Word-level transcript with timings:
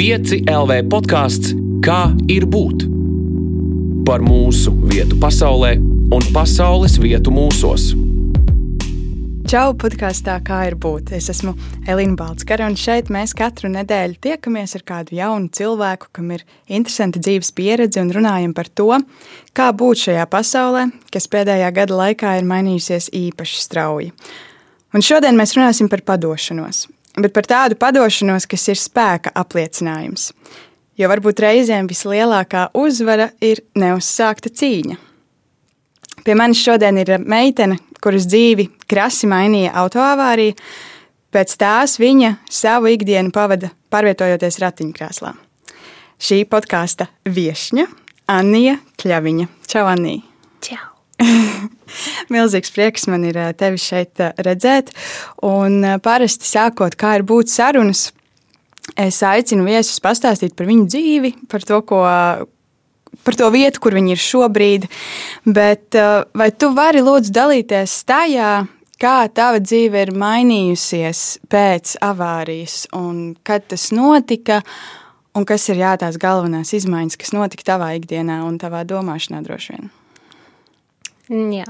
5 0.00 0.46
LV 0.48 0.76
podkāsts 0.88 1.50
Kā 1.84 2.14
ir 2.32 2.46
būt? 2.48 2.86
Par 4.08 4.22
mūsu 4.24 4.70
vietu 4.88 5.18
pasaulē 5.20 5.74
un 6.16 6.22
pasaules 6.32 6.94
vietu 7.02 7.28
mūsos. 7.36 7.90
Čau, 9.52 9.74
podkāstā 9.76 10.38
Kā 10.46 10.62
ir 10.70 10.78
būt? 10.80 11.12
Es 11.18 11.28
esmu 11.34 11.52
Elīna 11.84 12.16
Balskara, 12.16 12.70
un 12.72 12.78
šeit 12.80 13.10
mēs 13.12 13.34
katru 13.36 13.68
nedēļu 13.74 14.16
tiekamies 14.24 14.72
ar 14.78 14.86
kādu 14.88 15.18
jaunu 15.18 15.52
cilvēku, 15.52 16.08
kam 16.16 16.32
ir 16.32 16.46
interesanta 16.64 17.20
dzīves 17.20 17.52
pieredze, 17.52 18.00
un 18.00 18.14
runājam 18.16 18.54
par 18.56 18.70
to, 18.72 18.94
kā 19.52 19.66
būt 19.68 20.06
šajā 20.06 20.24
pasaulē, 20.32 20.86
kas 21.12 21.28
pēdējā 21.28 21.68
gada 21.76 22.00
laikā 22.00 22.38
ir 22.40 22.48
mainījusies 22.48 23.10
īpaši 23.20 23.60
strauji. 23.66 24.08
Un 24.96 25.04
šodien 25.04 25.36
mēs 25.36 25.52
runāsim 25.58 25.92
par 25.92 26.00
padošanos, 26.08 26.86
bet 27.18 27.34
par 27.34 27.48
tādu 27.48 27.78
padošanos, 27.80 28.46
kas 28.50 28.68
ir 28.70 28.80
spēka 28.80 29.32
apliecinājums. 29.34 30.30
Jo 31.00 31.08
varbūt 31.10 31.40
reizēm 31.40 31.88
vislielākā 31.88 32.68
uzvara 32.76 33.30
ir 33.40 33.62
neuzsākta 33.78 34.52
cīņa. 34.52 34.98
Pie 36.24 36.36
manis 36.36 36.60
šodien 36.60 36.98
ir 37.00 37.14
meitene, 37.24 37.78
kuras 38.04 38.26
dzīvi 38.28 38.68
krasi 38.90 39.28
mainīja 39.30 39.72
autoavārija. 39.80 40.58
Pēc 41.30 41.54
tās 41.56 41.96
viņa 42.02 42.34
savu 42.50 42.90
ikdienu 42.92 43.32
pavada 43.32 43.70
pārvietojoties 43.94 44.60
ratiņkrēslā. 44.60 45.32
Šī 46.20 46.42
podkāsta 46.50 47.08
viesņa 47.24 47.88
Anija 48.30 48.76
Kļaviņa. 49.00 49.50
Čau, 49.70 49.88
Anija! 49.88 50.26
Čau! 50.60 50.89
Milzīgs 52.32 52.72
prieks 52.74 53.06
man 53.10 53.24
ir 53.28 53.38
eh, 53.40 53.52
tevi 53.56 53.80
šeit 53.80 54.22
eh, 54.22 54.32
redzēt. 54.44 54.92
Un 55.46 55.80
eh, 55.84 55.98
parasti 56.02 56.48
sākot, 56.48 56.96
kā 56.98 57.16
ir 57.18 57.26
būt 57.28 57.52
sarunas, 57.52 58.10
es 58.98 59.20
aicinu 59.26 59.66
viesus 59.68 60.00
pastāstīt 60.02 60.56
par 60.58 60.68
viņu 60.70 60.88
dzīvi, 60.90 61.34
par 61.50 61.64
to, 61.66 61.80
ko, 61.86 62.02
par 63.26 63.38
to 63.38 63.50
vietu, 63.54 63.82
kur 63.84 63.96
viņi 63.98 64.14
ir 64.16 64.22
šobrīd. 64.24 64.88
Bet 65.46 65.98
vai 66.34 66.50
tu 66.56 66.72
vari 66.74 67.04
lūdzu 67.04 67.34
dalīties 67.36 67.94
tajā, 68.08 68.54
kā 69.00 69.18
tava 69.36 69.60
dzīve 69.62 70.06
ir 70.06 70.14
mainījusies 70.16 71.22
pēc 71.52 71.94
avārijas 72.04 72.82
un 72.96 73.36
kad 73.46 73.68
tas 73.70 73.90
notika? 73.94 74.64
Un 75.38 75.46
kas 75.46 75.68
ir 75.70 75.78
jā, 75.78 75.94
tās 75.94 76.18
galvenās 76.18 76.74
izmaiņas, 76.74 77.20
kas 77.20 77.30
notika 77.36 77.68
tavā 77.76 77.92
ikdienā 78.00 78.40
un 78.48 78.58
tavā 78.58 78.82
domāšanā 78.82 79.44
droši 79.46 79.76
vien? 79.76 79.90
Jā, 81.30 81.66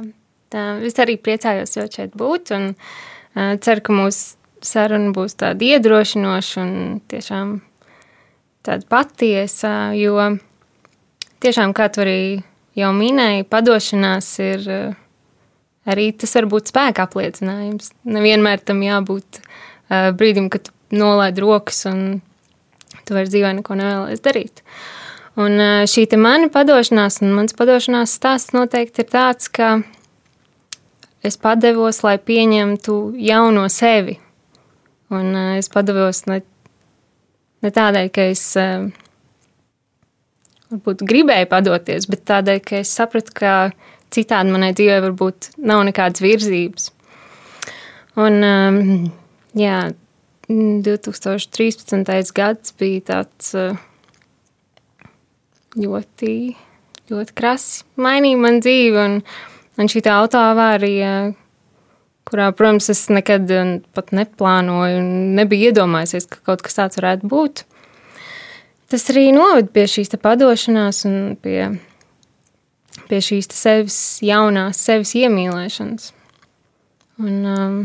tā, 0.49 0.63
es 0.89 0.97
arī 1.03 1.19
priecājos 1.21 1.77
jau 1.77 1.85
šeit 1.93 2.15
būt 2.17 2.53
un 2.57 2.71
uh, 2.73 3.57
ceru, 3.61 3.83
ka 3.85 3.97
mūsu 3.97 4.39
saruna 4.65 5.13
būs 5.17 5.37
tāda 5.41 5.67
iedrošinoša 5.67 6.63
un 6.63 6.73
tiešām 7.13 7.59
tāda 8.65 8.89
patiesa, 8.89 9.93
jo 9.97 10.17
tiešām, 11.45 11.75
kā 11.77 11.91
tu 11.93 12.05
arī 12.05 12.23
jau 12.81 12.93
minēji, 12.97 13.49
padošanās 13.53 14.31
ir 14.45 14.65
uh, 14.65 14.97
arī 15.93 16.09
tas 16.17 16.33
var 16.39 16.49
būt 16.55 16.73
spēka 16.73 17.05
apliecinājums. 17.05 17.93
Nevienmēr 18.09 18.65
tam 18.65 18.81
jābūt 18.85 19.43
uh, 19.43 20.09
brīdim, 20.17 20.49
kad 20.53 20.73
nolaid 20.89 21.37
rokas 21.41 21.85
un 21.91 22.23
tu 23.05 23.17
vairs 23.17 23.29
dzīvē 23.33 23.53
neko 23.61 23.77
nevēlies 23.77 24.25
darīt. 24.25 24.65
Uh, 24.65 25.00
Un 25.39 25.63
šī 25.87 26.09
mana 26.19 26.49
padošanās, 26.51 27.21
un 27.23 27.35
mans 27.37 27.55
padošanās 27.55 28.17
stāsts 28.19 28.55
noteikti 28.57 29.05
ir 29.05 29.11
tāds, 29.13 29.47
ka 29.49 29.79
es 31.23 31.37
padevos, 31.39 32.03
lai 32.03 32.17
pieņemtu 32.19 32.97
jauno 33.21 33.69
sevi. 33.71 34.19
Un 35.11 35.35
es 35.59 35.71
padevos 35.71 36.25
ne, 36.27 36.41
ne 37.63 37.71
tādēļ, 37.75 38.11
ka 38.15 38.27
es 38.33 38.43
varbūt 40.71 41.05
gribēju 41.07 41.49
padoties, 41.51 42.07
bet 42.11 42.27
tādēļ, 42.31 42.61
ka 42.67 42.83
es 42.83 42.93
sapratu, 42.95 43.35
ka 43.35 43.55
citādi 44.15 44.55
manai 44.55 44.73
dzīvē 44.75 45.01
varbūt 45.07 45.53
nav 45.63 45.85
nekādas 45.87 46.23
virzības. 46.25 46.91
Un, 48.21 48.43
jā, 49.59 49.77
2013. 50.51 52.35
gads 52.35 52.75
bija 52.79 53.07
tāds 53.13 53.55
ļoti, 55.79 56.35
ļoti 57.11 57.37
krasi 57.37 57.85
mainīja 58.01 58.41
man 58.41 58.61
dzīvi. 58.63 58.99
Un, 58.99 59.19
un 59.81 59.91
šī 59.91 60.03
autoavārija, 60.13 61.13
kurā, 62.29 62.49
protams, 62.57 62.91
es 62.93 63.05
nekad 63.13 63.51
pat 63.97 64.15
neplānoju 64.17 65.03
un 65.03 65.13
nebiju 65.39 65.71
iedomājies, 65.71 66.29
ka 66.31 66.43
kaut 66.51 66.65
kas 66.67 66.81
tāds 66.81 67.01
varētu 67.01 67.31
būt. 67.31 67.65
Tas 68.91 69.07
arī 69.13 69.29
noved 69.35 69.71
pie 69.75 69.87
šīs 69.87 70.11
padošanās 70.19 71.05
un 71.07 71.37
pie, 71.39 71.69
pie 73.07 73.23
šīs 73.23 73.51
sevis 73.55 74.01
jaunās, 74.27 74.83
sevis 74.83 75.15
iemīlēšanas. 75.21 76.11
Un, 77.21 77.39
um, 77.47 77.81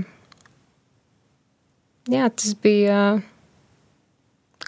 jā, 2.09 2.29
tas 2.31 2.57
bija. 2.63 2.99
Uh, 3.19 3.31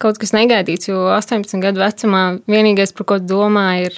kaut 0.01 0.19
kas 0.21 0.33
negaidīts, 0.35 0.89
jo 0.91 1.07
18 1.13 1.61
gadu 1.63 1.81
vecumā 1.81 2.23
vienīgais, 2.49 2.93
par 2.97 3.07
ko 3.09 3.17
domāju, 3.23 3.89
ir, 3.89 3.97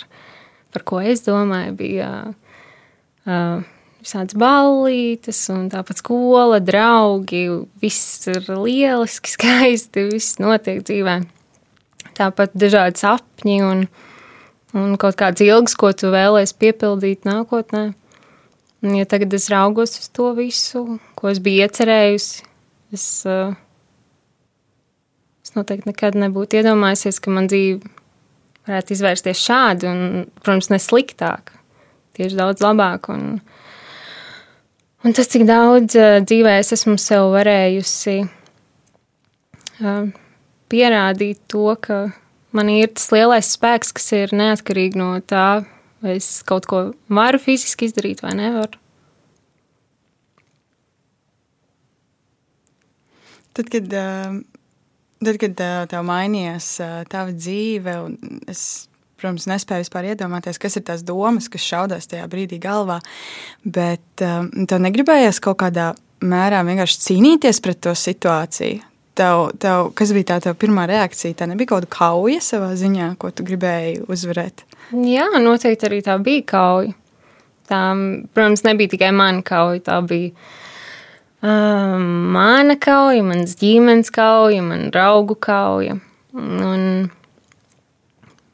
par 0.75 0.85
ko 0.87 1.01
es 1.03 1.25
domāju, 1.25 1.75
bija 1.79 2.09
uh, 2.29 3.67
visādas 3.99 4.37
ballītes, 4.39 5.41
un 5.53 5.67
tāpat 5.71 6.01
skola, 6.01 6.59
draugi. 6.63 7.45
Viss 7.83 8.27
ir 8.31 8.47
lieliski, 8.49 9.33
skaisti, 9.35 10.07
viss 10.13 10.39
notiek 10.41 10.83
dzīvē. 10.87 11.19
Tāpat 12.19 12.55
dažādi 12.59 12.99
sapņi 12.99 13.61
un, 13.63 13.85
un 14.75 14.97
kaut 14.99 15.19
kāds 15.19 15.43
ilgs, 15.43 15.77
ko 15.79 15.93
tu 15.95 16.11
vēlēsies 16.13 16.57
piepildīt 16.59 17.27
nākotnē. 17.27 17.89
Un, 18.79 18.95
ja 18.95 19.07
tagad 19.07 19.33
es 19.35 19.49
raugos 19.51 19.97
uz 19.99 20.07
to 20.15 20.31
visu, 20.37 20.85
ko 21.19 21.31
es 21.31 21.41
biju 21.43 21.65
iecerējusi, 21.65 22.45
es 22.95 23.07
uh, 23.27 23.51
Es 25.49 25.55
noteikti 25.57 25.89
nekad 25.89 26.13
nebūtu 26.13 26.59
iedomājies, 26.59 27.17
ka 27.25 27.31
man 27.33 27.47
dzīve 27.49 27.79
varētu 28.69 28.93
izvērsties 28.93 29.39
šādi, 29.41 29.87
un, 29.89 30.01
protams, 30.43 30.67
ne 30.69 30.77
sliktāk, 30.77 31.55
tieši 32.13 32.37
daudz 32.37 32.61
labāk. 32.61 33.09
Un, 33.09 33.39
un 35.01 35.15
tas, 35.17 35.25
cik 35.31 35.47
daudz 35.49 35.97
uh, 35.97 36.19
dzīvē 36.21 36.59
es 36.59 36.69
esmu 36.75 36.99
sev 37.01 37.31
varējusi 37.33 38.13
uh, 39.81 40.11
pierādīt 40.69 41.41
to, 41.49 41.65
ka 41.81 41.97
man 42.53 42.69
ir 42.69 42.93
tas 42.93 43.09
lielais 43.15 43.49
spēks, 43.55 43.89
kas 43.97 44.05
ir 44.19 44.35
neatkarīgi 44.37 45.01
no 45.01 45.15
tā, 45.25 45.63
vai 46.05 46.19
es 46.19 46.29
kaut 46.45 46.69
ko 46.69 46.83
varu 47.09 47.41
fiziski 47.41 47.89
izdarīt 47.89 48.21
vai 48.21 48.37
nevaru. 48.37 48.77
Tad, 53.57 53.73
kad 53.73 53.97
uh, 53.97 54.39
Tad, 55.19 55.35
kad 55.41 55.63
tev 55.91 56.05
mainījās 56.07 56.67
tava 57.11 57.33
dzīve, 57.35 57.95
un 58.05 58.43
es, 58.47 58.87
protams, 59.19 59.49
nespēju 59.51 59.83
vispār 59.83 60.13
iedomāties, 60.13 60.59
kas 60.61 60.79
ir 60.79 60.85
tās 60.87 61.03
domas, 61.03 61.49
kas 61.51 61.65
šaudās 61.65 62.07
tajā 62.07 62.27
brīdī 62.31 62.61
galvā, 62.63 63.01
bet 63.65 64.03
tev 64.23 64.79
negribējās 64.85 65.41
kaut 65.43 65.59
kādā 65.59 65.91
mērā 66.23 66.61
vienkārši 66.67 67.01
cīnīties 67.03 67.59
pret 67.63 67.81
to 67.83 67.95
situāciju. 67.95 68.85
Tev, 69.19 69.49
tev, 69.59 69.89
kas 69.99 70.13
bija 70.15 70.29
tā 70.29 70.37
tava 70.45 70.55
pirmā 70.55 70.85
reakcija? 70.87 71.35
Tā 71.35 71.49
nebija 71.51 71.73
kaut 71.73 71.83
kāda 71.83 71.91
kauja 71.97 72.39
savā 72.43 72.69
ziņā, 72.79 73.09
ko 73.19 73.33
tu 73.35 73.43
gribēji 73.43 74.05
uzvarēt. 74.07 74.63
Jā, 74.95 75.25
noteikti 75.43 75.89
arī 75.89 75.99
tā 76.05 76.15
bija 76.23 76.45
kauja. 76.47 76.95
Tā, 77.67 77.81
protams, 78.31 78.63
nebija 78.63 78.95
tikai 78.95 79.11
mana 79.13 79.43
kauja, 79.45 79.83
tā 79.89 79.99
bija 80.07 80.31
Mana 81.41 82.75
kauja, 82.75 83.23
manas 83.23 83.55
ģimenes 83.59 84.11
kauja, 84.11 84.63
mana 84.65 84.89
draugu 84.91 85.37
kauja. 85.39 85.95
Un, 86.35 87.07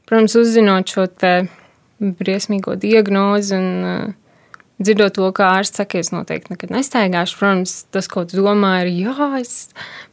protams, 0.05 0.35
uzzinot 0.37 0.93
šo 0.93 1.07
briesmīgo 1.99 2.75
diagnozi 2.77 3.55
un 3.57 3.67
uh, 3.87 4.13
dzirdot 4.77 5.15
to, 5.17 5.29
kā 5.35 5.47
ārsts 5.59 5.81
saka, 5.81 6.01
es 6.01 6.11
noteikti 6.13 6.53
nekad 6.53 6.73
nestaigāšu. 6.75 7.39
Protams, 7.39 7.75
tas, 7.93 8.09
ko 8.11 8.25
tu 8.27 8.37
domā, 8.43 8.75
ir, 8.83 8.91
jā, 9.07 9.29
es 9.39 9.71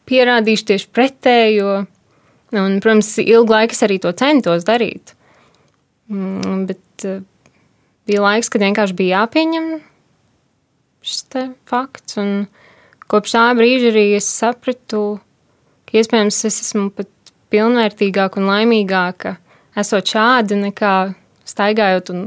pierādīšu 0.08 0.68
tieši 0.72 0.88
pretējo. 0.94 1.82
Un, 2.56 2.80
protams, 2.84 3.14
ilgu 3.20 3.52
laiku 3.52 3.76
es 3.76 3.84
arī 3.84 3.98
to 4.00 4.12
centos 4.16 4.64
darīt. 4.68 5.14
Mm, 6.12 6.64
bet 6.70 7.06
uh, 7.08 7.20
bija 8.08 8.24
laiks, 8.24 8.48
kad 8.52 8.64
vienkārši 8.64 8.96
bija 8.96 9.22
jāpieņem 9.22 9.70
šis 11.02 11.24
fakts. 11.68 12.18
Un, 12.22 12.46
kopš 13.12 13.36
tā 13.36 13.46
brīža 13.58 13.92
arī 13.92 14.06
es 14.16 14.28
sapratu, 14.32 15.20
ka 15.88 16.00
iespējams 16.00 16.42
es 16.48 16.60
esmu 16.64 16.88
pat 16.96 17.10
pilnvērtīgāka 17.52 18.40
un 18.40 18.48
laimīgāka 18.48 19.36
esot 19.78 20.08
šādi 20.14 20.58
nekā 20.66 20.92
staigājot 21.48 22.12
un, 22.14 22.26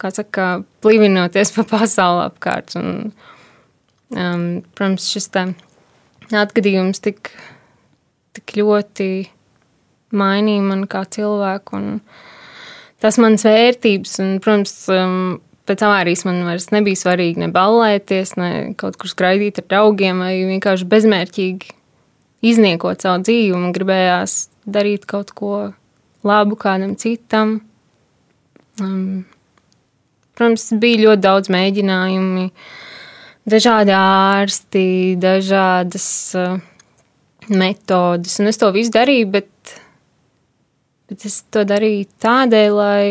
kā 0.00 0.10
saka, 0.14 0.48
plīvinoties 0.82 1.52
pa 1.56 1.66
pasauli 1.74 2.24
apkārt. 2.24 2.74
Un, 2.80 3.12
um, 4.16 4.46
protams, 4.74 5.10
šis 5.12 5.28
tā 5.34 5.46
atgadījums 6.30 7.02
tik, 7.04 7.32
tik 8.36 8.56
ļoti 8.60 9.10
mainīja 10.16 10.64
mani 10.66 10.88
kā 10.90 11.04
cilvēku. 11.16 11.78
Un 11.78 12.00
tas 13.02 13.18
manas 13.22 13.46
vērtības, 13.46 14.16
un, 14.24 14.34
protams, 14.42 14.74
um, 14.94 15.38
pēc 15.70 15.84
avārijas 15.86 16.26
man 16.26 16.42
vairs 16.48 16.70
nebija 16.74 16.98
svarīgi 16.98 17.44
ne 17.44 17.50
ballēties, 17.54 18.34
ne 18.40 18.50
kaut 18.80 18.98
kur 18.98 19.10
skraidīt 19.10 19.62
ar 19.62 19.68
draugiem, 19.70 20.22
vai 20.24 20.34
vienkārši 20.48 20.88
bezmērķīgi 20.90 21.74
izniekot 22.50 23.04
savu 23.04 23.22
dzīvi. 23.26 23.54
Man 23.54 23.74
gribējās 23.76 24.40
darīt 24.66 25.06
kaut 25.10 25.30
ko 25.36 25.54
labu 26.26 26.58
kādam 26.60 26.96
citam. 27.00 27.60
Um, 28.80 29.24
protams, 30.34 30.70
bija 30.80 31.04
ļoti 31.04 31.24
daudz 31.24 31.52
mēģinājumu, 31.52 32.48
dažādi 33.50 33.94
ārsti, 33.96 34.84
dažādas 35.20 36.08
uh, 36.38 36.58
metodas, 37.50 38.38
un 38.40 38.50
es 38.50 38.60
to 38.60 38.70
visu 38.74 38.94
darīju, 38.94 39.28
bet, 39.36 39.74
bet 41.10 41.26
es 41.28 41.42
to 41.52 41.66
darīju 41.68 42.08
tādēļ, 42.24 42.70
lai 42.78 43.04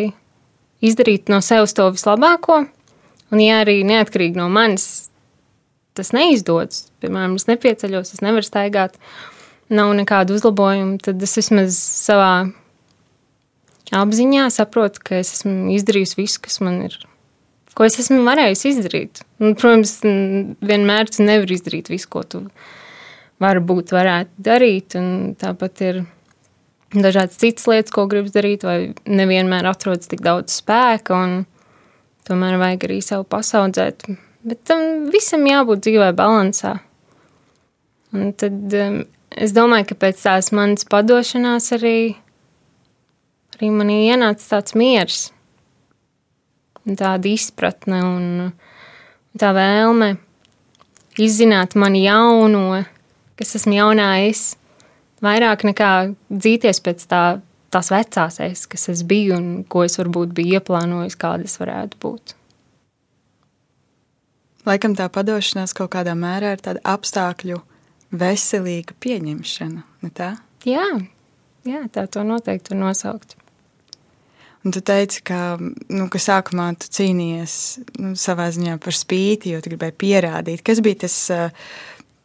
izdarītu 0.85 1.33
no 1.33 1.41
sevis 1.45 1.75
to 1.77 1.89
vislabāko. 1.93 2.63
Un, 3.29 3.41
ja 3.43 3.61
arī 3.63 3.81
neatkarīgi 3.85 4.39
no 4.39 4.47
manis 4.51 5.09
tas 5.97 6.13
neizdodas, 6.15 6.87
piemēram, 7.03 7.35
es 7.35 7.49
nepieceļos, 7.49 8.13
es 8.15 8.23
nevaru 8.23 8.45
staigāt, 8.45 8.95
nav 9.73 9.91
nekādu 9.97 10.37
uzlabojumu, 10.37 10.97
tad 11.03 11.21
es 11.25 11.35
vismaz 11.37 11.75
savā 11.75 12.31
apziņā 13.95 14.47
saprotu, 14.53 15.03
ka 15.03 15.19
es 15.19 15.33
esmu 15.37 15.73
izdarījis 15.75 16.15
visu, 16.17 16.41
kas 16.45 16.59
man 16.63 16.83
ir. 16.87 16.95
Ko 17.77 17.85
es 17.87 17.99
esmu 18.01 18.21
varējis 18.25 18.65
izdarīt. 18.73 19.21
Un, 19.39 19.55
protams, 19.59 19.99
vienmēr 20.65 21.11
tu 21.11 21.23
nevari 21.23 21.55
izdarīt 21.55 21.91
visu, 21.91 22.09
ko 22.11 22.23
tu 22.27 22.41
varbūt 23.43 23.93
varētu 23.95 24.47
darīt. 24.49 24.97
Tāpat 25.39 25.83
ir 25.87 26.01
dažādas 26.93 27.37
citas 27.41 27.67
lietas, 27.69 27.93
ko 27.93 28.07
gribas 28.09 28.33
darīt, 28.35 28.65
vai 28.65 28.93
nevienmēr 29.05 29.67
atrodas 29.69 30.09
tik 30.09 30.23
daudz 30.25 30.55
spēka. 30.61 31.19
Tomēr 32.29 32.59
vajag 32.61 32.85
arī 32.87 32.99
sev 33.05 33.25
pasaudzēt. 33.29 34.05
Bet 34.45 34.63
tam 34.69 35.09
visam 35.13 35.45
jābūt 35.49 35.83
dzīvē 35.85 36.13
balansā. 36.17 36.77
Un 38.15 38.31
tad 38.37 38.73
um, 38.73 39.01
es 39.37 39.53
domāju, 39.53 39.91
ka 39.91 39.99
pēc 40.05 40.23
tās 40.23 40.51
manas 40.55 40.87
padošanās 40.89 41.73
arī 41.77 41.97
arī 43.59 43.69
manī 43.75 44.05
ienāca 44.07 44.45
tāds 44.55 44.75
miers, 44.79 45.17
tāda 46.87 47.27
izpratne 47.27 47.99
un 48.07 48.25
tā 49.37 49.51
vēlme 49.53 50.13
izzināt 51.19 51.75
mani 51.75 52.05
jauno, 52.05 52.79
kas 53.35 53.57
esmu 53.59 53.75
jaunā 53.75 54.07
es, 54.29 54.53
vairāk 55.25 55.65
nekā 55.67 55.91
dzīties 56.29 56.81
pēc 56.85 57.05
tā, 57.11 57.23
tās 57.73 57.91
vecās 57.93 58.39
es, 58.45 58.65
kas 58.69 58.89
es 58.93 59.05
biju 59.07 59.37
un 59.37 59.47
ko 59.69 59.85
es 59.87 59.99
varbūt 59.99 60.33
biju 60.37 60.59
ieplānojis, 60.59 61.17
kāda 61.19 61.47
es 61.49 61.57
varētu 61.61 61.99
būt. 62.03 62.35
Laikam 64.67 64.93
tā 64.97 65.07
padošanās 65.09 65.73
kaut 65.77 65.93
kādā 65.95 66.13
mērā 66.19 66.53
ir 66.55 66.63
tāda 66.63 66.83
apstākļu 66.87 67.61
veselīga 68.19 68.95
pieņemšana, 69.01 69.83
ne 70.03 70.13
tā? 70.15 70.33
Jā, 70.67 70.87
jā 71.65 71.83
tā 71.93 72.05
to 72.11 72.25
noteikti 72.27 72.75
var 72.75 72.83
nosaukt. 72.89 73.37
Un 74.67 74.73
tu 74.75 74.81
teici, 74.83 75.21
ka, 75.23 75.55
nu, 75.59 76.09
ka 76.11 76.19
sākumā 76.19 76.73
tu 76.81 76.89
cīnījies 76.91 77.53
nu, 78.03 78.11
savā 78.19 78.49
ziņā 78.51 78.75
par 78.83 78.95
spīti, 78.97 79.53
jo 79.53 79.61
tu 79.63 79.71
gribēji 79.71 79.95
pierādīt. 80.03 80.63
Kas 80.67 80.81
bija 80.83 81.05
tas, 81.05 81.15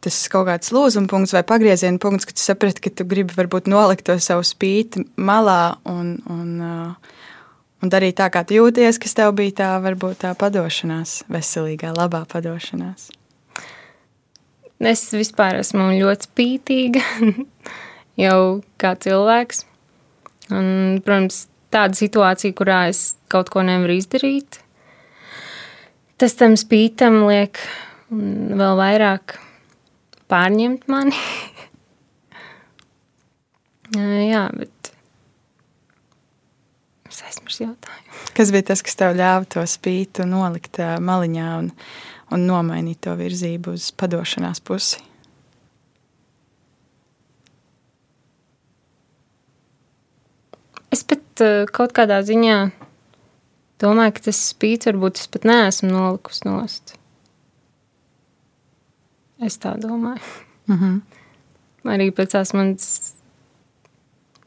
tas 0.05 0.17
kaut 0.31 0.45
kāds 0.49 0.71
lūzuma 0.75 1.09
punkts 1.09 1.33
vai 1.33 1.41
pagrieziena 1.47 1.99
punkts, 2.01 2.27
kad 2.29 2.37
tu 2.37 2.43
saprati, 2.43 2.83
ka 2.85 2.93
tu 2.93 3.07
gribi 3.09 3.35
varbūt 3.35 3.69
nolikt 3.71 4.05
to 4.07 4.15
savu 4.21 4.45
spīti 4.45 5.03
malā 5.17 5.75
un, 5.89 6.15
un, 6.31 6.51
un 7.81 7.93
darīt 7.93 8.19
tā, 8.21 8.29
kā 8.33 8.45
tu 8.45 8.59
jūties, 8.59 9.01
kas 9.01 9.17
tev 9.17 9.33
bija 9.37 9.57
tā 9.61 9.69
varbūt 9.83 10.21
tā 10.25 10.33
padošanās, 10.37 11.23
veselīgā, 11.33 11.93
labā 11.97 12.23
padošanās? 12.29 13.09
Es 14.85 15.07
vispār 15.15 15.61
esmu 15.61 15.93
ļoti 15.95 16.27
spītīga 16.27 17.01
jau 18.25 18.39
kā 18.81 18.93
cilvēks. 19.01 19.63
Un, 20.53 20.99
protams, 21.01 21.45
tāda 21.73 21.97
situācija, 21.97 22.53
kurā 22.53 22.83
es 22.91 23.15
kaut 23.31 23.49
ko 23.53 23.63
nevaru 23.65 23.95
izdarīt. 23.97 24.59
Tas 26.21 26.37
tam 26.37 26.53
spītam 26.59 27.23
liek 27.25 27.57
vēl 28.11 28.77
vairāk 28.79 29.39
pārņemt 30.31 30.87
mani. 30.91 31.15
Jā, 34.33 34.43
bet 34.55 34.91
es 37.09 37.21
aizmirsu 37.29 37.67
jautājumu. 37.67 38.21
Kas 38.35 38.51
bija 38.51 38.63
tas, 38.71 38.81
kas 38.85 38.97
tev 38.99 39.15
ļāva 39.15 39.45
to 39.55 39.63
spītu 39.69 40.25
nolikt 40.27 40.75
maliņā 40.81 41.49
un, 41.61 41.67
un 42.35 42.47
nomainīt 42.49 42.99
to 43.05 43.13
virzību 43.19 43.75
uz 43.77 43.91
padošanās 43.95 44.59
pusi? 44.65 45.03
Es 50.95 51.01
pat 51.03 51.43
kaut 51.75 51.91
kādā 51.95 52.21
ziņā 52.23 52.59
domāju, 53.83 54.15
ka 54.15 54.27
tas 54.29 54.39
spīts 54.51 54.87
varbūt 54.89 55.19
es 55.19 55.27
pat 55.31 55.47
neesmu 55.47 55.91
nolikusi 55.91 56.47
nost. 56.47 56.95
Es 59.43 59.59
tā 59.59 59.75
domāju. 59.79 60.23
Mm 60.65 60.77
-hmm. 60.77 61.01
Arī 61.93 62.09
pēc 62.11 62.31
tās 62.31 62.53
manas. 62.53 63.13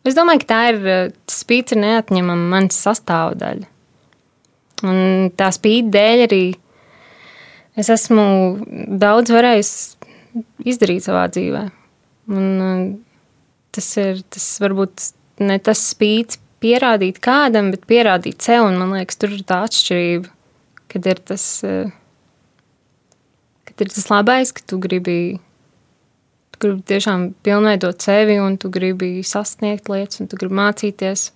Es 0.04 0.14
domāju, 0.14 0.40
ka 0.42 0.46
tā 0.54 0.62
ir 0.68 0.86
eh, 0.86 1.12
ir 1.70 1.78
neatņemama 1.78 2.48
manas 2.50 2.86
sastāvdaļa. 2.86 3.66
Un 4.82 5.30
tā 5.36 5.50
spīta 5.54 5.90
dēļ 5.90 6.22
arī 6.26 6.56
es 7.76 7.88
esmu 7.88 8.58
daudz 8.98 9.30
varējis 9.30 9.96
izdarīt 10.64 11.06
savā 11.06 11.28
dzīvē. 11.30 11.70
Un, 12.28 12.60
eh, 12.60 12.96
tas 13.70 13.96
ir 13.96 14.22
tas 14.30 14.58
varbūt 14.60 15.12
ne 15.38 15.58
tas 15.58 15.94
spīts 15.94 16.38
pierādīt 16.60 17.20
kādam, 17.20 17.70
bet 17.70 17.86
pierādīt 17.86 18.42
sev. 18.42 18.64
Un, 18.64 18.78
man 18.78 18.90
liekas, 18.90 19.16
tur 19.16 19.30
ir 19.30 19.42
tā 19.42 19.62
atšķirība, 19.68 20.26
kad 20.88 21.06
ir 21.06 21.14
tas, 21.14 21.60
kad 21.62 21.92
ir 23.84 23.92
tas 23.92 24.08
labais, 24.10 24.52
ka 24.54 24.64
tu 24.66 24.78
gribi, 24.82 25.38
tu 26.54 26.62
gribi 26.64 26.84
tiešām 26.92 27.30
pilnveidot 27.46 28.04
sevi 28.04 28.38
un 28.42 28.58
tu 28.60 28.70
gribi 28.74 29.18
sasniegt 29.26 29.90
lietas 29.92 30.22
un 30.22 30.30
tu 30.30 30.38
gribi 30.40 30.58
mācīties. 30.60 31.30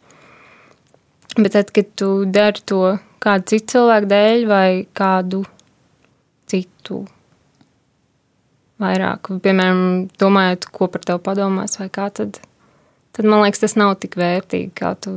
Bet 1.39 1.55
tad, 1.57 1.73
kad 1.73 1.89
tu 1.97 2.13
dari 2.29 2.63
to 2.69 2.83
kādu 3.23 3.55
citu 3.55 3.77
cilvēku 3.77 4.11
dēļ 4.11 4.47
vai 4.51 4.69
kādu 4.93 5.45
citu 6.51 7.05
vairāk, 8.83 9.31
piemēram, 9.45 10.09
domājot, 10.21 10.67
ko 10.75 10.89
par 10.93 11.07
tevi 11.07 11.23
padomās 11.25 11.79
vai 11.79 11.89
kā 11.93 12.11
tad 12.13 12.43
tad 13.13 13.25
man 13.25 13.45
liekas, 13.45 13.63
tas 13.63 13.77
nav 13.77 13.95
tik 14.03 14.17
vērtīgi, 14.21 14.73
kā 14.77 14.95
tu 15.01 15.15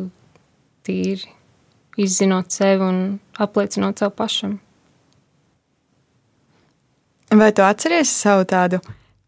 tīri 0.85 1.31
izzinot 2.01 2.51
sevi 2.51 2.83
un 2.83 3.01
apliecinot 3.41 4.01
sev 4.01 4.11
pašam. 4.19 4.59
Vai 7.33 7.49
tu 7.51 7.65
atceries 7.65 8.11
savu 8.21 8.45
tādu 8.45 8.79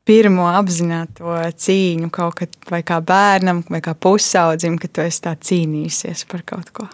pirmo 0.07 0.45
apzināto 0.53 1.33
cīņu 1.59 2.09
kaut 2.13 2.37
kad, 2.39 2.53
vai 2.69 2.83
kā 2.85 2.99
bērnam, 3.03 3.63
vai 3.71 3.81
kā 3.83 3.95
pusaudzim, 3.97 4.77
kad 4.79 4.93
tu 4.93 5.03
esi 5.03 5.23
tā 5.25 5.33
cīnījusies 5.49 6.23
par 6.31 6.45
kaut 6.47 6.71
ko? 6.77 6.87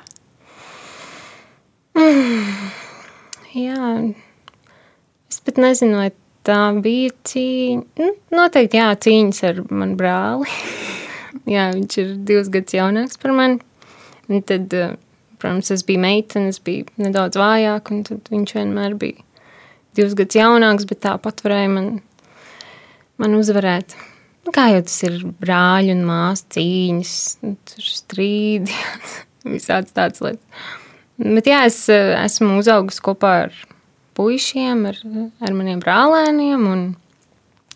Mm, 1.99 2.71
jā, 3.53 3.89
es 5.29 5.41
pat 5.45 5.59
nezinu, 5.61 5.99
vai 5.99 6.09
tā 6.47 6.59
bija 6.81 7.11
cīņa. 7.29 7.83
Nu, 8.01 8.09
noteikti, 8.33 8.79
jā, 8.81 8.87
cīņas 9.05 9.43
ar 9.51 9.61
manu 9.69 9.99
brāli. 9.99 10.49
jā, 11.55 11.67
viņš 11.75 11.99
ir 12.01 12.15
divus 12.25 12.49
gadus 12.53 12.79
jaunāks 12.79 13.21
par 13.21 13.35
mani. 13.37 13.59
Un 14.31 14.41
tad, 14.47 14.73
eh, 14.73 14.95
protams, 15.37 15.69
es 15.75 15.85
biju 15.85 16.01
meitene, 16.01 16.49
es 16.55 16.63
biju 16.63 16.87
nedaudz 17.03 17.37
vājāka, 17.37 17.93
un 17.93 18.23
viņš 18.31 18.57
vienmēr 18.57 18.97
bija 18.97 19.21
divus 19.97 20.15
gadus 20.17 20.39
jaunāks, 20.39 20.87
bet 20.89 21.03
tāpat 21.05 21.43
varēja 21.45 21.71
man, 21.73 21.89
man 23.21 23.37
uzvarēt. 23.37 23.95
Nu, 24.43 24.51
kā 24.51 24.67
jau 24.73 24.81
tas 24.83 24.95
ir 25.07 25.19
brāļi 25.39 25.93
un 25.95 26.01
māsas 26.07 26.47
cīņas, 26.55 27.17
nu, 27.45 27.53
tur 27.69 27.91
strīdi, 27.99 28.79
visādas 29.55 29.95
tādas 29.95 30.23
lietas. 30.25 30.65
Bet 31.23 31.47
jā, 31.47 31.61
es 31.69 31.77
eh, 31.93 32.15
esmu 32.23 32.57
uzaugusi 32.59 33.03
kopā 33.05 33.33
ar 33.45 33.59
puišiem, 34.17 34.83
ar, 34.89 34.97
ar 35.43 35.55
maniem 35.55 35.79
brālēniem 35.81 36.65
un, 36.69 36.81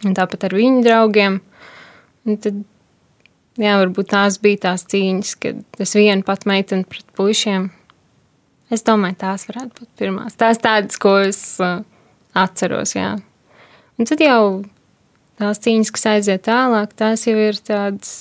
un 0.03 0.17
tāpat 0.17 0.47
ar 0.49 0.57
viņu 0.57 0.83
draugiem. 0.85 1.39
Un 2.27 2.39
tad 2.43 2.59
jā, 3.61 3.77
varbūt 3.79 4.11
tās 4.11 4.39
bija 4.43 4.65
tās 4.67 4.83
cīņas, 4.89 5.33
kad 5.41 5.83
es 5.83 5.95
vienu 5.97 6.25
pat 6.27 6.47
meiteni 6.49 6.87
pret 6.89 7.07
puišiem. 7.17 7.69
Es 8.73 8.83
domāju, 8.83 9.15
tās 9.21 9.47
varētu 9.47 9.79
būt 9.79 9.91
pirmās. 10.01 10.35
Tās 10.35 10.59
tādas, 10.59 10.99
ko 10.99 11.15
es 11.23 11.39
uh, 11.63 11.79
atceros, 12.37 12.95
jā. 12.97 13.15
Un 13.97 14.09
tad 14.09 14.21
jau 14.21 14.41
tās 15.41 15.61
cīņas, 15.63 15.93
kas 15.93 16.07
aiziet 16.13 16.45
tālāk, 16.47 16.93
tās 16.97 17.25
jau 17.27 17.37
ir 17.41 17.57
tādas 17.65 18.19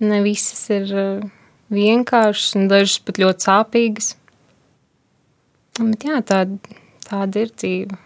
ne 0.00 0.20
visas 0.24 0.62
ir 0.72 0.92
uh, 0.94 1.28
vienkāršas, 1.74 2.56
un 2.58 2.68
dažas 2.70 2.98
pat 3.04 3.20
ļoti 3.20 3.48
sāpīgas. 3.48 4.12
Bet 5.78 6.04
jā, 6.08 6.20
tāda, 6.26 6.76
tāda 7.06 7.44
ir 7.44 7.54
dzīve. 7.54 7.98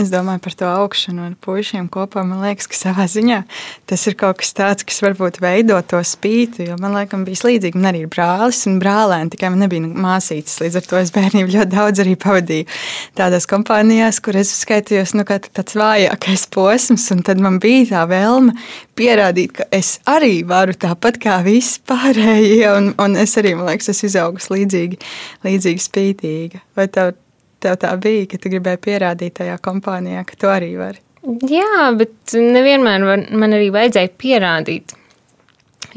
Es 0.00 0.08
domāju 0.08 0.40
par 0.40 0.54
to 0.56 0.68
augšanu 0.70 1.26
ar 1.26 1.32
puikiem 1.44 1.88
kopā. 1.92 2.22
Man 2.24 2.40
liekas, 2.40 2.68
ka 2.70 2.78
savā 2.78 3.04
ziņā 3.10 3.42
tas 3.90 4.06
ir 4.08 4.14
kaut 4.16 4.38
kas 4.40 4.54
tāds, 4.56 4.86
kas 4.88 5.02
varbūt 5.04 5.40
veido 5.44 5.76
to 5.84 6.00
spīti. 6.06 6.70
Jo 6.70 6.78
man 6.80 6.94
liekas, 6.96 7.20
bija 7.26 7.48
līdzīgi. 7.50 7.76
Man 7.76 7.90
arī 7.90 8.00
ir 8.06 8.12
brālis 8.12 8.62
un 8.70 8.78
brālēni, 8.80 9.34
tikai 9.34 9.50
man 9.52 9.60
nebija 9.66 9.90
māsītes. 9.90 10.56
Līdz 10.62 10.80
ar 10.80 10.88
to 10.88 11.00
es 11.02 11.12
bērnību 11.12 11.52
ļoti 11.52 11.72
daudz 11.74 12.04
arī 12.04 12.16
pavadīju 12.24 12.80
tādās 13.20 13.48
kompānijās, 13.50 14.22
kur 14.24 14.40
es 14.40 14.54
skaitījos 14.62 15.12
nu, 15.18 15.26
tāds 15.28 15.76
vājākais 15.76 16.48
posms. 16.54 17.08
Tad 17.26 17.44
man 17.44 17.60
bija 17.60 17.90
tā 17.92 18.08
vēlme 18.08 18.56
pierādīt, 18.96 19.58
ka 19.60 19.68
es 19.74 19.98
arī 20.08 20.38
varu 20.48 20.78
tāpat 20.80 21.20
kā 21.20 21.42
visi 21.44 21.82
pārējie. 21.90 22.70
Un, 22.72 22.94
un 22.96 23.20
es 23.20 23.36
arī, 23.36 23.52
man 23.58 23.68
liekas, 23.68 23.92
esmu 23.92 24.14
izaugusi 24.14 24.54
līdzīgi, 24.56 25.02
līdzīgi 25.44 25.90
spītīga. 25.90 26.68
Vai 26.78 26.88
tev 26.88 27.18
tev 27.62 27.76
tā 27.82 27.92
bija, 28.00 28.26
ka 28.30 28.40
tu 28.40 28.52
gribēji 28.52 28.82
pierādīt 28.86 29.38
tajā 29.40 29.56
kompānijā, 29.62 30.24
ka 30.28 30.38
tu 30.40 30.50
arī 30.50 30.72
vari? 30.80 31.02
Jā, 31.50 31.90
bet 32.00 32.32
nevienmēr 32.32 33.04
var, 33.04 33.24
man 33.36 33.56
arī 33.56 33.68
vajadzēja 33.74 34.12
pierādīt. 34.20 34.94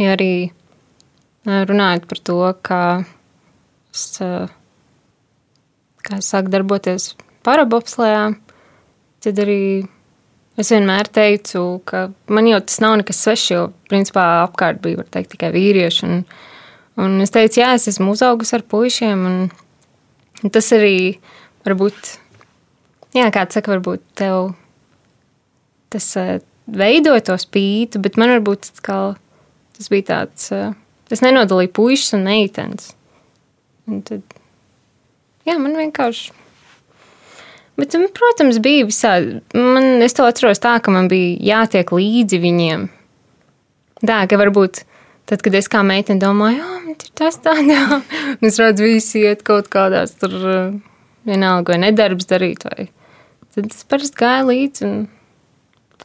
Ja 0.02 0.18
arī 0.18 0.52
runājot 1.48 2.08
par 2.10 2.22
to, 2.28 2.40
kā 2.66 2.84
es, 3.94 4.06
kā 6.04 6.20
es 6.20 6.32
sāku 6.34 6.52
darboties 6.52 7.14
parabopslējā, 7.48 8.24
tad 9.24 9.40
arī 9.44 9.64
es 10.60 10.72
vienmēr 10.74 11.10
teicu, 11.14 11.64
ka 11.88 12.08
man 12.34 12.48
jau 12.50 12.60
tas 12.64 12.80
nav 12.84 12.98
nekas 13.02 13.22
svešs, 13.24 13.46
jo 13.54 13.62
principā 13.92 14.26
apkārt 14.44 14.82
bija, 14.84 15.06
teikt, 15.14 15.34
tikai 15.34 15.54
vīrieši. 15.56 16.10
Un, 16.10 16.24
un 17.04 17.20
es 17.24 17.34
teicu, 17.34 17.62
jā, 17.64 17.74
es 17.78 17.90
esmu 17.92 18.14
uzaugusi 18.14 18.58
ar 18.58 18.66
puišiem, 18.70 19.24
un, 19.30 20.50
tas 20.54 20.72
arī 20.76 20.96
varbūt, 21.68 22.14
jā, 23.16 23.28
kāds 23.34 23.58
saka, 23.58 23.76
varbūt 23.76 24.04
tev 24.20 24.54
tas 25.94 26.08
uh, 26.20 26.38
veidoja 26.66 27.26
to 27.30 27.38
spītu, 27.42 28.02
bet 28.04 28.18
man 28.18 28.34
varbūt 28.38 28.72
kā, 28.86 29.00
tas 29.78 29.92
bija 29.94 30.10
tāds, 30.10 30.50
uh, 30.56 30.72
es 31.14 31.22
nenodalīju 31.24 31.74
puikas 31.76 32.16
un 32.18 32.26
meitenes. 32.28 32.94
Un 33.90 34.00
tad, 34.08 34.24
jā, 35.48 35.58
man 35.60 35.76
vienkārši. 35.78 36.34
Bet, 37.80 37.96
protams, 38.14 38.60
bija 38.62 38.86
visādi. 38.86 39.40
Man, 39.58 40.02
es 40.06 40.14
to 40.14 40.26
atceros 40.30 40.62
tā, 40.62 40.76
ka 40.84 40.94
man 40.94 41.10
bija 41.10 41.64
jātiek 41.64 41.90
līdzi 41.90 42.40
viņiem. 42.42 42.86
Tā, 44.04 44.20
ka 44.30 44.38
varbūt 44.38 44.84
tad, 45.30 45.42
kad 45.42 45.56
es 45.58 45.70
kā 45.72 45.82
meitene 45.86 46.22
domāju, 46.22 46.62
oh, 46.62 46.80
man 46.84 46.94
ir 46.94 47.14
tas 47.18 47.40
tāds, 47.42 47.74
un 48.38 48.50
es 48.50 48.60
redzu, 48.62 48.86
visi 48.86 49.24
iet 49.26 49.42
kaut 49.48 49.72
kādās 49.74 50.14
tur. 50.22 50.36
Vienalga, 51.24 51.74
vai 51.74 51.80
nedarbs 51.86 52.28
darīt, 52.28 52.66
vai 52.68 52.90
tad 53.54 53.70
es 53.70 53.84
parasti 53.88 54.20
gāju 54.20 54.48
līdzi 54.50 54.88
un 54.88 54.96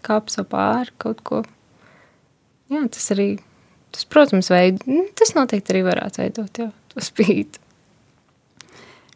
kāpu 0.05 0.45
pāri 0.47 0.95
kaut 1.01 1.23
ko. 1.27 1.43
Jā, 2.71 2.85
tas 2.93 3.09
arī, 3.15 3.39
tas, 3.95 4.05
protams, 4.05 4.51
veid, 4.53 4.85
nu, 4.87 5.07
tas 5.19 5.35
noteikti 5.35 5.75
arī 5.75 5.83
varētu 5.89 6.23
veidot 6.23 6.61
jā, 6.61 6.69
to 6.93 7.03
spīti. 7.03 7.63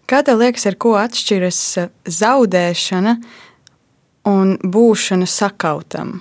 Kā 0.09 0.21
tev 0.26 0.42
liekas, 0.42 0.66
ar 0.68 0.76
ko 0.80 0.97
atšķiras 1.00 1.61
zaudēšana 2.18 3.16
un 4.28 4.56
būšana 4.61 5.28
sakautam? 5.30 6.18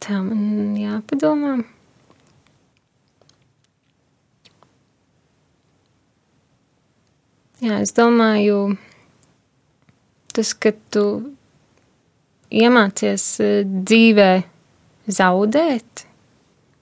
Tā 0.00 0.18
man 0.24 0.74
jāpadomā. 0.80 1.60
Jā, 7.60 7.82
es 7.84 7.92
domāju, 7.92 8.70
tas, 10.32 10.54
ka 10.56 10.72
tu 10.94 11.04
iemācies 12.48 13.24
e, 13.44 13.50
dzīvē 13.68 14.30
zaudēt, 15.12 16.04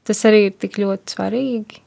tas 0.06 0.24
arī 0.28 0.44
ir 0.46 0.54
tik 0.62 0.78
ļoti 0.78 1.16
svarīgi. 1.16 1.82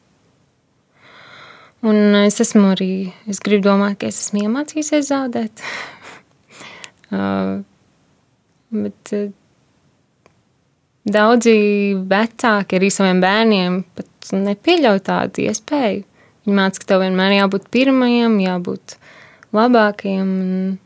Un 1.87 2.17
es 2.19 2.37
esmu 2.43 2.73
arī, 2.75 2.91
es 3.31 3.39
gribu 3.41 3.69
domāt, 3.71 4.01
ka 4.01 4.11
es 4.11 4.19
esmu 4.25 4.43
iemācījies 4.43 5.07
zaudēt. 5.07 5.63
uh, 7.15 7.63
bet 8.75 9.15
uh, 9.17 9.31
daudzi 11.07 11.55
vecāki 12.11 12.77
arī 12.77 12.91
saviem 12.93 13.23
bērniem 13.23 13.81
pat 13.97 14.35
nepieļauj 14.35 15.03
tādu 15.07 15.47
iespēju. 15.47 16.05
Viņa 16.45 16.57
māca, 16.57 16.81
ka 16.81 16.89
tev 16.89 17.03
vienmēr 17.03 17.35
jābūt 17.37 17.67
pirmajam, 17.73 18.39
jābūt 18.41 18.95
labākajam. 19.53 20.31
Un, 20.41 20.77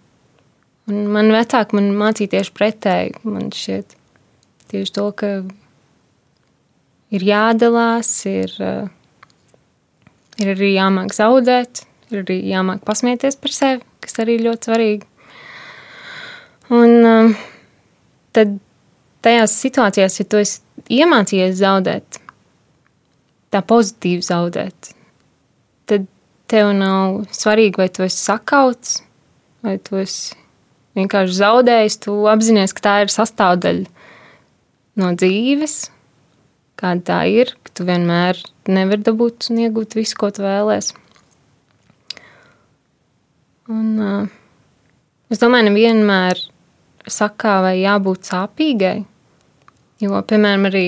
un 0.91 1.05
man 1.15 1.31
vecāki 1.33 1.77
man 1.77 1.93
mācīja 1.99 2.33
tieši 2.35 2.55
pretēji. 2.57 3.15
Man 3.23 3.51
šķiet 3.55 3.95
tieši 4.73 4.95
to, 4.97 5.07
ka 5.15 5.31
ir 7.15 7.25
jādalās, 7.25 8.11
ir, 8.29 8.53
ir 10.41 10.53
arī 10.55 10.73
jāmāk 10.75 11.15
zaudēt, 11.15 11.85
ir 12.11 12.23
arī 12.23 12.39
jāmāk 12.49 12.83
pasmieties 12.87 13.39
par 13.39 13.55
sevi, 13.55 13.83
kas 14.03 14.19
arī 14.23 14.39
ir 14.39 14.47
ļoti 14.49 14.69
svarīgi. 14.69 15.11
Un 16.75 17.35
tad 18.35 18.57
tajās 19.25 19.53
situācijās, 19.61 20.19
ja 20.19 20.27
tu 20.29 20.41
esi 20.41 20.61
iemācījies 20.99 21.59
zaudēt, 21.61 22.19
tā 23.53 23.61
pozitīvi 23.65 24.25
zaudēt, 24.25 24.94
tad 25.89 26.07
tev 26.51 26.71
nav 26.77 27.23
svarīgi, 27.33 27.79
vai 27.81 27.89
tu 27.93 28.05
esi 28.05 28.21
sakauts, 28.21 28.99
vai 29.65 29.77
tu 29.81 29.97
esi 30.01 30.35
vienkārši 30.97 31.39
zaudējis. 31.39 31.99
Tu 32.05 32.15
apzinājies, 32.31 32.75
ka 32.75 32.85
tā 32.85 32.95
ir 33.05 33.13
sastāvdaļa 33.13 33.89
no 35.01 35.11
dzīves, 35.17 35.77
kāda 36.79 37.07
tā 37.09 37.19
ir, 37.31 37.55
ka 37.65 37.73
tu 37.75 37.87
vienmēr 37.87 38.39
nevari 38.71 39.05
dabūt 39.05 39.49
un 39.51 39.65
iegūt 39.65 39.97
visu, 39.97 40.17
ko 40.19 40.31
tu 40.33 40.45
vēlēsies. 40.45 40.93
Un, 43.65 43.87
uh, 43.97 44.27
es 45.33 45.41
domāju, 45.41 45.71
nevienmēr 45.71 46.37
sakā, 47.09 47.57
vai 47.65 47.79
jābūt 47.79 48.29
sāpīgai. 48.29 48.99
Jo, 50.03 50.19
piemēram, 50.27 50.67
arī 50.69 50.87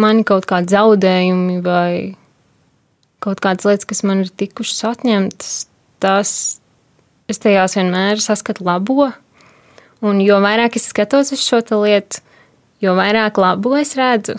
man 0.00 0.20
kaut 0.26 0.44
kādi 0.50 0.74
zaudējumi 0.74 1.60
vai 1.64 2.17
kaut 3.24 3.42
kādas 3.42 3.66
lietas, 3.66 3.88
kas 3.88 4.04
man 4.06 4.22
ir 4.24 4.30
tikušas 4.30 4.84
atņemtas, 4.92 5.54
tās 6.02 6.32
es 7.28 7.42
tajās 7.42 7.76
vienmēr 7.78 8.22
saskatu 8.22 8.66
labo. 8.66 9.10
Un 10.04 10.20
jo 10.22 10.38
vairāk 10.42 10.78
es 10.78 10.86
skatos 10.92 11.32
uz 11.34 11.42
šo 11.42 11.60
lietu, 11.82 12.22
jo 12.84 12.94
vairāk 12.98 13.40
labo 13.42 13.74
es 13.78 13.96
redzu. 13.98 14.38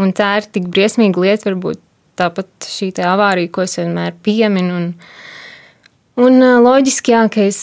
Un 0.00 0.12
tā 0.16 0.34
ir 0.40 0.48
tik 0.52 0.68
briesmīga 0.72 1.20
lieta, 1.20 1.48
varbūt 1.50 1.80
tāpat 2.20 2.68
šī 2.68 2.92
avārija, 3.04 3.50
ko 3.52 3.64
es 3.64 3.78
vienmēr 3.80 4.16
pieminu. 4.24 4.76
Un, 4.76 4.86
un 6.20 6.46
loģiski, 6.64 7.14
jā, 7.16 7.24
ka 7.32 7.48
es 7.48 7.62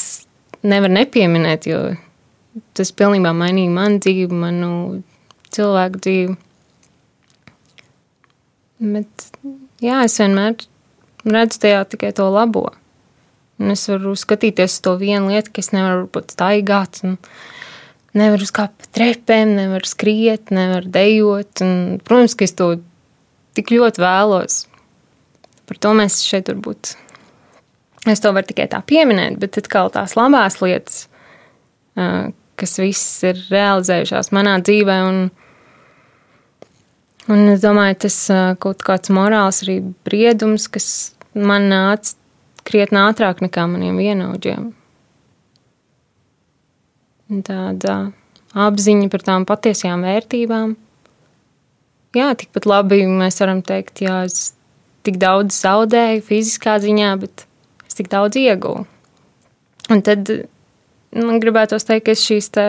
nevaru 0.66 0.98
nepieminēt, 0.98 1.70
jo 1.70 1.82
tas 2.78 2.92
pilnībā 2.98 3.34
mainīja 3.38 3.74
manu 3.74 4.02
dzīvi, 4.02 4.42
manu 4.46 4.72
cilvēku 5.54 6.02
dzīvi. 6.04 6.38
Bet 8.98 9.30
jā, 9.84 10.02
es 10.06 10.18
vienmēr 10.22 10.58
redzu 11.28 11.62
tajā 11.64 11.84
tikai 11.92 12.14
to 12.16 12.28
labo. 12.34 12.68
Un 13.58 13.74
es 13.74 13.88
varu 13.90 14.14
skatīties 14.18 14.78
uz 14.78 14.84
to 14.86 14.94
vienu 15.02 15.32
lietu, 15.32 15.56
ka 15.56 15.64
es 15.64 15.72
nevaru 15.74 16.06
būt 16.14 16.36
staigāt, 16.36 17.02
nevaru 18.18 18.46
uzkāpt 18.46 18.78
pa 18.84 18.92
trepēm, 19.00 19.56
nevaru 19.58 19.90
skriet, 19.90 20.54
nevaru 20.54 20.92
dejot. 20.94 21.64
Un, 21.66 21.74
protams, 22.06 22.38
ka 22.38 22.46
es 22.46 22.54
to 22.58 22.76
tik 23.58 23.74
ļoti 23.74 24.04
vēlos. 24.04 24.62
Par 25.68 25.82
to 25.84 25.94
mēs 25.98 26.22
šeit 26.24 26.52
varbūt. 26.52 26.94
Es 28.08 28.22
to 28.24 28.32
varu 28.32 28.48
tikai 28.48 28.70
tā 28.72 28.80
pieminēt, 28.88 29.40
bet 29.42 29.58
atkal 29.60 29.90
tās 29.92 30.14
labās 30.16 30.62
lietas, 30.62 31.08
kas 32.58 32.78
visas 32.80 33.26
ir 33.28 33.42
realizējušās 33.50 34.32
manā 34.36 34.60
dzīvē, 34.64 34.98
un, 35.10 35.20
Un 37.28 37.50
es 37.52 37.60
domāju, 37.60 37.98
tas 38.06 38.18
kaut 38.64 38.84
kāds 38.88 39.12
morāls 39.12 39.60
arī 39.66 39.82
briedums, 40.08 40.70
kas 40.72 40.88
man 41.36 41.68
nāca 41.72 42.16
krietni 42.68 43.02
ātrāk 43.02 43.42
nekā 43.44 43.66
maniem 43.68 44.00
vienaudžiem. 44.00 44.70
Tāda 47.48 47.96
apziņa 48.56 49.10
par 49.12 49.26
tām 49.28 49.48
patiesajām 49.48 50.06
vērtībām. 50.08 50.76
Jā, 52.16 52.32
tikpat 52.40 52.66
labi 52.70 53.02
mēs 53.10 53.42
varam 53.44 53.60
teikt, 53.66 54.02
jā, 54.06 54.22
es 54.30 54.54
tik 55.06 55.20
daudz 55.20 55.60
zaudēju 55.60 56.24
fiziskā 56.28 56.78
ziņā, 56.84 57.12
bet 57.20 57.44
es 57.88 58.00
tik 58.00 58.08
daudz 58.12 58.40
ieguvu. 58.40 58.86
Un 59.92 60.04
tad 60.04 60.32
man 61.16 61.44
gribētos 61.44 61.88
teikt, 61.88 62.08
ka 62.08 62.16
es 62.16 62.24
šīs 62.24 62.50
te 62.56 62.66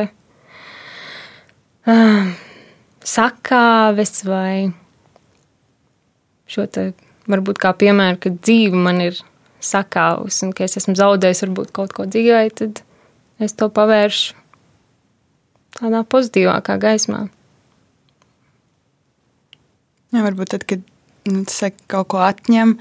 uh, 1.86 2.26
sakāves 3.08 4.22
vai 4.28 4.70
šo 6.48 6.66
te 6.72 6.90
varbūt 7.28 7.60
kā 7.60 7.74
piemēru, 7.76 8.20
ka 8.22 8.32
dzīve 8.34 8.78
man 8.80 9.02
ir 9.04 9.18
sakāvusi 9.64 10.46
un 10.46 10.52
ka 10.56 10.66
es 10.66 10.78
esmu 10.80 10.96
zaudējis 10.98 11.44
varbūt 11.46 11.72
kaut 11.76 11.94
ko 11.96 12.06
dzīvē, 12.08 12.44
tad 12.60 12.82
es 13.42 13.54
to 13.58 13.68
pavēršu 13.72 14.36
tādā 15.78 16.02
pozitīvākā 16.10 16.78
gaismā. 16.82 17.26
Jā, 20.08 20.22
varbūt 20.24 20.54
tad, 20.54 20.64
kad 20.68 20.84
nu, 21.28 21.44
saka, 21.52 21.82
kaut 21.92 22.08
ko 22.14 22.22
atņem, 22.24 22.78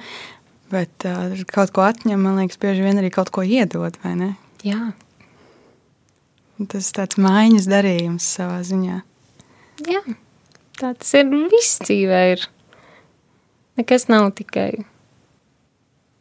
bet 0.71 1.07
uh, 1.09 1.35
kaut 1.51 1.73
ko 1.75 1.83
atņem, 1.83 2.21
man 2.23 2.39
liekas, 2.39 2.59
bieži 2.61 2.85
vien 2.85 3.01
arī 3.01 3.11
kaut 3.13 3.33
ko 3.35 3.43
iedod, 3.43 3.99
vai 4.03 4.15
ne? 4.19 4.31
Jā. 4.65 4.93
Tas 6.71 6.89
tāds 6.95 7.19
mājiņas 7.21 7.67
darījums 7.69 8.31
savā 8.39 8.61
ziņā. 8.65 9.01
Jā, 9.85 10.01
tā 10.79 10.93
tas 10.97 11.13
ir 11.19 11.27
viss 11.51 11.81
dzīvē. 11.83 12.21
Ir. 12.33 12.45
Nekas 13.77 14.07
nav 14.09 14.31
tikai 14.33 14.71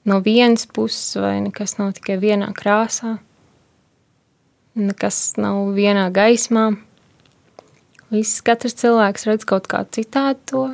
no 0.06 0.20
vienas 0.20 0.66
puses, 0.68 1.16
vai 1.16 1.38
nekas 1.40 1.78
nav 1.80 1.94
tikai 1.96 2.18
vienā 2.20 2.50
krāsā. 2.56 3.16
Nekas 4.76 5.38
nav 5.40 5.72
vienā 5.72 6.10
gaismā. 6.12 6.68
Viss 8.12 8.44
katrs 8.44 8.76
cilvēks 8.78 9.24
redz 9.26 9.48
kaut 9.48 9.70
kā 9.72 9.80
citādi 9.88 10.42
to. 10.52 10.66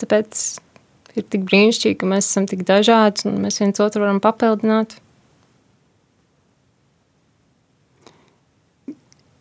Tāpēc 0.00 0.44
ir 1.18 1.26
tik 1.26 1.42
brīnišķīgi, 1.50 1.98
ka 2.00 2.08
mēs 2.08 2.30
esam 2.30 2.46
tik 2.48 2.62
dažādi 2.68 3.26
un 3.28 3.42
mēs 3.44 3.58
viens 3.60 3.82
otru 3.82 4.06
varam 4.06 4.22
papildināt. 4.22 4.94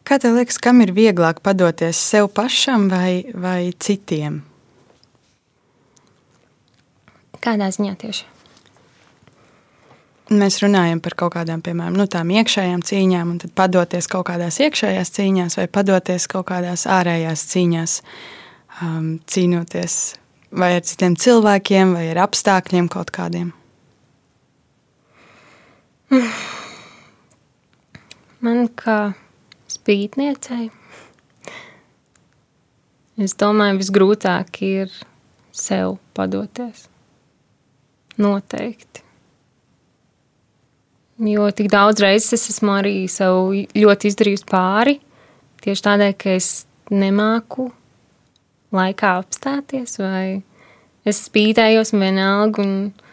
Kā 0.09 0.17
tev 0.17 0.39
liekas, 0.39 0.57
kam 0.57 0.79
ir 0.81 0.89
vieglāk 0.89 1.43
padoties 1.45 1.99
sev 2.01 2.31
pašam 2.33 2.87
vai, 2.89 3.29
vai 3.37 3.69
citiem? 3.77 4.39
Kādā 7.37 7.67
ziņā 7.69 7.93
tieši? 8.01 8.25
Mēs 10.33 10.57
runājam 10.63 10.97
par 11.05 11.13
kaut 11.17 11.35
kādām, 11.35 11.61
piemēram, 11.61 11.93
nu, 11.93 12.09
tām 12.09 12.33
iekšējām 12.33 12.81
cīņām, 12.89 13.35
un 13.35 13.37
tad 13.45 13.53
padoties 13.57 14.09
kaut 14.09 14.25
kādās 14.31 14.57
iekšējās 14.65 15.13
cīņās, 15.13 15.59
vai 15.61 15.67
padoties 15.77 16.25
kaut 16.33 16.49
kādās 16.49 16.87
ārējās 16.89 17.45
cīņās, 17.53 17.95
um, 18.81 19.07
cīnoties 19.29 20.01
vai 20.57 20.73
ar 20.79 20.89
citiem 20.89 21.21
cilvēkiem, 21.21 21.93
vai 21.93 22.09
ar 22.15 22.25
apstākļiem 22.25 22.89
kaut 22.89 23.13
kādiem. 23.13 23.53
Man 28.41 28.69
kā 28.73 29.01
spītniecei, 29.89 30.67
es 33.17 33.33
domāju, 33.33 33.79
visgrūtāk 33.79 34.59
ir 34.61 34.91
sev 35.49 35.95
padoties. 36.13 36.85
Noteikti. 38.21 39.01
Jo 41.25 41.49
tik 41.55 41.71
daudz 41.73 42.03
reizes 42.03 42.37
es 42.37 42.51
esmu 42.53 42.75
arī 42.77 42.93
sev 43.09 43.49
ļoti 43.73 44.11
izdarījusi 44.11 44.47
pāri. 44.51 44.99
Tieši 45.63 45.85
tādēļ, 45.87 46.13
ka 46.21 46.37
es 46.37 46.51
nemāku 46.93 47.71
laikā 48.75 49.15
apstāties, 49.23 49.97
vai 49.99 50.43
es 51.01 51.25
spītējos 51.25 51.95
vienalga. 51.97 52.61
Un, 52.61 53.08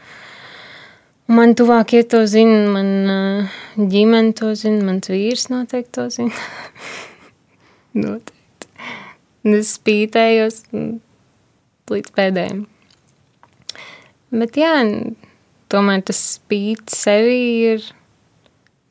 man 1.26 1.54
tuvākie 1.58 2.02
to 2.08 2.22
zina, 2.30 2.62
man 2.70 3.90
ģimene 3.90 4.34
to 4.38 4.52
zina, 4.58 4.84
mans 4.86 5.10
vīrs 5.10 5.48
noteikti 5.52 5.94
to 5.98 6.06
zina. 6.14 6.46
noteikti. 8.04 8.70
Es 9.56 9.76
spītējos 9.78 10.62
līdz 11.92 12.14
pēdējiem. 12.16 12.64
Bet 14.36 14.58
jā, 14.58 14.74
tomēr 15.70 16.02
tas 16.06 16.18
spīts 16.34 16.98
sevi 17.04 17.38
ir 17.70 17.86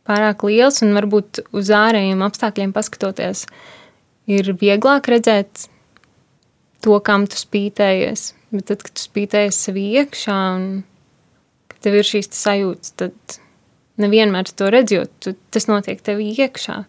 pārāk 0.07 0.45
liels, 0.47 0.81
un 0.85 0.95
varbūt 0.95 1.43
uz 1.55 1.71
ārējiem 1.75 2.23
apstākļiem 2.23 2.71
paskatoties, 2.75 3.45
ir 4.31 4.53
vieglāk 4.61 5.09
redzēt 5.11 5.67
to, 6.85 6.97
kam 7.03 7.27
tu 7.27 7.39
spītējies. 7.39 8.31
Bet 8.55 8.69
tad, 8.69 8.85
kad 8.85 8.95
tu 8.95 9.03
spītējies 9.09 9.59
sev 9.67 9.79
iekšā, 9.81 10.39
un 10.55 10.67
kad 11.75 11.87
tev 11.87 11.99
ir 11.99 12.07
šīs 12.07 12.31
sajūtas, 12.33 12.95
tad 12.99 13.37
nevienmēr 14.01 14.49
to 14.51 14.69
redz, 14.73 14.95
jo 14.95 15.05
tu, 15.21 15.35
tas 15.53 15.69
notiek 15.71 16.01
tev 16.03 16.21
iekšā. 16.23 16.81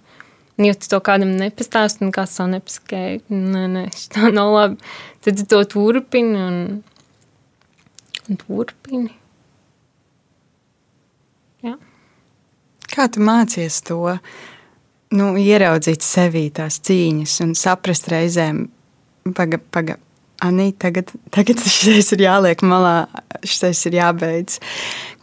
Ja 0.63 0.73
tu 0.73 0.89
to 0.89 1.03
kādam 1.05 1.35
nepastāsti, 1.37 2.07
un 2.07 2.15
kāds 2.17 2.39
to 2.39 2.47
nepasakēja, 2.49 3.21
nē, 3.29 3.67
nē, 3.75 3.85
tā 4.15 4.31
nav 4.33 4.55
labi, 4.55 4.79
tad 5.25 5.43
tu 5.43 5.45
to 5.53 5.61
turpini 5.75 6.41
un, 6.41 6.61
un 8.25 8.41
turpini. 8.41 9.13
Jā. 11.67 11.77
Kā 12.89 13.09
tu 13.13 13.21
mācies 13.27 13.83
to 13.85 14.01
nu, 15.13 15.29
ieraudzīt 15.37 16.05
sevī 16.05 16.47
tās 16.55 16.81
cīņas 16.87 17.37
un 17.45 17.55
saprast 17.59 18.09
reizēm, 18.13 18.65
paga, 19.37 19.61
paga, 19.61 19.99
Anī, 20.45 20.69
tagad, 20.77 21.11
tagad 21.33 21.63
šis 21.79 22.13
ir 22.17 22.27
jāliek 22.27 22.61
malā, 22.67 23.07
šis 23.41 23.87
ir 23.89 23.99
jābeidz. 24.01 24.59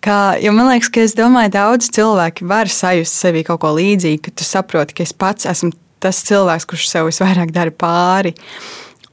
Kā, 0.04 0.36
jo 0.42 0.52
man 0.56 0.72
liekas, 0.72 0.90
ka 0.92 1.04
es 1.06 1.14
domāju, 1.16 1.54
daudz 1.54 1.92
cilvēki 1.94 2.48
var 2.50 2.72
sajust 2.72 3.22
sevī 3.22 3.46
kaut 3.48 3.62
ko 3.64 3.72
līdzīgu, 3.78 4.24
ka 4.26 4.34
tu 4.36 4.48
saproti, 4.48 4.98
ka 4.98 5.06
es 5.06 5.14
pats 5.16 5.48
esmu 5.50 5.72
tas 6.04 6.20
cilvēks, 6.28 6.68
kurš 6.68 6.90
sev 6.90 7.08
visvairāk 7.08 7.54
dara 7.56 7.72
pāri. 7.72 8.34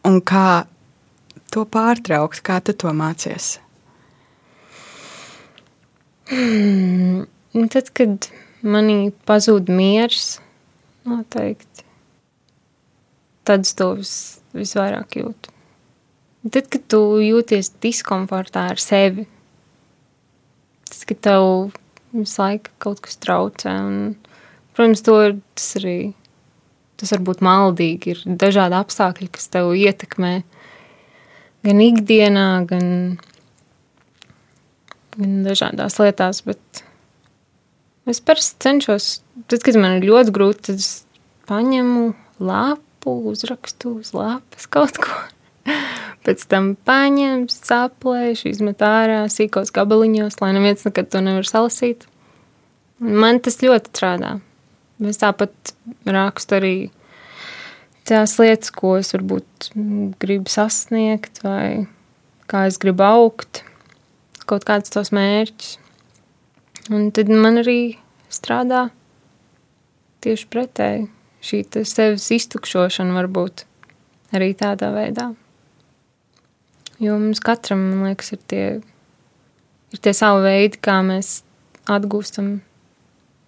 Un 0.08 0.18
kā 0.26 0.64
to 1.54 1.66
pārtraukt, 1.68 2.42
kā 2.42 2.58
tu 2.64 2.74
to 2.74 2.90
mācies? 2.96 3.58
Hmm, 6.30 7.26
tad, 7.70 7.92
kad 7.94 8.30
manī 8.62 9.12
pazūd 9.28 9.70
miers, 9.70 10.38
noteikti. 11.06 11.86
Tad 13.46 13.66
es 13.66 13.74
to 13.78 13.92
vis, 13.98 14.14
visvairāk 14.54 15.20
jūtu. 15.20 15.59
Tad, 16.40 16.70
kad 16.72 16.86
tu 16.88 17.00
jūties 17.20 17.74
diskomfortā 17.84 18.70
ar 18.72 18.80
sevi, 18.80 19.26
tas, 20.88 21.02
ka 21.08 21.16
tev 21.28 21.44
visu 22.14 22.40
laiku 22.40 22.72
kaut 22.80 23.02
kas 23.04 23.20
traucē, 23.20 23.74
un, 23.84 23.98
protams, 24.72 25.04
to 25.04 25.18
ir, 25.26 25.36
tas 25.58 25.68
arī 25.80 25.98
tas 27.00 27.12
var 27.14 27.22
būt 27.24 27.44
maldīgi. 27.44 28.14
Ir 28.14 28.38
dažādi 28.40 28.76
apstākļi, 28.76 29.30
kas 29.32 29.48
tev 29.52 29.72
ietekmē 29.76 30.32
gan 31.64 31.80
ikdienā, 31.84 32.48
gan, 32.68 32.88
gan 35.16 35.36
dažādās 35.44 36.00
lietās, 36.00 36.42
bet 36.48 36.84
Es 38.10 38.18
parasti 38.18 38.56
cenšos, 38.64 39.20
tad, 39.46 39.60
kad 39.62 39.76
man 39.78 39.98
ir 39.98 40.08
ļoti 40.08 40.32
grūti, 40.34 40.62
tad 40.70 40.80
es 40.80 41.04
paņemu 41.46 42.08
lapu, 42.42 43.12
uzrakstu 43.30 43.98
uz 44.00 44.10
lapas 44.16 44.66
kaut 44.72 44.98
ko. 44.98 45.18
Pēc 46.26 46.44
tam 46.52 46.74
paņem, 46.88 47.46
saplēšu, 47.52 48.50
izmet 48.52 48.82
ārā 48.84 49.24
sīkos 49.32 49.72
gabaliņos, 49.76 50.38
lai 50.42 50.52
neviens 50.56 50.84
nekad 50.86 51.10
to 51.12 51.22
nevar 51.24 51.48
salasīt. 51.48 52.06
Man 53.00 53.40
tas 53.40 53.60
ļoti 53.64 53.92
strādā. 53.94 54.36
Es 55.08 55.20
tāpat 55.22 55.72
rakstu 56.04 56.58
arī 56.58 56.74
tās 58.08 58.36
lietas, 58.40 58.72
ko 58.74 58.98
es 59.00 59.14
varbūt 59.14 59.70
gribu 60.20 60.52
sasniegt, 60.52 61.40
vai 61.46 61.86
kā 62.50 62.66
es 62.68 62.76
gribu 62.82 63.06
augt, 63.06 63.62
kaut 64.44 64.66
kādus 64.68 64.92
tos 64.92 65.12
mērķus. 65.16 65.78
Un 66.90 67.08
tad 67.14 67.30
man 67.30 67.60
arī 67.62 67.96
strādā 68.32 68.88
tieši 70.24 70.48
pretēji. 70.50 71.08
Šī 71.40 71.62
sevis 71.88 72.26
iztukšošana 72.36 73.14
var 73.16 73.30
būt 73.32 73.64
arī 74.36 74.52
tādā 74.58 74.90
veidā. 74.92 75.30
Jo 77.00 77.16
mums 77.16 77.40
katram, 77.40 77.80
man 77.80 78.10
liekas, 78.10 78.34
ir 78.34 78.40
tie, 78.50 78.64
ir 79.94 80.02
tie 80.04 80.12
savi 80.16 80.44
veidi, 80.44 80.80
kā 80.84 80.98
mēs 81.06 81.38
atgūstam 81.88 82.58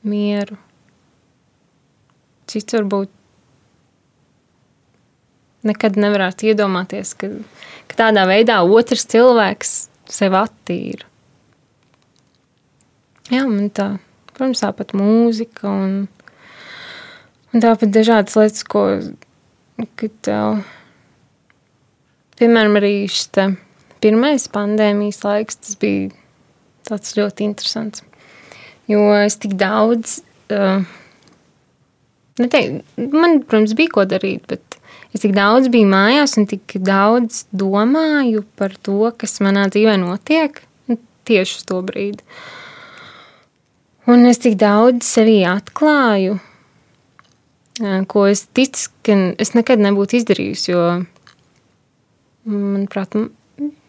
mieru. 0.09 0.57
Cits 2.49 2.79
varbūt 2.79 3.13
nekad 5.69 6.01
nevarētu 6.01 6.49
iedomāties, 6.51 7.13
ka, 7.19 7.29
ka 7.91 8.01
tādā 8.07 8.25
veidā 8.31 8.63
otrs 8.65 9.05
cilvēks 9.13 9.75
sevi 10.11 10.39
attīra. 10.41 11.09
Jā, 13.31 13.45
man 13.47 13.69
tā, 13.73 13.95
protams, 14.33 14.65
tāpat 14.65 14.97
mūzika 14.99 15.69
un, 15.71 15.93
un 17.53 17.63
tāpat 17.63 17.93
dažādas 17.95 18.35
lietas, 18.41 18.65
ko, 18.65 18.89
tev, 20.27 20.65
piemēram, 22.43 22.77
arī 22.83 22.95
šis 23.11 23.31
pirmais 24.03 24.49
pandēmijas 24.51 25.23
laiks, 25.23 25.63
tas 25.63 25.79
bija 25.79 26.11
tāds 26.89 27.15
ļoti 27.15 27.47
interesants. 27.47 28.03
Jo 28.91 29.07
es 29.23 29.39
tik 29.39 29.55
daudz 29.57 30.19
uh, 30.51 30.83
Neteik, 32.41 32.81
man, 33.13 33.43
protams, 33.45 33.75
bija 33.77 33.93
ko 33.93 34.05
darīt, 34.09 34.47
bet 34.49 34.79
es 35.13 35.21
tik 35.21 35.35
daudz 35.37 35.69
biju 35.73 35.89
mājās 35.91 36.39
un 36.41 36.47
tik 36.49 36.79
daudz 36.81 37.43
domāju 37.53 38.47
par 38.57 38.73
to, 38.81 39.11
kas 39.21 39.37
manā 39.45 39.67
dzīvē 39.73 39.99
notiek 40.01 40.63
tieši 41.29 41.59
uz 41.61 41.67
to 41.69 41.83
brīdi. 41.85 42.25
Un 44.11 44.25
es 44.27 44.41
tik 44.43 44.57
daudz 44.59 45.07
sevī 45.07 45.43
atklāju, 45.47 46.41
ko 48.11 48.25
es 48.31 48.47
ticu, 48.57 48.89
ka 49.07 49.19
es 49.43 49.53
nekad 49.55 49.83
nebūtu 49.85 50.19
izdarījusi. 50.19 50.73
Jo, 50.73 50.87
manuprāt, 52.49 53.17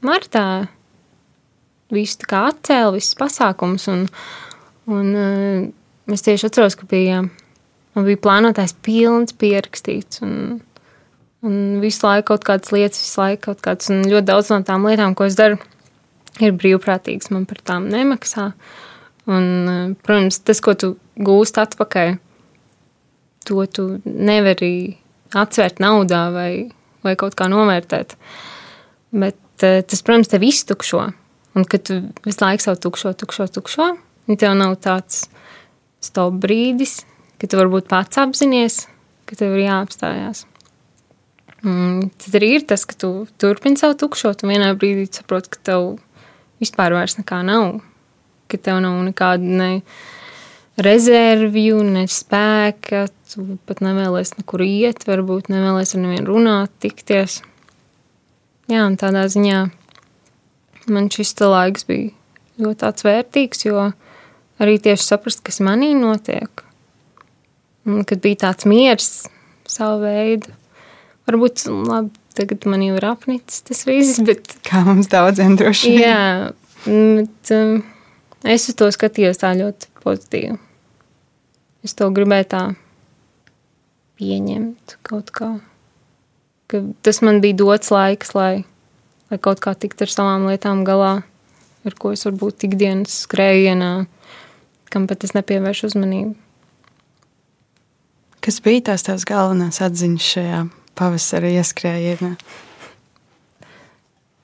martā 0.05 0.47
visu 1.93 2.19
tā 2.23 2.29
kā 2.29 2.41
atcēla, 2.51 2.93
visas 2.95 3.17
pasākums. 3.19 3.87
Un, 3.91 4.05
un 4.91 5.09
es 6.13 6.25
tieši 6.25 6.49
atceros, 6.49 6.77
ka 6.79 6.87
bija, 6.89 7.23
man 7.95 8.07
bija 8.07 8.21
plānotais 8.23 8.75
pilns 8.85 9.35
pierakstīts. 9.39 10.23
Un, 10.25 10.61
un 11.45 11.59
visu 11.83 12.05
laiku 12.07 12.33
kaut 12.33 12.47
kādas 12.47 12.73
lietas, 12.75 13.03
visu 13.05 13.21
laiku 13.21 13.45
kaut 13.49 13.63
kādas, 13.65 13.91
un 13.93 14.03
ļoti 14.07 14.29
daudz 14.31 14.51
no 14.53 14.61
tām 14.67 14.89
lietām, 14.89 15.15
ko 15.17 15.29
es 15.29 15.37
daru, 15.39 15.59
ir 16.41 16.55
brīvprātīgas. 16.57 17.31
Man 17.33 17.47
par 17.49 17.61
tām 17.65 17.89
nemaksā. 17.93 18.51
Un, 19.31 19.95
protams, 20.03 20.41
tas, 20.43 20.59
ko 20.63 20.73
tu 20.75 20.95
gūsti 21.23 21.61
atpakaļ, 21.63 22.17
to 23.47 23.65
tu 23.71 23.85
nevari 24.03 24.97
atsvērt 25.35 25.79
naudā 25.83 26.25
vai, 26.33 26.51
vai 27.03 27.15
kaut 27.19 27.35
kā 27.39 27.49
novērtēt. 27.51 28.15
Bet 29.13 29.65
eh, 29.65 29.81
tas, 29.85 30.01
protams, 30.05 30.31
tev 30.31 30.45
iztukšo. 30.47 31.03
Un 31.53 31.67
kad 31.69 31.85
tu 31.85 31.99
visu 32.25 32.41
laiku 32.41 32.65
savu 32.65 32.79
tukšo, 32.81 33.13
tukšo, 33.17 33.47
tukšo, 33.53 33.91
un 34.27 34.39
tev 34.41 34.55
nav 34.57 34.73
tāds 34.81 35.27
stop 36.03 36.39
brīdis, 36.41 37.03
ka 37.37 37.49
tu 37.49 37.59
varbūt 37.59 37.89
pats 37.91 38.17
apzinājies, 38.23 38.79
ka 39.29 39.37
tev 39.37 39.53
ir 39.53 39.67
jāapstājās. 39.67 40.47
Mm, 41.63 42.09
tad 42.19 42.39
arī 42.39 42.49
ir 42.57 42.65
tas, 42.67 42.83
ka 42.89 42.97
tu 42.99 43.11
turpini 43.39 43.79
savu 43.79 43.95
tukšo, 44.01 44.33
un 44.33 44.51
vienā 44.51 44.73
brīdī 44.75 45.05
saproti, 45.13 45.53
ka 45.53 45.61
tev 45.69 45.93
vispār 46.63 46.95
vairs 46.97 47.19
nekā 47.19 47.43
nav. 47.45 47.77
Ka 48.51 48.59
tev 48.59 48.81
nav 48.83 48.97
nekāda 49.05 49.59
ne 49.61 49.69
rezervju, 50.81 51.81
ne 51.85 52.05
spēka, 52.09 53.05
tu 53.29 53.57
pat 53.67 53.83
nevēlies 53.85 54.35
nekur 54.39 54.63
iet, 54.65 55.05
varbūt 55.07 55.51
nevēlies 55.53 55.93
ar 55.95 56.03
nevienu 56.03 56.29
runāt, 56.29 56.73
tikties. 56.83 57.41
Jā, 58.71 58.85
un 58.87 58.97
tādā 58.97 59.25
ziņā 59.29 59.59
man 60.93 61.09
šis 61.13 61.35
laiks 61.39 61.85
bija 61.87 62.11
ļoti 62.63 62.79
tāds 62.83 63.05
vērtīgs, 63.05 63.65
jo 63.67 63.91
arī 64.63 64.79
tieši 64.81 65.05
saprast, 65.05 65.43
kas 65.45 65.61
manī 65.63 65.93
notiek. 65.97 66.65
Un, 67.83 68.03
kad 68.07 68.21
bija 68.23 68.45
tāds 68.45 68.67
miers, 68.69 69.09
savu 69.67 70.05
veidu, 70.05 70.53
varbūt 71.27 71.65
labi, 71.67 72.13
tagad 72.37 72.67
man 72.71 72.83
jau 72.85 72.95
ir 72.97 73.07
apnicis 73.09 73.65
tas 73.67 73.83
viss, 73.87 74.21
bet. 74.25 74.55
Kā 74.69 74.85
mums 74.87 75.11
daudziem 75.11 75.57
droši 75.59 75.91
vien. 75.91 76.05
Jā, 76.05 76.53
bet 76.87 77.53
um, 77.57 77.81
es 78.55 78.69
uz 78.71 78.79
to 78.79 78.87
skatījos 78.95 79.43
tā 79.43 79.51
ļoti 79.59 79.92
pozitīvi. 80.03 80.57
Es 81.83 81.95
to 81.99 82.07
gribēju 82.15 82.47
tā 82.53 82.63
pieņemt 84.19 84.97
kaut 85.03 85.33
kā. 85.35 85.49
Ka 86.71 86.79
tas 87.05 87.19
man 87.25 87.41
bija 87.43 87.57
dots 87.59 87.91
laiks, 87.93 88.31
lai, 88.37 88.63
lai 89.31 89.39
kaut 89.43 89.59
kā 89.63 89.73
tiktu 89.75 90.07
ar 90.07 90.13
savām 90.13 90.47
lietām 90.47 90.85
galā, 90.87 91.15
ar 91.83 91.97
ko 91.99 92.13
es 92.15 92.23
varbūt 92.27 92.67
ikdienas 92.69 93.23
skrējienā, 93.25 93.91
kam 94.93 95.09
pat 95.09 95.25
es 95.27 95.35
nepievēršu 95.35 95.91
uzmanību. 95.91 96.35
Kas 98.43 98.59
bija 98.63 98.89
tās 98.91 99.05
tās 99.07 99.23
galvenās 99.27 99.79
atziņas 99.83 100.29
šajā 100.35 100.63
pavasara 100.99 101.51
ieskrējienā? 101.59 102.33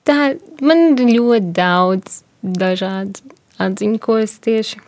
Tā 0.08 0.16
man 0.64 0.86
ir 0.94 1.02
ļoti 1.18 1.52
daudz 1.56 2.22
dažādu 2.40 3.34
atziņu, 3.60 4.00
ko 4.00 4.16
es 4.22 4.38
tieši 4.40 4.80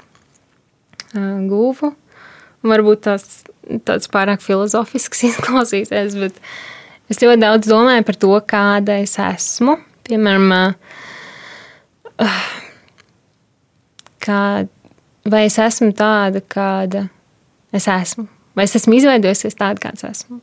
guvu. 1.15 1.93
Varbūt 2.63 3.03
tās 3.09 3.43
tāds 3.87 4.11
pārāk 4.13 4.43
filozofisks 4.45 5.25
izklausīsies, 5.31 6.19
bet 6.19 6.39
es 7.11 7.23
ļoti 7.23 7.43
daudz 7.43 7.71
domāju 7.71 8.07
par 8.09 8.21
to, 8.25 8.35
kāda 8.49 9.01
es 9.03 9.17
esmu. 9.23 9.79
Piemēram, 10.07 10.75
kā, 14.23 14.41
vai 15.35 15.43
es 15.47 15.59
esmu 15.63 15.93
tāda, 15.99 16.43
kāda 16.43 17.07
es 17.75 17.87
esmu, 17.91 18.27
vai 18.59 18.67
es 18.67 18.75
esmu 18.79 18.99
izveidojusies 18.99 19.59
tāda, 19.59 19.83
kāds 19.83 20.07
esmu. 20.09 20.41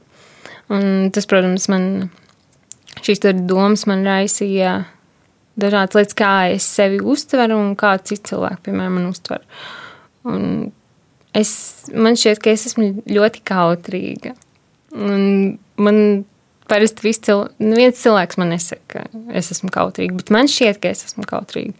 Un 0.69 1.09
tas, 1.13 1.25
protams, 1.29 1.65
man 1.71 2.09
šīs 3.03 3.23
domas 3.47 3.85
man 3.89 4.05
raisīja 4.07 4.83
dažādas 5.59 5.97
lietas, 5.97 6.17
kā 6.17 6.33
es 6.53 6.67
sevi 6.67 6.99
uztveru 7.01 7.57
un 7.59 7.75
kā 7.79 7.95
citi 8.03 8.31
cilvēki, 8.31 8.69
piemēram, 8.69 8.99
man 8.99 9.09
uztver. 9.11 9.43
Un 10.29 10.45
es, 11.37 11.51
man 11.93 12.17
šķiet, 12.19 12.41
ka 12.43 12.53
es 12.53 12.67
esmu 12.69 12.91
ļoti 13.09 13.43
kautrīga. 13.47 14.35
Un 14.97 15.57
man 15.79 15.99
parasti 16.69 17.05
viss 17.05 17.21
cilvēks, 17.25 17.57
neviens 17.63 18.01
cilvēks 18.03 18.39
man 18.41 18.53
nesaka, 18.53 19.03
ka 19.05 19.35
es 19.37 19.51
esmu 19.53 19.71
kautrīga, 19.73 20.17
bet 20.19 20.31
man 20.33 20.49
šķiet, 20.49 20.81
ka 20.81 20.93
es 20.93 21.05
esmu 21.07 21.25
kautrīga. 21.29 21.73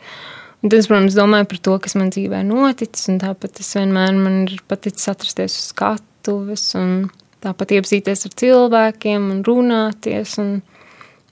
Un 0.60 0.72
tad 0.72 0.82
es, 0.82 0.90
protams, 0.90 1.16
domāju 1.16 1.48
par 1.54 1.60
to, 1.64 1.76
kas 1.86 1.96
man 1.96 2.10
dzīvē 2.12 2.42
noticis, 2.44 3.08
un 3.12 3.20
tāpat 3.22 3.62
es 3.64 3.70
vienmēr 3.78 4.18
man 4.18 4.42
ir 4.44 4.60
paticis 4.68 5.08
atrasties 5.08 5.56
uz 5.56 5.70
skatuves, 5.72 6.66
un 6.76 7.08
tāpat 7.44 7.78
iepazīties 7.78 8.28
ar 8.28 8.36
cilvēkiem 8.42 9.30
un 9.32 9.40
runāties. 9.48 10.36
Un 10.42 10.58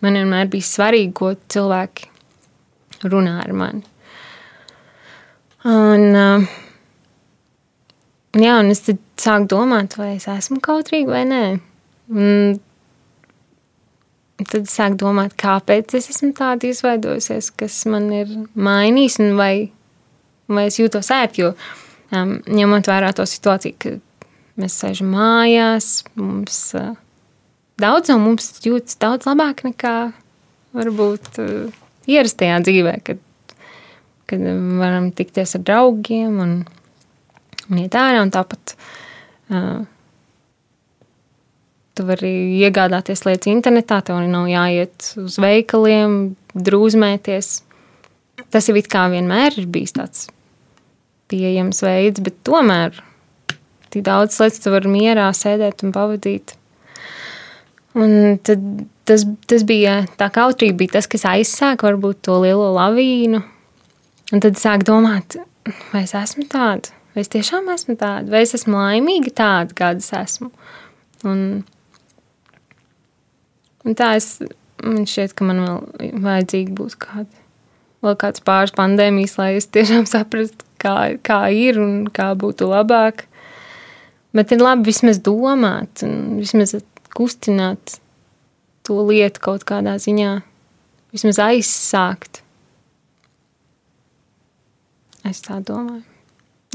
man 0.05 0.19
vienmēr 0.19 0.47
bija 0.53 0.69
svarīgi, 0.69 1.11
ko 1.17 1.33
cilvēki 1.51 2.07
runā 3.11 3.35
ar 3.43 3.53
mani. 3.57 3.83
Un, 5.67 6.07
uh, 6.15 6.47
Jā, 8.35 8.57
un 8.59 8.73
es 8.73 8.83
sāku 8.83 9.47
domāt, 9.49 9.95
vai 9.97 10.15
es 10.17 10.27
esmu 10.29 10.59
kautrīga 10.63 11.13
vai 11.13 11.23
nē. 11.29 11.43
Un 12.11 12.57
tad 14.43 14.67
sāku 14.69 14.99
domāt, 15.01 15.33
kāpēc 15.39 15.95
es 15.97 16.09
esmu 16.11 16.33
tāda 16.37 16.67
izveidojusies, 16.69 17.49
kas 17.57 17.79
man 17.89 18.11
ir 18.13 18.33
mainījis, 18.53 19.17
un 19.23 19.39
vai, 19.39 19.53
vai 20.51 20.67
es 20.69 20.77
jūtos 20.81 21.09
ērti. 21.13 21.45
Jo 21.45 21.53
um, 22.11 22.37
ņemot 22.45 22.91
vērā 22.91 23.13
to 23.15 23.25
situāciju, 23.27 23.79
ka 23.81 23.95
mēs 24.61 24.77
sēžam 24.83 25.11
mājās, 25.15 25.91
mums 26.19 26.61
uh, 26.77 26.93
daudz 27.81 28.11
no 28.13 28.19
mums 28.21 28.51
jūtas 28.65 28.99
daudz 29.01 29.29
labāk 29.29 29.65
nekā 29.67 29.95
varbūt 30.77 31.41
uh, 31.41 31.83
ierastajā 32.09 32.61
dzīvē, 32.67 32.97
kad, 33.07 33.21
kad 34.29 34.49
varam 34.79 35.11
tikties 35.15 35.57
ar 35.57 35.65
draugiem 35.67 36.41
un 36.43 36.57
un 37.69 37.81
iet 37.83 37.95
ārā. 37.97 38.23
Un 38.23 38.33
tāpat 38.33 38.73
uh, 39.51 39.85
tu 41.97 42.05
vari 42.07 42.33
iegādāties 42.61 43.25
lietas 43.27 43.51
internetā, 43.51 44.01
tev 44.05 44.21
nav 44.29 44.49
jāiet 44.51 45.11
uz 45.21 45.39
veikaliem, 45.41 46.35
drūzmēties. 46.53 47.53
Tas 48.53 48.69
jau 48.69 48.77
it 48.77 48.89
kā 48.91 49.07
vienmēr 49.11 49.57
ir 49.57 49.69
bijis 49.71 49.95
tāds 49.97 50.27
pieejams 51.27 51.81
veids, 51.83 52.23
bet 52.23 52.37
tomēr 52.47 53.01
tik 53.91 54.05
daudz 54.05 54.37
lietas 54.41 54.61
tu 54.63 54.71
vari 54.71 54.91
mierā 54.91 55.31
sēdēt 55.35 55.83
un 55.83 55.95
pavadīt. 55.95 56.53
Un 57.97 58.37
tad 58.45 58.61
tas, 59.07 59.23
tas 59.49 59.65
bija 59.67 60.01
tā 60.19 60.29
kautrība, 60.33 60.83
bija 60.83 60.97
tas, 60.97 61.07
kas 61.09 61.25
aizsāka 61.29 61.87
varbūt 61.89 62.21
to 62.27 62.37
lielo 62.43 62.69
lavīnu. 62.75 63.41
Un 64.35 64.43
tad 64.43 64.59
sāk 64.59 64.83
domāt, 64.87 65.39
vai 65.93 66.03
es 66.03 66.13
esmu 66.17 66.45
tāda, 66.51 66.91
vai 67.17 67.23
es 67.25 67.31
tiešām 67.33 67.65
esmu 67.73 67.95
tāda, 67.97 68.29
vai 68.29 68.43
es 68.45 68.53
esmu 68.53 68.77
laimīga 68.77 69.31
tāda, 69.33 69.73
kāda 69.73 70.03
es 70.03 70.11
esmu. 70.13 70.51
Un, 71.25 71.39
un 73.81 73.95
tā 73.97 74.11
es, 74.19 74.35
man 74.83 75.07
šķiet, 75.09 75.33
ka 75.33 75.47
man 75.47 75.63
vēl 75.63 76.11
vajadzīgi 76.21 76.75
būs 76.77 76.93
kādi, 77.01 77.41
vēl 78.05 78.13
kāds 78.21 78.43
pāris 78.45 78.75
pandēmijas, 78.77 79.33
lai 79.41 79.55
es 79.57 79.65
tiešām 79.73 80.05
saprastu, 80.13 80.61
kā, 80.77 80.93
kā 81.25 81.39
ir 81.49 81.81
un 81.81 81.95
kā 82.13 82.35
būtu 82.37 82.69
labāk. 82.69 83.25
Bet 84.37 84.53
ir 84.53 84.61
labi 84.61 84.91
vismaz 84.91 85.17
domāt 85.25 86.03
un 86.05 86.37
vismaz 86.37 86.75
kustināt 87.17 87.95
to 88.85 88.99
lietu 89.07 89.41
kaut 89.41 89.65
kādā 89.65 89.95
ziņā, 89.97 90.35
vismaz 91.15 91.41
aizsākt. 91.47 92.43
Es 95.25 95.41
tā 95.41 95.57
domāju. 95.65 96.05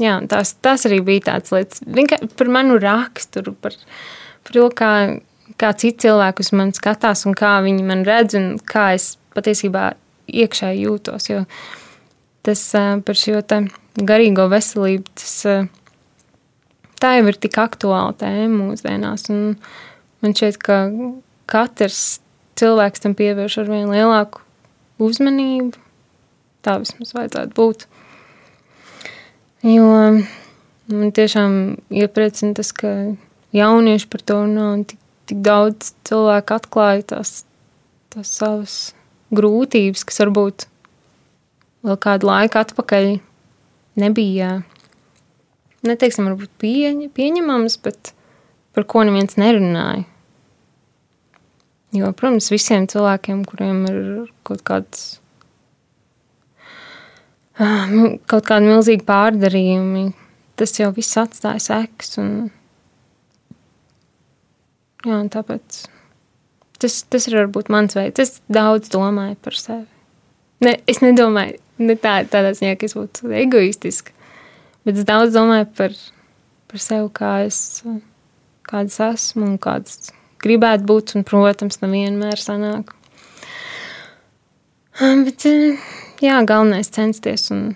Jā, 0.01 0.17
tas, 0.29 0.55
tas 0.63 0.87
arī 0.89 1.03
bija 1.05 1.27
tāds 1.27 1.53
lietas, 1.53 1.83
vienkārši 1.85 2.31
par 2.39 2.49
manu 2.49 2.79
raksturu, 2.81 3.53
par, 3.61 3.75
par 4.41 4.55
to, 4.55 4.65
kā, 4.73 4.93
kā 5.61 5.69
citi 5.77 6.07
cilvēki 6.07 6.41
uz 6.41 6.49
mani 6.57 6.73
skatās 6.73 7.27
un 7.29 7.37
kā 7.37 7.59
viņi 7.65 7.85
man 7.85 8.01
redz 8.07 8.37
un 8.39 8.47
kā 8.57 8.93
es 8.97 9.13
patiesībā 9.37 9.91
iekšēji 10.33 10.85
jūtos. 10.87 11.29
Jo 11.29 11.43
tas 12.43 12.63
par 13.05 13.19
šo 13.19 13.39
garīgo 14.03 14.47
veselību, 14.51 15.05
tas, 15.19 15.35
tā 16.99 17.15
jau 17.19 17.27
ir 17.29 17.39
tik 17.39 17.59
aktuāla 17.61 18.15
tēma 18.19 18.69
mūsdienās. 18.71 19.29
Un 19.31 19.55
man 20.23 20.35
šķiet, 20.35 20.59
ka 20.63 20.79
katrs 21.49 22.19
cilvēks 22.59 23.03
tam 23.03 23.15
pievērš 23.19 23.61
ar 23.63 23.71
vien 23.71 23.91
lielāku 23.91 24.43
uzmanību. 25.03 25.79
Tā 26.63 26.77
vismaz 26.81 27.11
vajadzētu 27.15 27.55
būt. 27.57 27.87
Jo 29.63 29.87
man 30.91 31.13
tiešām 31.15 31.53
iepriecina 31.87 32.51
tas, 32.57 32.73
ka 32.75 32.89
jaunieši 33.55 34.09
par 34.11 34.23
to 34.27 34.41
runā 34.41 34.65
un 34.73 34.83
tik, 34.89 34.99
tik 35.29 35.39
daudz 35.45 35.93
cilvēku 36.07 36.57
atklāja 36.57 37.05
tās, 37.13 37.31
tās 38.11 38.33
savas 38.41 38.75
grūtības, 39.31 40.03
kas 40.09 40.19
varbūt 40.19 40.67
vēl 41.87 41.99
kādu 42.03 42.27
laiku 42.27 42.59
atpakaļ 42.59 43.09
nebija, 44.03 44.51
neteiksim, 45.87 46.27
varbūt 46.27 46.51
pieņ, 46.59 47.07
pieņemams, 47.15 47.79
bet 47.87 48.11
par 48.75 48.87
ko 48.89 49.07
neviens 49.07 49.39
nerunāja. 49.39 50.03
Jo, 51.93 52.09
protams, 52.17 52.49
visiem 52.49 52.87
cilvēkiem, 52.89 53.43
kuriem 53.45 53.83
ir 53.87 53.97
kaut 54.43 54.63
kāds 54.65 55.21
kaut 57.57 58.47
kādi 58.47 58.69
milzīgi 58.69 59.05
pārdarījumi, 59.07 60.07
tas 60.59 60.73
jau 60.79 60.89
viss 60.95 61.19
atstāja 61.21 61.61
sekas. 61.61 62.15
Un, 62.21 62.31
jā, 65.05 65.17
un 65.19 65.29
tāpēc 65.33 65.83
tas, 66.81 67.01
tas 67.09 67.27
ir 67.29 67.37
varbūt 67.41 67.71
mans 67.73 67.97
veids. 67.97 68.23
Es 68.23 68.41
daudz 68.51 68.91
domāju 68.93 69.37
par 69.43 69.59
sevi. 69.59 69.85
Ne, 70.63 70.77
es 70.87 71.01
nedomāju 71.03 71.59
ne 71.83 71.95
tā, 71.99 72.21
tādā 72.29 72.53
ziņā, 72.55 72.77
ka 72.79 72.87
es 72.87 72.95
būtu 72.95 73.31
egoistiska, 73.35 74.13
bet 74.87 74.99
es 75.01 75.07
daudz 75.07 75.35
domāju 75.35 75.67
par, 75.77 75.95
par 76.71 76.83
sevi, 76.83 77.09
kā 77.17 77.33
es, 77.47 77.59
kāds 78.69 78.99
esmu 79.03 79.51
un 79.51 79.57
kāds 79.61 80.13
gribētu 80.43 80.87
būt. 80.89 81.15
Un, 81.17 81.27
protams, 81.27 81.81
nevienmēr 81.83 82.39
sanāk. 82.39 82.95
Bet 84.99 85.47
jā, 86.23 86.39
galvenais 86.47 86.89
censties 86.93 87.49
un 87.53 87.73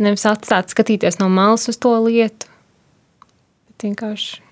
nevis 0.00 0.24
atstāt 0.28 0.72
skatīties 0.72 1.20
no 1.20 1.28
malas 1.32 1.68
uz 1.70 1.78
to 1.80 1.92
lietu, 2.06 2.48
bet 3.68 3.86
vienkārši 3.88 4.42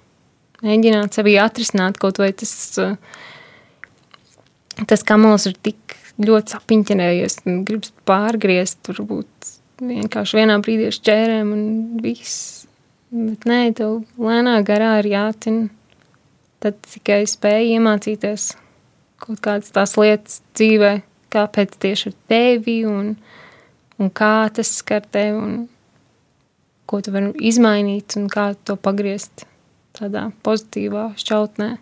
mēģināt 0.62 1.18
sevi 1.18 1.38
atrisināt 1.42 1.98
kaut 2.02 2.20
vai 2.22 2.31
tas, 2.37 2.55
tas 4.87 5.07
kamols 5.07 5.48
ir 5.50 5.59
tik 5.59 5.96
ļoti 6.22 6.55
sapiņķinējies 6.55 7.38
un 7.48 7.62
gribas 7.66 7.92
pārgriezt, 8.09 8.83
varbūt 8.90 9.52
vienkārši 9.83 10.38
vienā 10.38 10.59
brīdī 10.62 10.88
ar 10.90 10.98
šķērēm 10.98 11.55
un 11.55 11.62
viss. 12.05 12.66
Bet 13.12 13.46
nē, 13.48 13.61
tev 13.76 14.02
lēnā 14.20 14.59
garā 14.64 14.94
ir 15.02 15.11
jātina. 15.12 15.68
Tad 16.62 16.78
tikai 16.87 17.24
spēja 17.26 17.74
iemācīties 17.76 18.52
kaut 19.22 19.40
kādas 19.42 19.72
tās 19.74 19.96
lietas 19.98 20.40
dzīvē, 20.55 20.92
kāpēc 21.33 21.79
tieši 21.83 22.11
ar 22.12 22.18
tevi 22.33 22.83
un, 22.88 23.14
un 23.99 24.12
kā 24.12 24.35
tas 24.55 24.75
skar 24.81 25.07
tevi 25.09 25.38
un 25.38 25.57
ko 26.87 27.01
tu 27.01 27.14
vari 27.14 27.33
izmainīt 27.49 28.18
un 28.21 28.29
kā 28.33 28.53
to 28.68 28.77
pagriezt 28.77 29.47
tādā 29.97 30.29
pozitīvā 30.45 31.12
šķautnē. 31.21 31.73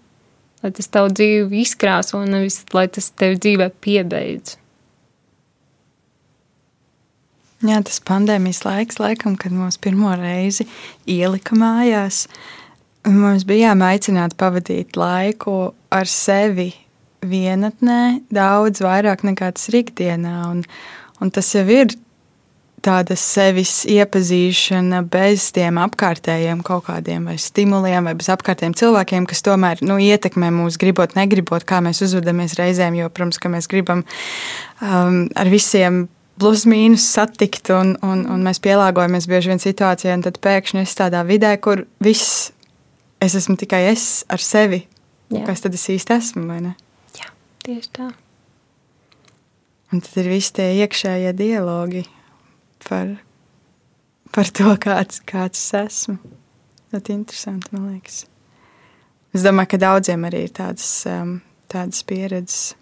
Lai 0.61 0.71
tas 0.77 0.91
tavu 0.93 1.09
dzīvi 1.17 1.63
izkrāso, 1.65 2.21
nevis 2.29 2.61
lai 2.77 2.85
tas 2.93 3.09
tev 3.17 3.39
dzīvē 3.41 3.71
piebeidz. 3.81 4.59
Jā, 7.61 7.77
tas 7.85 7.99
pandēmijas 8.09 8.63
laiks, 8.65 8.97
laikam, 9.01 9.35
kad 9.37 9.53
mums 9.53 9.77
pirmo 9.81 10.15
reizi 10.17 10.65
ielika 11.09 11.57
mājās, 11.61 12.23
mums 13.05 13.45
bija 13.49 13.71
jāmaicināti 13.71 14.39
pavadīt 14.41 14.97
laiku 14.97 15.57
ar 15.93 16.09
sevi, 16.09 16.71
vienatnē 17.22 18.20
daudz 18.33 18.83
vairāk 18.85 19.24
nekā 19.26 19.52
tas 19.56 19.68
ir 19.70 19.80
ikdienā. 19.85 20.37
Un, 20.50 20.62
un 21.20 21.35
tas 21.35 21.48
jau 21.54 21.66
ir 21.70 21.92
tāda 22.85 23.16
sevis 23.18 23.83
iepazīšana 23.90 25.02
bez 25.12 25.50
tiem 25.56 25.78
apkārtējiem 25.83 26.62
kaut 26.64 26.87
kādiem 26.88 27.28
stimuliem 27.40 28.09
vai 28.09 28.14
bez 28.16 28.30
apkārtējiem 28.33 28.76
cilvēkiem, 28.80 29.26
kas 29.28 29.44
tomēr 29.44 29.83
nu, 29.85 29.98
ietekmē 30.00 30.48
mūs, 30.54 30.80
gribot, 30.80 31.12
negribot, 31.18 31.66
kā 31.68 31.83
mēs 31.85 32.00
uzvedamies 32.06 32.56
reizēm. 32.61 32.96
Jo, 33.02 33.11
protams, 33.12 33.40
ka 33.42 33.52
mēs 33.52 33.68
gribam 33.70 34.04
um, 34.80 35.26
ar 35.37 35.52
visiem 35.52 36.06
plus 36.40 36.64
mīnus 36.68 37.04
satikt, 37.04 37.68
un, 37.76 37.94
un, 38.06 38.24
un 38.33 38.44
mēs 38.46 38.62
pielāgojamies 38.64 39.28
bieži 39.28 39.52
vien 39.52 39.61
situācijai, 39.61 40.16
un 40.16 40.24
tad 40.24 40.40
pēkšņi 40.40 40.87
es 40.87 40.96
tādā 40.96 41.20
vidē, 41.28 41.52
kur 41.61 41.85
viss, 42.00 42.48
es 43.20 43.37
esmu 43.37 43.59
tikai 43.61 43.85
es 43.92 44.22
ar 44.33 44.40
sevi. 44.40 44.87
Jā. 45.30 45.44
Kas 45.46 45.61
tad 45.62 45.76
es 45.76 45.85
īsti 45.92 46.16
esmu? 46.16 46.62
Tieši 47.61 47.92
tā. 47.92 48.09
Un 49.90 50.01
tad 50.01 50.20
ir 50.23 50.31
visi 50.31 50.55
tie 50.57 50.68
iekšējie 50.81 51.33
dialogi 51.37 52.05
par, 52.87 53.16
par 54.33 54.51
to, 54.55 54.73
kāds, 54.81 55.20
kāds 55.27 55.61
es 55.61 55.75
esmu. 55.81 56.18
Ļoti 56.94 57.14
interesanti, 57.14 57.73
man 57.75 57.92
liekas. 57.92 58.25
Es 59.35 59.44
domāju, 59.46 59.75
ka 59.75 59.83
daudziem 59.83 60.25
arī 60.27 60.44
ir 60.46 60.55
tādas, 60.55 60.88
um, 61.11 61.37
tādas 61.70 62.03
pieredzes. 62.07 62.73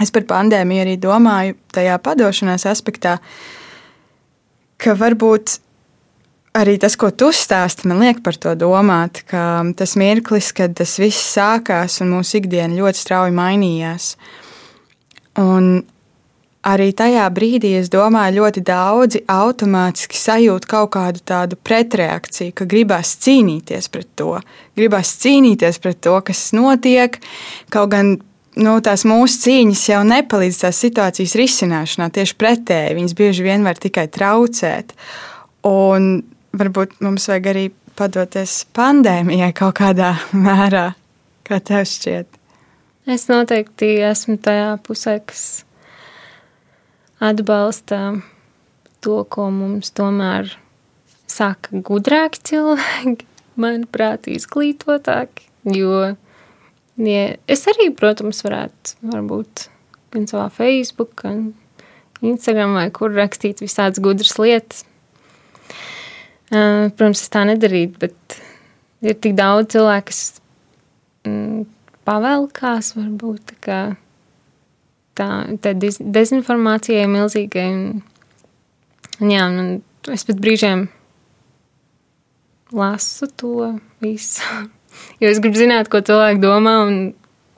Es 0.00 0.12
par 0.12 0.26
pandēmiju 0.28 0.84
arī 0.84 0.96
domāju, 1.00 1.56
tajā 1.72 1.96
padošanās 2.04 2.66
aspektā, 2.68 3.16
ka 4.80 4.94
varbūt 4.96 5.58
arī 6.56 6.76
tas, 6.80 6.96
ko 6.98 7.10
tu 7.12 7.30
stāsti, 7.34 7.88
man 7.90 8.00
liek 8.04 8.22
par 8.24 8.38
to 8.40 8.54
domāt, 8.58 9.22
ka 9.28 9.64
tas 9.76 9.96
mirklis, 10.00 10.52
kad 10.56 10.76
tas 10.78 10.96
viss 11.00 11.34
sākās 11.36 12.00
un 12.04 12.14
mūsu 12.16 12.40
ikdiena 12.40 12.76
ļoti 12.78 13.02
strauji 13.02 13.36
mainījās. 13.36 14.14
Un 15.42 15.84
arī 16.66 16.90
tajā 16.96 17.26
brīdī, 17.34 17.74
es 17.80 17.90
domāju, 17.92 18.40
ļoti 18.40 18.62
daudzi 18.66 19.22
automātiski 19.30 20.18
sajūt 20.18 20.68
kaut 20.70 20.94
kādu 20.96 21.22
tādu 21.28 21.58
pretreakciju, 21.60 22.54
ka 22.56 22.68
gribās 22.68 23.14
cīnīties 23.22 23.90
pret 23.92 24.08
to, 24.18 24.38
gribās 24.78 25.12
cīnīties 25.22 25.80
pret 25.82 26.00
to, 26.04 26.16
kas 26.26 26.48
notiek. 26.56 27.20
Kaut 27.74 27.92
gan 27.94 28.16
nu, 28.56 28.78
tās 28.84 29.04
mūsu 29.08 29.44
cīņas 29.44 29.84
jau 29.92 30.00
nepalīdz 30.08 30.62
tās 30.64 30.80
situācijas 30.82 31.36
risināšanā, 31.38 32.08
tieši 32.16 32.38
pretēji, 32.40 32.96
viņas 32.98 33.18
bieži 33.18 33.46
vien 33.46 33.66
var 33.66 33.78
tikai 33.80 34.08
traucēt. 34.12 34.96
Un 35.66 36.24
varbūt 36.56 36.98
mums 37.04 37.28
vajag 37.30 37.50
arī 37.52 37.66
padoties 37.96 38.64
pandēmijai 38.76 39.52
kaut 39.56 39.78
kādā 39.80 40.14
mērā, 40.46 40.90
kā 41.46 41.60
tev 41.60 41.86
šķiet. 41.88 42.28
Es 43.06 43.28
noteikti 43.30 43.92
esmu 44.02 44.34
tajā 44.42 44.72
pusē, 44.82 45.20
kas 45.22 45.64
atbalsta 47.22 48.16
to, 49.04 49.20
ko 49.30 49.48
mums 49.54 49.92
tomēr 49.94 50.50
saka 51.30 51.82
gudrāki 51.86 52.42
cilvēki, 52.50 53.28
manuprāt, 53.62 54.26
izglītotāki. 54.30 55.46
Jo 55.66 56.16
ja 57.02 57.22
es 57.50 57.64
arī, 57.70 57.90
protams, 57.94 58.42
varētu 58.46 58.98
varbūt 59.12 59.68
gan 60.14 60.28
savā 60.30 60.48
Facebook, 60.54 61.14
gan 61.22 61.52
Instagram 62.24 62.76
vai 62.78 62.88
kur 62.94 63.14
rakstīt 63.14 63.62
visādas 63.64 64.00
gudras 64.02 64.36
lietas, 64.40 64.84
Protams, 66.50 67.22
es 67.24 67.32
tā 67.32 67.42
nedarītu, 67.48 67.98
bet 68.04 68.36
ir 69.02 69.16
tik 69.18 69.34
daudz 69.38 69.72
cilvēku, 69.74 70.12
kas 70.12 70.20
mm, 71.26 71.64
pavēlkās, 72.06 72.92
varbūt 72.94 73.56
tā, 73.66 73.80
tā, 75.18 75.28
tā 75.62 75.74
dezinformācijai 75.74 77.08
milzīgai. 77.10 77.66
Un, 77.74 78.04
un 79.18 79.34
jā, 79.34 79.48
un 79.50 80.14
es 80.14 80.26
pat 80.28 80.38
brīžiem 80.42 80.86
lasu 82.76 83.30
to 83.34 83.74
visu. 84.04 84.42
Jo 85.20 85.28
es 85.28 85.42
gribu 85.44 85.58
zināt, 85.60 85.90
ko 85.92 85.98
cilvēki 86.00 86.40
domā. 86.40 86.78
Un, 86.86 86.94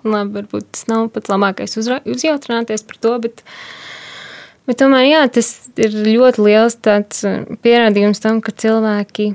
labi, 0.03 0.41
varbūt 0.41 0.73
tas 0.75 0.89
nav 0.91 1.05
pats 1.15 1.31
labākais 1.31 1.77
uzjautrināties 1.79 2.83
par 2.87 2.99
to, 2.99 3.13
bet 3.23 3.45
uh, 3.45 3.53
Bet 4.69 4.83
tomēr 4.83 5.07
jā, 5.09 5.21
tas 5.33 5.49
ir 5.81 5.95
ļoti 6.05 6.45
liels 6.45 6.77
uh, 6.85 7.39
pierādījums 7.65 8.21
tam, 8.21 8.43
ka 8.45 8.53
cilvēki 8.53 9.31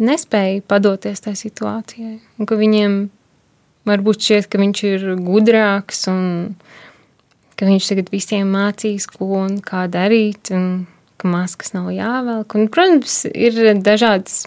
nespēja 0.00 0.64
padoties 0.68 1.20
tajā 1.24 1.36
situācijai. 1.42 2.16
Un 2.40 2.48
ka 2.48 2.56
viņiem 2.56 2.98
varbūt 3.86 4.24
šķiet, 4.24 4.48
ka 4.48 4.60
viņš 4.60 4.82
ir 4.88 5.06
gudrāks 5.20 6.06
un 6.12 6.22
ka 7.56 7.68
viņš 7.68 7.88
tagad 7.92 8.12
visiem 8.12 8.50
mācīs, 8.52 9.08
ko 9.08 9.28
un 9.42 9.58
kā 9.64 9.86
darīt, 9.92 10.52
un 10.52 10.86
ka 11.20 11.30
maskas 11.30 11.72
nav 11.76 11.88
jāvelk. 11.94 12.56
Un, 12.58 12.68
protams, 12.72 13.22
ir 13.32 13.56
dažādas 13.84 14.44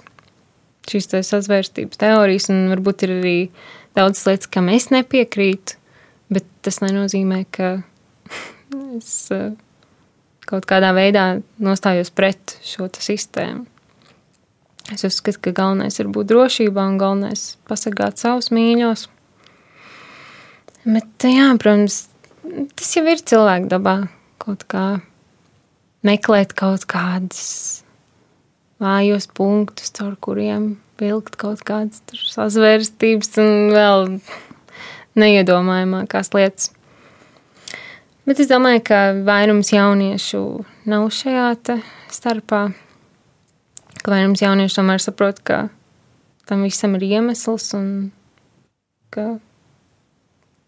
šīs 0.90 1.10
sazvērstības 1.26 2.02
teorijas, 2.02 2.50
un 2.54 2.70
varbūt 2.74 3.06
ir 3.06 3.16
arī 3.20 3.38
daudz 3.98 4.22
lietas, 4.26 4.50
kam 4.50 4.70
es 4.74 4.90
nepiekrītu, 4.94 5.78
bet 6.34 6.46
tas 6.66 6.82
nenozīmē, 6.82 7.44
ka 7.54 7.80
es 8.98 9.12
eh, 9.34 9.52
kaut 10.50 10.68
kādā 10.70 10.94
veidā 10.98 11.26
nostājos 11.62 12.12
pret 12.14 12.58
šo 12.66 12.90
sistēmu. 12.94 13.66
Es 14.90 15.06
uzskatu, 15.06 15.38
ka 15.46 15.54
galvenais 15.54 16.00
ir 16.02 16.10
būt 16.10 16.32
drošībā 16.32 16.86
un 16.90 16.98
galvenais 16.98 17.44
ir 17.52 17.60
pasargāt 17.70 18.18
savus 18.18 18.50
mīļos. 18.56 19.06
Bet, 20.88 21.28
jā, 21.28 21.52
protams, 21.62 22.08
tas 22.74 22.96
jau 22.96 23.04
ir 23.12 23.22
cilvēku 23.22 23.70
dabā 23.70 23.96
kaut 24.42 24.66
kā 24.72 24.86
meklēt 26.08 26.56
kaut 26.58 26.88
kādas 26.90 27.84
vājos 28.82 29.28
punktus, 29.36 29.92
caur 29.94 30.16
kuriem 30.24 30.72
vilkt 31.00 31.38
kaut 31.40 31.62
kādas 31.68 32.02
sazvērstības 32.32 33.38
un 33.44 33.54
vēl 33.76 34.08
neiedomājamākās 35.20 36.34
lietas. 36.36 36.72
Bet 38.30 38.38
es 38.44 38.46
domāju, 38.46 38.84
ka 38.86 38.98
vairums 39.26 39.72
jauniešu 39.74 40.40
nav 40.86 41.08
šajā 41.18 41.48
starpā. 42.14 42.60
Ka 44.04 44.12
vairums 44.14 44.44
jauniešu 44.44 44.78
tomēr 44.78 45.02
saprot, 45.02 45.40
ka 45.42 45.64
tam 46.46 46.62
visam 46.68 46.94
ir 47.00 47.08
iemesls 47.08 47.72
un 47.74 47.88
ka 49.10 49.26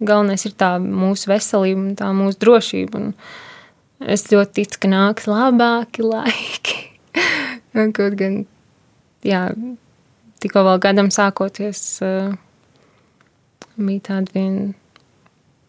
galvenais 0.02 0.47
ir 0.50 0.58
tā 0.58 0.71
mūsu 0.82 1.30
veselība 1.30 1.84
un 1.84 1.93
tā 2.02 2.10
mūsu 2.17 2.41
drošība. 2.41 2.97
Un 2.97 4.10
es 4.10 4.26
ļoti 4.34 4.63
ticu, 4.63 4.82
ka 4.82 4.93
nāks 4.95 5.30
labāki 5.30 6.10
laiki. 6.10 6.82
Kaut 8.00 8.17
gan, 8.17 8.41
jā, 9.21 9.45
tikko 10.41 10.65
vēl 10.65 10.82
gadam 10.82 11.13
sākoties, 11.13 11.86
uh, 12.10 12.34
bija 13.78 14.08
tāda 14.10 14.34
viena 14.34 14.71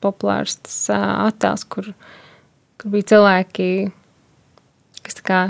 populārs 0.02 0.58
tas, 0.62 0.78
attēls, 0.92 1.64
kur, 1.70 1.92
kur 2.80 2.94
bija 2.94 3.12
cilvēki, 3.14 3.68
kas 5.02 5.18
tā 5.20 5.26
kā 5.28 5.40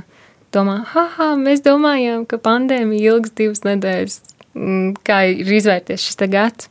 domā, 0.54 0.82
haha, 0.92 1.32
mēs 1.40 1.64
domājām, 1.64 2.26
ka 2.28 2.40
pandēmija 2.42 3.16
ilgs 3.16 3.34
divas 3.38 3.64
nedēļas, 3.66 4.20
mm, 4.54 4.92
kā 5.06 5.24
ir 5.32 5.56
izvērties 5.60 6.06
šis 6.08 6.22
gads. 6.32 6.68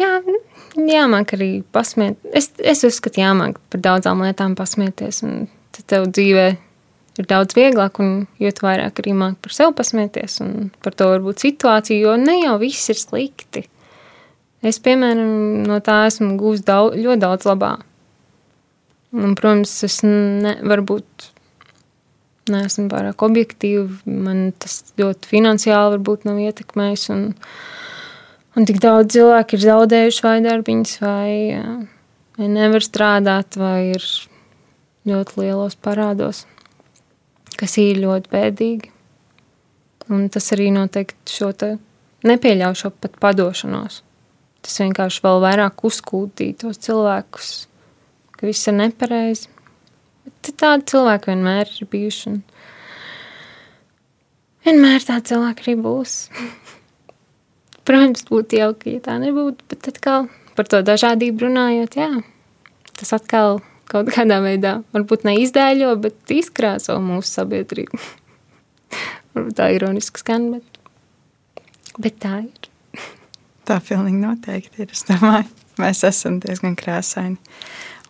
Jā, 0.00 0.18
jāmāk 0.74 1.36
arī 1.36 1.50
pasmiet. 1.72 2.18
Es, 2.34 2.50
es 2.58 2.82
uzskatu, 2.86 3.22
jāmāk 3.22 3.60
par 3.70 3.82
daudzām 3.84 4.24
lietām 4.24 4.56
pasmieties, 4.58 5.22
un 5.26 5.46
tad 5.74 5.86
tev 5.92 6.08
dzīvē 6.10 6.46
ir 7.20 7.28
daudz 7.30 7.54
vieglāk, 7.56 8.00
un 8.02 8.24
jo 8.42 8.50
vairāk 8.64 8.98
arī 9.02 9.14
māk 9.16 9.38
par 9.42 9.54
sevi 9.54 9.76
pasmieties 9.78 10.40
un 10.42 10.72
par 10.82 10.96
to 10.98 11.10
varbūt 11.12 11.44
situāciju, 11.46 12.08
jo 12.08 12.16
ne 12.18 12.40
jau 12.40 12.56
viss 12.62 12.90
ir 12.90 12.98
slikti. 12.98 13.68
Es, 14.64 14.80
piemēram, 14.80 15.64
no 15.68 15.78
tā 15.84 16.04
esmu 16.08 16.34
gūs 16.40 16.64
daudz, 16.64 16.96
ļoti 16.96 17.20
daudz 17.20 17.48
labā. 17.48 17.74
Un, 19.14 19.34
protams, 19.38 19.72
es 19.86 20.00
ne, 20.06 20.56
varbūt 20.64 21.28
neesmu 22.50 22.88
pārāk 22.92 23.22
objektīva, 23.24 23.86
man 24.08 24.48
tas 24.60 24.80
ļoti 25.00 25.30
finansiāli 25.30 25.98
varbūt 25.98 26.26
nav 26.28 26.40
ietekmējis, 26.44 27.04
un, 27.14 27.28
un 28.56 28.68
tik 28.68 28.80
daudz 28.84 29.14
cilvēku 29.14 29.56
ir 29.56 29.64
zaudējuši 29.68 30.26
vai 30.26 30.34
darbiņus, 30.48 30.96
vai, 31.04 31.30
vai 32.40 32.50
nevar 32.56 32.84
strādāt, 32.84 33.60
vai 33.60 33.94
ir 33.94 34.08
ļoti 35.08 35.40
lielos 35.44 35.78
parādos 35.78 36.44
kas 37.60 37.76
ir 37.80 38.00
ļoti 38.02 38.32
bēdīgi. 38.32 38.90
Un 40.12 40.26
tas 40.32 40.50
arī 40.52 40.68
noteikti 40.74 41.38
šo 41.38 41.52
nepieļauj 42.28 42.80
šo 42.80 42.90
pat 42.92 43.16
padošanos. 43.22 44.02
Tas 44.64 44.78
vienkārši 44.80 45.20
vēl 45.24 45.42
vairāk 45.44 45.84
uzkūtīja 45.84 46.56
tos 46.62 46.80
cilvēkus, 46.86 47.50
ka 48.32 48.48
viss 48.48 48.70
ir 48.70 48.78
nepareizi. 48.78 49.50
Bet 50.24 50.54
tādi 50.60 50.88
cilvēki 50.94 51.30
vienmēr 51.32 51.68
ir 51.68 51.88
bijuši. 51.92 52.32
Vienmēr 54.64 55.04
tādi 55.04 55.34
cilvēki 55.34 55.66
arī 55.66 55.76
būs. 55.84 56.16
Protams, 57.84 58.24
būtu 58.30 58.56
jauki, 58.62 58.96
ja 58.96 59.04
tā 59.04 59.18
nebūtu, 59.20 59.68
bet 59.68 59.92
atkal 59.92 60.30
par 60.56 60.70
to 60.72 60.80
dažādību 60.86 61.44
runājot, 61.44 61.98
jā, 62.00 62.08
tas 62.96 63.12
atkal 63.12 63.60
kaut 63.90 64.08
kādā 64.14 64.38
veidā, 64.40 64.78
varbūt 64.96 65.26
neizdēļo, 65.28 65.90
bet 66.00 66.32
izkrāso 66.32 66.96
mūsu 67.04 67.42
sabiedrību. 67.42 68.00
varbūt 69.36 69.58
tā 69.60 69.68
ironiski 69.76 70.24
skan, 70.24 70.54
bet, 70.56 70.80
bet 71.98 72.16
tā 72.24 72.38
ir. 72.46 72.63
Tā 73.66 73.80
pilnīgi 73.84 74.22
noteikti 74.22 74.84
ir. 74.84 74.94
Es 74.94 75.04
domāju, 75.08 75.48
mēs 75.80 76.04
esam 76.06 76.38
diezgan 76.42 76.76
krāsaini. 76.78 77.40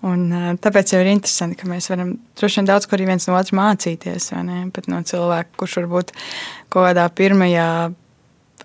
Un, 0.05 0.27
tāpēc 0.61 0.93
jau 0.93 1.01
ir 1.01 1.09
interesanti, 1.15 1.57
ka 1.57 1.69
mēs 1.71 1.89
varam 1.89 2.11
droši 2.37 2.61
vien 2.61 2.67
daudz 2.69 2.85
ko 2.85 2.97
arī 2.99 3.07
viens 3.09 3.25
no 3.29 3.39
otra 3.39 3.57
mācīties. 3.57 4.33
Pat 4.77 4.89
no 4.93 5.01
cilvēka, 5.01 5.57
kurš 5.61 5.79
varbūt 5.81 6.13
kaut 6.69 6.91
kādā 6.91 7.07
pirmajā 7.09 7.69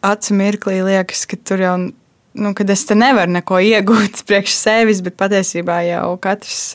acu 0.09 0.35
mirklī 0.35 0.81
liekas, 0.83 1.23
ka 1.29 1.39
tur 1.39 1.63
jau 1.63 1.75
nu, 2.39 2.53
kad 2.55 2.69
es 2.69 2.85
te 2.87 2.95
nevaru 2.97 3.31
neko 3.37 3.59
iegūt 3.63 4.23
priekš 4.29 4.55
sevis, 4.55 5.03
bet 5.05 5.17
patiesībā 5.19 5.81
jau 5.87 6.15
katrs. 6.21 6.73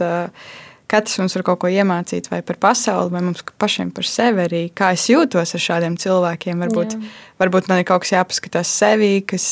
Katrs 0.95 1.17
mums 1.19 1.35
var 1.39 1.47
kaut 1.47 1.63
ko 1.63 1.71
iemācīt, 1.73 2.29
vai 2.31 2.43
par 2.45 2.59
pasauli, 2.61 3.11
vai 3.11 3.23
mums 3.25 3.41
pašiem 3.59 3.89
par 3.95 4.07
sevi 4.07 4.45
arī. 4.45 4.61
Kā 4.77 4.93
es 4.95 5.07
jūtos 5.09 5.57
ar 5.57 5.63
šādiem 5.65 5.97
cilvēkiem. 5.99 6.61
Varbūt, 6.61 6.99
Jā. 6.99 7.15
varbūt 7.41 7.71
man 7.71 7.81
ir 7.81 7.89
kaut 7.89 8.05
kas 8.05 8.13
jāpaskatās 8.15 8.71
sevī, 8.83 9.15
kas, 9.27 9.47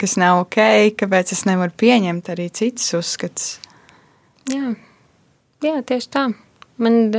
kas 0.00 0.16
nav 0.20 0.42
ok, 0.44 0.58
kāpēc 1.00 1.32
es 1.36 1.44
nevaru 1.48 1.74
pieņemt 1.80 2.32
arī 2.34 2.50
citas 2.54 2.92
uzskatus. 2.98 3.56
Jā. 4.52 4.74
Jā, 5.64 5.80
tieši 5.86 6.10
tā. 6.12 6.26
Man 6.82 7.12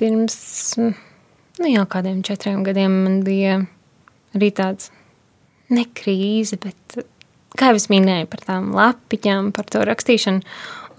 pirms 0.00 0.38
nu, 0.80 1.68
jau 1.70 1.84
kādiem 1.90 2.24
četriem 2.26 2.64
gadiem 2.66 3.20
bija 3.24 3.60
arī 4.34 4.50
tāds 4.56 4.90
ne 5.70 5.84
krīze, 5.94 6.58
bet 6.60 6.98
kā 7.58 7.70
jau 7.70 7.78
es 7.78 7.88
minēju 7.92 8.28
par 8.30 8.44
tām 8.46 8.72
lapiņām, 8.74 9.52
par 9.54 9.68
to 9.70 9.84
rakstīšanu. 9.86 10.42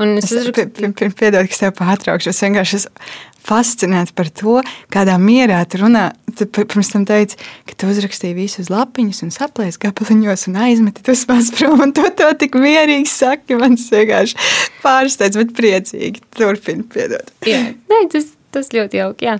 Un 0.01 0.15
es 0.19 0.31
uzrakstīju, 0.31 0.93
piedod, 1.17 1.45
ka 1.45 1.53
es 1.53 1.61
tev 1.61 1.73
pārtraukšu. 1.77 2.31
Es 2.31 2.41
vienkārši 2.41 2.79
esmu 2.79 3.09
fascinēts 3.41 4.13
par 4.15 4.29
to, 4.37 4.59
kādā 4.93 5.17
mierā 5.21 5.61
tu 5.69 5.81
runā. 5.81 6.11
Tu 6.37 6.47
pirms 6.47 6.91
tam 6.93 7.05
teici, 7.09 7.37
ka 7.67 7.75
tu 7.75 7.89
uzrakstīji 7.91 8.37
visu 8.37 8.61
uz 8.63 8.69
lapiņas 8.71 9.23
un 9.25 9.33
saplēsi 9.35 9.81
gabaliņos 9.81 10.47
un 10.51 10.59
aizmeti 10.63 11.03
tos 11.05 11.25
pats 11.29 11.51
prom. 11.57 11.81
Un 11.83 11.95
tu 11.97 12.05
to 12.17 12.29
tik 12.39 12.55
mierīgi 12.61 13.09
saki. 13.11 13.57
Man 13.59 13.75
tas 13.79 13.89
vienkārši 13.93 14.37
pārsteidz, 14.83 15.39
bet 15.41 15.55
priecīgi. 15.57 16.23
Turpini, 16.37 16.85
piedod. 16.93 17.33
Jā, 17.47 17.63
Nē, 17.91 18.05
tas, 18.13 18.31
tas 18.55 18.71
ļoti 18.75 19.01
jauki, 19.01 19.31
jā. 19.31 19.39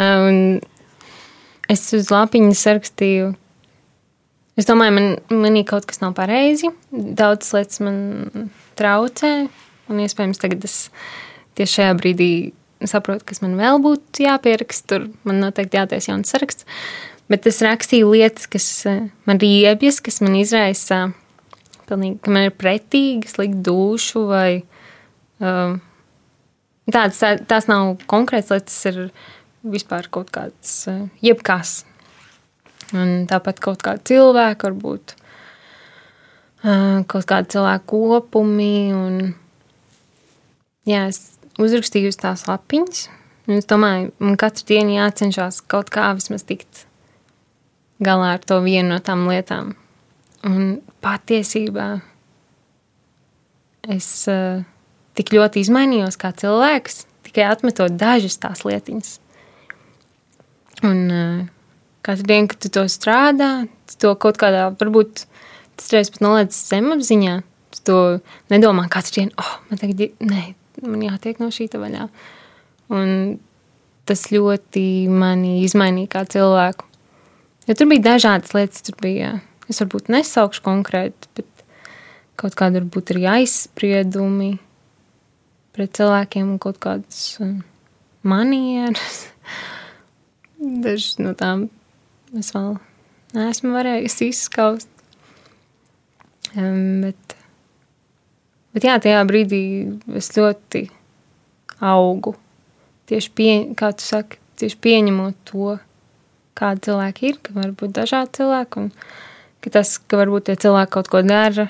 Un 0.00 0.58
es 1.70 1.86
uz 1.96 2.10
lapiņas 2.10 2.66
rakstīju 2.72 3.34
Es 4.58 4.66
domāju, 4.68 4.94
man, 4.96 5.10
manī 5.30 5.62
kaut 5.68 5.86
kas 5.88 6.00
nav 6.02 6.14
pareizi. 6.18 6.72
Daudzas 6.90 7.52
lietas 7.54 7.82
man 7.84 8.48
traucē, 8.78 9.34
un 9.90 10.00
iespējams 10.02 10.42
tagad 10.42 10.66
es 10.66 10.76
tieši 11.58 11.76
šajā 11.78 11.94
brīdī 12.00 12.30
saprotu, 12.88 13.26
kas 13.28 13.42
man 13.44 13.56
vēl 13.60 13.80
būtu 13.84 14.24
jāpieraksta. 14.26 14.86
Tur 14.90 15.08
man 15.28 15.40
noteikti 15.44 15.78
jātaisa 15.80 16.12
jauns 16.12 16.32
saraksts. 16.32 16.66
Bet 17.30 17.46
es 17.46 17.60
rakstīju 17.62 18.08
lietas, 18.10 18.48
kas 18.50 18.66
eh, 18.90 19.04
man 19.28 19.38
riebjas, 19.38 20.00
kas 20.02 20.18
man 20.24 20.34
izraisa, 20.40 21.12
pilnīgi, 21.86 22.18
ka 22.24 22.32
man 22.34 22.48
ir 22.48 22.56
pretīgas, 22.58 23.36
likt 23.38 23.60
dušu 23.66 24.24
vai 24.30 24.48
uh, 24.58 25.76
tādas. 26.90 27.20
Tā, 27.22 27.36
tās 27.46 27.70
nav 27.70 27.94
konkrētas 28.10 28.50
lietas, 28.56 28.74
tas 28.74 28.90
ir 28.90 29.70
vispār 29.70 30.10
kaut 30.10 30.32
kāds, 30.34 30.74
jebkas 31.22 31.84
Un 32.96 33.26
tāpat 33.30 33.60
kaut 33.62 33.84
kāda 33.86 34.02
cilvēka, 34.10 34.70
varbūt 34.70 35.14
kaut 37.10 37.26
kāda 37.28 37.46
cilvēka 37.54 37.86
kopumi. 37.90 38.90
Un, 38.94 39.32
jā, 40.88 41.06
es 41.12 41.38
uzrakstīju 41.60 42.12
tās 42.20 42.46
lapiņas. 42.50 43.08
Es 43.50 43.66
domāju, 43.70 44.12
man 44.22 44.36
katru 44.38 44.68
dienu 44.68 44.94
jācenšas 44.98 45.62
kaut 45.70 45.90
kā 45.90 46.10
vismaz 46.14 46.44
tikt 46.46 46.84
galā 48.02 48.34
ar 48.36 48.44
to 48.44 48.60
vienu 48.64 48.94
no 48.94 49.00
tām 49.04 49.26
lietām. 49.28 49.74
Un 50.46 50.78
patiesībā 51.04 51.88
es 53.90 54.08
uh, 54.30 54.62
tik 55.18 55.32
ļoti 55.34 55.64
izmainījos 55.64 56.16
kā 56.20 56.30
cilvēks, 56.36 57.04
tikai 57.26 57.48
atmetot 57.50 57.96
dažas 58.00 58.38
tās 58.40 58.64
lietiņas. 58.68 59.16
Un, 60.86 61.02
uh, 61.10 61.59
Katru 62.06 62.26
dienu, 62.28 62.48
kad 62.48 62.62
tu 62.64 62.70
to 62.72 62.86
strādā, 62.88 63.50
tu 63.90 63.98
to 64.00 64.14
kaut 64.20 64.38
kādā, 64.40 64.70
varbūt 64.80 65.26
tas 65.76 65.92
reizes 65.92 66.14
pat 66.14 66.24
noliec 66.24 66.56
zemapziņā. 66.56 67.36
Tu 67.76 67.82
to 67.86 67.98
nedomā 68.52 68.86
katru 68.92 69.18
dienu, 69.18 69.34
oh, 69.40 69.52
man 69.68 69.80
tagad, 69.80 70.16
nē, 70.24 70.44
man 70.82 71.04
jātiek 71.04 71.42
no 71.42 71.50
šī 71.54 71.68
vaļā. 71.74 72.08
Un 72.96 73.12
tas 74.08 74.26
ļoti 74.32 74.84
mani 75.12 75.60
izmainīja 75.62 76.10
kā 76.16 76.24
cilvēku. 76.32 76.88
Jo 77.68 77.76
tur 77.78 77.90
bija 77.92 78.06
dažādas 78.08 78.54
lietas, 78.56 78.82
tur 78.82 78.96
bija, 79.02 79.36
es 79.70 79.78
varbūt 79.82 80.08
nesaukšu 80.10 80.64
konkrēti, 80.66 81.28
bet 81.38 81.46
kaut 82.40 82.56
kāda 82.58 82.80
varbūt 82.80 83.12
arī 83.14 83.26
aizspriedumi 83.36 84.54
pret 85.76 85.92
cilvēkiem 86.00 86.56
un 86.56 86.58
kaut 86.62 86.80
kādas 86.82 87.36
manieres. 88.26 89.20
Dažas 90.60 91.20
no 91.22 91.36
tām 91.38 91.68
es 92.38 92.52
vēl 92.54 92.76
neesmu 93.34 93.74
varējusi 93.74 94.30
izskaust. 94.30 94.90
Um, 96.58 97.02
bet, 97.04 97.36
bet 98.74 98.86
jā, 98.86 98.96
tajā 99.02 99.20
brīdī 99.28 99.62
es 100.18 100.30
ļoti 100.34 100.88
augu. 101.86 102.34
Tieši 103.10 103.32
pie, 103.34 103.52
kā 103.78 103.92
tu 103.94 104.06
saki, 104.06 104.38
tieši 104.60 104.78
pieņemot 104.82 105.38
to, 105.50 105.76
kādi 106.58 106.86
cilvēki 106.88 107.30
ir, 107.30 107.38
ka 107.42 107.54
var 107.56 107.74
būt 107.74 107.94
dažādi 107.96 108.40
cilvēki, 108.40 108.84
un 108.84 108.90
ka 109.64 109.72
tas, 109.78 109.96
ka 109.98 110.20
varbūt 110.20 110.48
tie 110.48 110.58
cilvēki 110.60 110.94
kaut 110.96 111.10
ko 111.10 111.22
dara, 111.26 111.68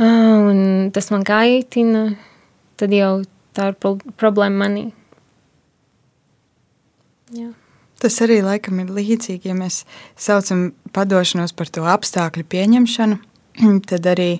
un 0.00 0.90
tas 0.94 1.10
man 1.14 1.24
kaitina, 1.26 2.04
tad 2.78 2.94
jau 2.94 3.12
tā 3.56 3.72
ir 3.72 3.80
problēma 4.20 4.64
manī. 4.64 4.84
Jā. 7.34 7.50
Tas 7.98 8.20
arī 8.22 8.38
laikam 8.46 8.78
ir 8.82 8.92
līdzīgi, 8.94 9.50
ja 9.50 9.56
mēs 9.58 9.82
saucam 10.18 10.68
padošanos 10.94 11.54
par 11.58 11.70
to 11.74 11.82
apstākļu 11.88 12.44
pieņemšanu, 12.46 13.18
tad 13.90 14.06
arī 14.06 14.30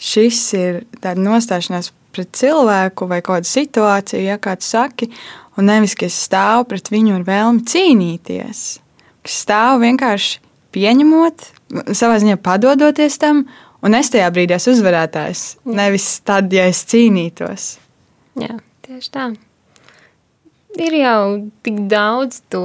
šis 0.00 0.40
ir 0.56 0.80
tāda 1.02 1.20
nostāšanās 1.20 1.92
pret 2.16 2.32
cilvēku 2.36 3.08
vai 3.10 3.20
kādu 3.24 3.48
situāciju, 3.48 4.24
ja 4.24 4.38
kāds 4.40 4.70
saki, 4.72 5.10
un 5.60 5.68
nevis, 5.68 5.96
ka 5.98 6.08
es 6.08 6.16
stāvu 6.28 6.64
pret 6.72 6.88
viņu 6.92 7.18
ar 7.18 7.26
vēlmi 7.28 7.64
cīnīties. 7.68 8.64
Es 9.26 9.38
stāvu 9.44 9.82
vienkārši 9.84 10.40
pieņemot, 10.76 11.48
savā 11.92 12.20
ziņā 12.22 12.38
padodoties 12.40 13.18
tam, 13.20 13.44
un 13.84 13.98
es 13.98 14.12
tajā 14.12 14.30
brīdī 14.32 14.56
esmu 14.56 14.78
uzvarētājs. 14.78 15.44
Nevis 15.76 16.08
tad, 16.24 16.48
ja 16.56 16.68
es 16.70 16.84
cīnītos. 16.88 17.74
Jā, 18.40 18.56
tieši 18.86 19.12
tā. 19.12 19.30
Ir 20.76 20.92
jau 20.92 21.20
tik 21.64 21.86
daudz 21.88 22.42
to 22.52 22.62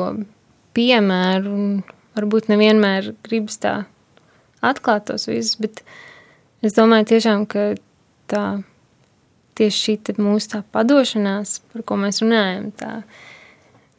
piemēru, 0.76 1.51
un 1.51 1.78
varbūt 2.18 2.49
nevienmēr 2.51 3.14
gribas 3.24 3.59
tā 3.64 3.76
atklāt 4.59 5.07
tos 5.07 5.30
visus, 5.30 5.55
bet 5.62 5.80
es 6.66 6.76
domāju 6.76 7.07
tiešām, 7.14 7.45
ka 7.47 7.72
tā 8.32 8.43
tieši 9.55 9.95
šī 9.95 10.18
mūsu 10.20 10.55
tā 10.55 10.62
padošanās, 10.76 11.59
par 11.72 11.86
ko 11.88 11.97
mēs 12.03 12.22
runājam, 12.24 12.70
tā, 12.76 12.91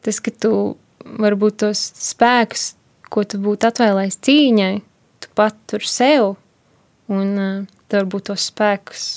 tas, 0.05 0.21
ka 0.21 0.33
tu 0.45 0.53
varbūt 1.03 1.61
tos 1.65 1.81
spēkus, 1.97 2.73
ko 3.13 3.25
tu 3.25 3.41
būtu 3.41 3.69
atvēlējis 3.69 4.21
cīņai, 4.25 4.73
tu 5.25 5.33
patur 5.37 5.85
sev, 5.89 6.35
un 7.09 7.35
uh, 7.37 7.59
tu 7.87 7.99
varbūt 7.99 8.29
tos 8.31 8.49
spēkus 8.49 9.07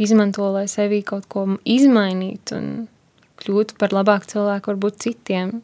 izmanto, 0.00 0.46
lai 0.54 0.66
sevī 0.70 1.02
kaut 1.06 1.28
ko 1.30 1.46
izmainītu 1.64 2.56
un 2.56 2.70
kļūtu 3.40 3.76
par 3.80 3.94
labāku 3.96 4.30
cilvēku 4.34 4.72
varbūt 4.72 5.00
citiem. 5.04 5.58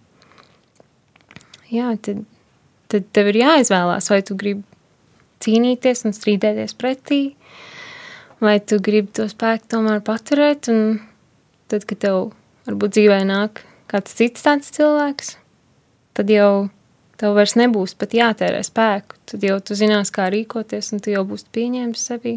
Jā, 1.73 1.93
tad, 2.03 2.23
tad 2.93 3.09
tev 3.17 3.33
ir 3.33 3.41
jāizvēlās, 3.43 4.11
vai 4.13 4.21
tu 4.27 4.37
gribi 4.39 4.65
cīnīties 5.45 6.07
un 6.07 6.15
strīdēties 6.17 6.77
pretī, 6.79 7.21
vai 8.43 8.59
tu 8.63 8.79
gribi 8.83 9.13
to 9.19 9.27
spēku 9.31 9.69
tomēr 9.75 10.03
paturēt, 10.07 10.71
un 10.73 11.01
tad, 11.71 11.85
kad 11.89 12.03
tev 12.07 12.21
varbūt 12.69 12.97
dzīvē 12.97 13.21
nāk 13.29 13.65
kāds 13.91 14.17
cits 14.19 14.47
tāds 14.47 14.73
cilvēks, 14.75 15.37
tad 16.17 16.31
jau 16.33 16.69
tev 17.21 17.37
vairs 17.37 17.57
nebūs 17.59 17.97
pat 17.99 18.15
jātērē 18.17 18.61
spēku. 18.67 19.19
Tad 19.27 19.45
jau 19.47 19.57
tu 19.65 19.77
zinās, 19.79 20.13
kā 20.15 20.29
rīkoties, 20.33 20.93
un 20.95 21.03
tu 21.03 21.11
jau 21.15 21.25
būsi 21.27 21.49
pieņēmis 21.57 22.05
sevi. 22.11 22.37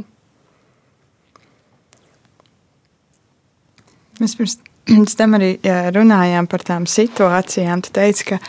Mēs 4.20 4.36
pirms 4.36 4.58
Mēs 4.90 5.14
tam 5.20 5.36
arī 5.38 5.52
runājām 5.94 6.48
par 6.50 6.64
tām 6.66 6.88
situācijām. 6.90 7.84
Tu 7.86 7.94
teici, 7.94 8.26
ka 8.32 8.40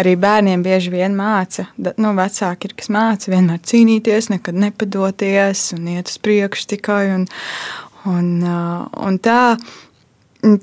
arī 0.00 0.14
bērniem 0.20 0.62
bieži 0.64 0.92
vien 0.94 1.16
māca, 1.16 1.66
nu, 1.76 2.14
vecāki 2.16 2.70
ir, 2.70 2.74
kas 2.78 2.88
māca 2.94 3.32
vienmēr 3.32 3.60
cīnīties, 3.68 4.30
nekad 4.32 4.56
nepadoties 4.56 5.70
un 5.76 5.90
iet 5.92 6.08
uz 6.08 6.16
priekšu 6.24 6.70
tikai. 6.74 7.02
Un, 7.18 7.28
un, 8.08 8.32
un 8.96 9.20
tā, 9.20 9.42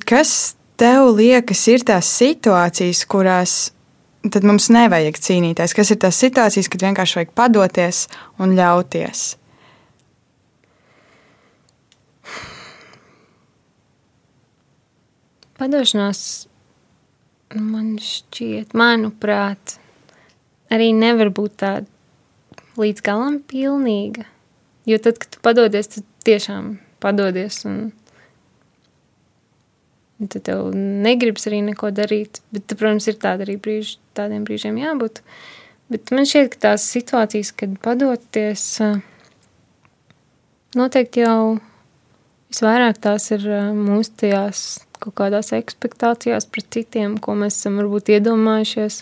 kas 0.09 0.33
tev 0.81 1.13
liekas, 1.17 1.65
ir 1.69 1.85
tās 1.85 2.09
situācijas, 2.17 3.05
kurās 3.09 3.57
tad 4.33 4.45
mums 4.47 4.71
nevajag 4.73 5.19
cīnīties? 5.21 5.75
Kas 5.77 5.93
ir 5.93 6.01
tās 6.01 6.17
situācijas, 6.23 6.69
kad 6.71 6.87
vienkārši 6.89 7.21
vajag 7.21 7.35
padoties 7.37 8.07
un 8.41 8.57
ļauties? 8.57 9.27
Padošanās 15.57 16.21
man 17.55 17.95
šķiet, 18.01 18.75
manuprāt, 18.77 19.77
arī 20.73 20.91
nevar 20.93 21.31
būt 21.33 21.59
tāda 21.63 21.87
līdz 22.77 23.03
galam 23.05 23.39
pilnīga. 23.47 24.27
Jo 24.87 24.99
tad, 25.03 25.17
kad 25.21 25.31
tu 25.33 25.41
padodies, 25.43 25.89
tad 25.95 26.05
tiešām 26.27 26.75
padodies. 27.03 27.63
Un, 27.67 27.89
un 30.21 30.31
tad 30.31 30.45
tev 30.47 30.69
negribas 30.75 31.47
arī 31.49 31.63
neko 31.65 31.91
darīt. 31.95 32.41
Bet, 32.53 32.69
protams, 32.75 33.09
ir 33.09 33.19
tāda 33.21 33.47
arī 33.47 33.57
brīži, 33.59 33.97
tādiem 34.17 34.45
brīžiem 34.47 34.79
jābūt. 34.79 35.23
Bet 35.91 36.11
man 36.13 36.27
šķiet, 36.27 36.53
ka 36.53 36.63
tās 36.69 36.87
situācijas, 36.91 37.53
kad 37.55 37.77
padoties, 37.83 38.65
noteikti 40.77 41.23
jau 41.23 41.57
visvairāk 42.51 42.99
tās 43.03 43.31
ir 43.35 43.47
mūsu 43.75 44.13
tajās 44.19 44.65
kaut 45.03 45.15
kādās 45.19 45.53
expectācijās 45.55 46.47
pret 46.51 46.67
citiem, 46.73 47.17
ko 47.21 47.35
mēs 47.37 47.59
esam 47.59 47.79
varbūt 47.81 48.11
iedomājušies. 48.15 49.01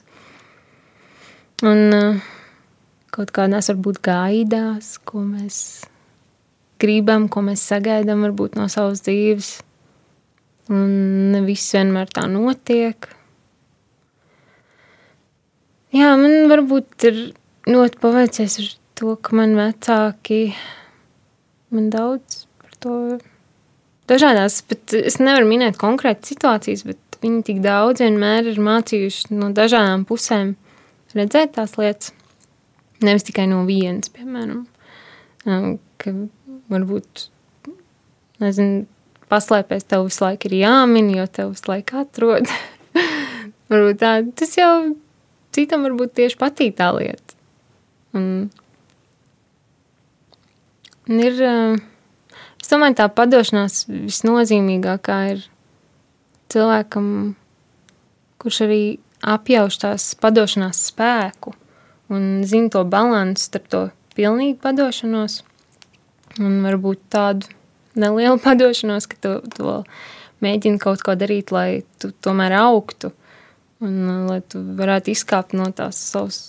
Un 1.66 1.96
uh, 1.96 2.24
kaut 3.16 3.32
kādās 3.36 3.72
varbūt 3.72 4.02
gaidās, 4.06 4.96
ko 5.08 5.24
mēs 5.24 5.58
gribam, 6.82 7.30
ko 7.32 7.46
mēs 7.46 7.64
sagaidām 7.70 8.26
varbūt 8.28 8.58
no 8.60 8.68
savas 8.72 9.04
dzīves. 9.06 9.52
Un 10.74 10.90
ne 11.32 11.44
viss 11.46 11.76
vienmēr 11.76 12.10
tā 12.12 12.26
notiek. 12.32 13.08
Jā, 15.96 16.10
man 16.20 16.50
varbūt 16.52 17.06
ir 17.08 17.20
ļoti 17.70 18.02
paveicies 18.02 18.58
ar 18.60 18.72
to, 19.00 19.14
ka 19.16 19.38
man 19.38 19.54
vecāki 19.56 20.42
man 21.72 21.88
daudz 21.94 22.44
par 22.60 22.76
to 22.84 22.96
dažādās, 24.12 24.62
bet 24.70 24.94
es 24.98 25.20
nevaru 25.22 25.48
minēt 25.50 25.80
konkrēti 25.82 26.34
situācijas, 26.34 26.86
bet 26.88 27.20
viņi 27.24 27.42
tik 27.48 27.62
daudz 27.64 28.04
vienmēr 28.04 28.52
ir 28.52 28.62
mācījuši 28.62 29.36
no 29.38 29.52
dažādām 29.56 30.06
pusēm 30.10 30.56
redzēt 31.16 31.56
tās 31.58 31.78
lietas. 31.80 32.14
Nevis 33.04 33.26
tikai 33.28 33.46
no 33.52 33.64
vienas, 33.68 34.10
piemēram, 34.14 34.66
ka 36.02 36.14
varbūt, 36.72 37.26
nezinu, 38.42 38.86
paslēpēs 39.32 39.88
tev 39.90 40.06
visu 40.08 40.24
laiku 40.24 40.50
ir 40.50 40.60
jāmin, 40.62 41.12
jo 41.18 41.26
tev 41.28 41.52
visu 41.54 41.70
laiku 41.72 42.00
atrod. 42.02 42.52
varbūt 43.72 44.00
tā, 44.02 44.14
tas 44.38 44.56
jau 44.58 44.72
citam 45.56 45.86
varbūt 45.88 46.16
tieši 46.20 46.40
patīk 46.40 46.78
tā 46.80 46.92
lieta. 46.96 47.36
Un, 48.16 48.48
un 51.10 51.22
ir, 51.26 51.42
uh, 51.44 51.76
Es 52.66 52.72
domāju, 52.72 52.96
tā 52.98 53.06
padošanās 53.14 53.84
visnozīmīgākā 53.86 55.18
ir 55.36 55.44
cilvēkam, 56.50 57.36
kurš 58.42 58.62
arī 58.66 58.80
apjauš 59.22 59.78
tās 59.84 60.08
padošanās 60.18 60.80
spēku 60.88 61.54
un 62.10 62.42
zina 62.50 62.74
to 62.74 62.82
balansu 62.90 63.52
starp 63.52 63.70
to 63.70 63.84
pilnīgu 64.18 64.58
padošanos 64.66 65.44
un 66.42 66.58
varbūt 66.66 67.06
tādu 67.14 67.54
nelielu 68.02 68.42
padošanos, 68.50 69.12
ka 69.14 69.22
tu 69.22 69.38
to 69.54 69.80
mēģini 70.42 70.82
kaut 70.82 71.06
ko 71.06 71.14
darīt, 71.14 71.54
lai 71.54 71.86
tu 72.02 72.16
tomēr 72.18 72.58
augtu 72.66 73.14
un 73.86 74.26
lai 74.26 74.42
tu 74.42 74.66
varētu 74.82 75.14
izkāpt 75.14 75.54
no 75.54 75.70
tās 75.70 76.02
savas 76.02 76.46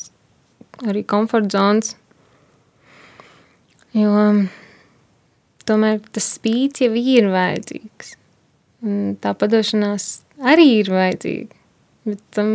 arī 0.89 1.05
komforta 1.05 1.59
zonas. 1.61 1.93
Jo 3.93 4.33
tomēr 5.69 6.01
tas 6.15 6.29
spīts 6.37 6.85
jau 6.85 6.93
ir 6.97 7.31
vajadzīgs. 7.33 8.15
Un 8.87 9.17
tā 9.23 9.33
padošanās 9.39 10.11
arī 10.47 10.69
ir 10.81 10.93
vajadzīga. 10.93 11.65
Bet 12.07 12.21
tam 12.37 12.51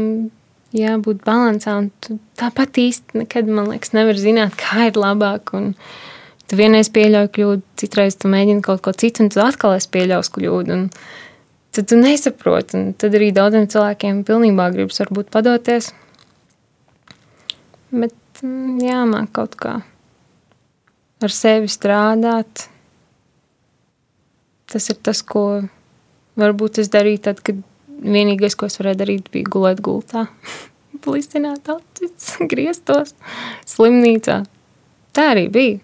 jābūt 0.76 1.26
līdzsvarā. 1.28 2.18
Tāpat 2.39 2.80
īsti 2.82 3.24
nekad, 3.24 3.49
man 3.51 3.72
liekas, 3.72 3.93
nevar 3.97 4.20
zināt, 4.20 4.55
kā 4.59 4.88
ir 4.89 4.99
labāk. 4.99 5.53
Un 5.57 5.74
tu 6.47 6.59
vienreiz 6.59 6.91
pieļauj 6.93 7.32
kļūdu, 7.36 7.66
citreiz 7.82 8.18
tu 8.20 8.32
mēģini 8.32 8.64
kaut 8.66 8.84
ko 8.86 8.95
citu, 8.95 9.26
un 9.26 9.34
tu 9.34 9.41
atkal 9.43 9.76
esi 9.78 9.91
pieļaus 9.91 10.32
kļūdu. 10.36 10.78
Un 10.78 10.88
tad 11.76 11.91
tu 11.91 11.99
nesaproti. 11.99 12.78
Un 12.80 12.93
tad 12.95 13.18
arī 13.20 13.32
daudziem 13.36 13.68
cilvēkiem 13.72 14.24
pilnībā 14.28 14.72
gribas 14.76 15.03
varbūt 15.03 15.32
padoties. 15.34 15.91
Bet 17.91 18.16
mm, 18.43 18.78
jāmāk 18.88 19.34
kaut 19.36 19.57
kā 19.59 19.80
ar 21.22 21.34
sevi 21.34 21.70
strādāt, 21.70 22.68
tas 24.72 24.89
ir 24.91 24.97
tas, 25.03 25.22
ko 25.22 25.63
varbūt 26.39 26.82
es 26.82 26.91
darīju 26.93 27.22
tad, 27.28 27.41
kad 27.45 27.59
vienīgais, 28.01 28.55
ko 28.57 28.69
es 28.69 28.80
varēju 28.80 29.01
darīt, 29.01 29.30
bija 29.34 29.51
gulēt 29.51 29.82
gultā, 29.86 30.26
plisināt 31.03 31.69
acis, 31.72 32.36
grieztos 32.51 33.15
slimnīcā. 33.69 34.41
Tā 35.11 35.32
arī 35.34 35.47
bija. 35.51 35.80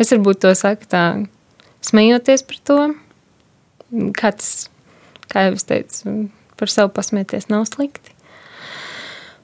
Es 0.00 0.12
varbūt 0.14 0.44
to 0.44 0.52
saku 0.56 0.86
tā, 0.90 1.04
smejoties 1.84 2.46
par 2.48 2.60
to. 2.68 2.78
Kāds, 4.16 4.46
kā 5.28 5.48
jau 5.48 5.56
es 5.58 5.66
teicu, 5.68 6.14
par 6.56 6.70
sevi 6.72 6.94
pasmieties 6.96 7.50
nav 7.50 7.66
slikti. 7.68 8.14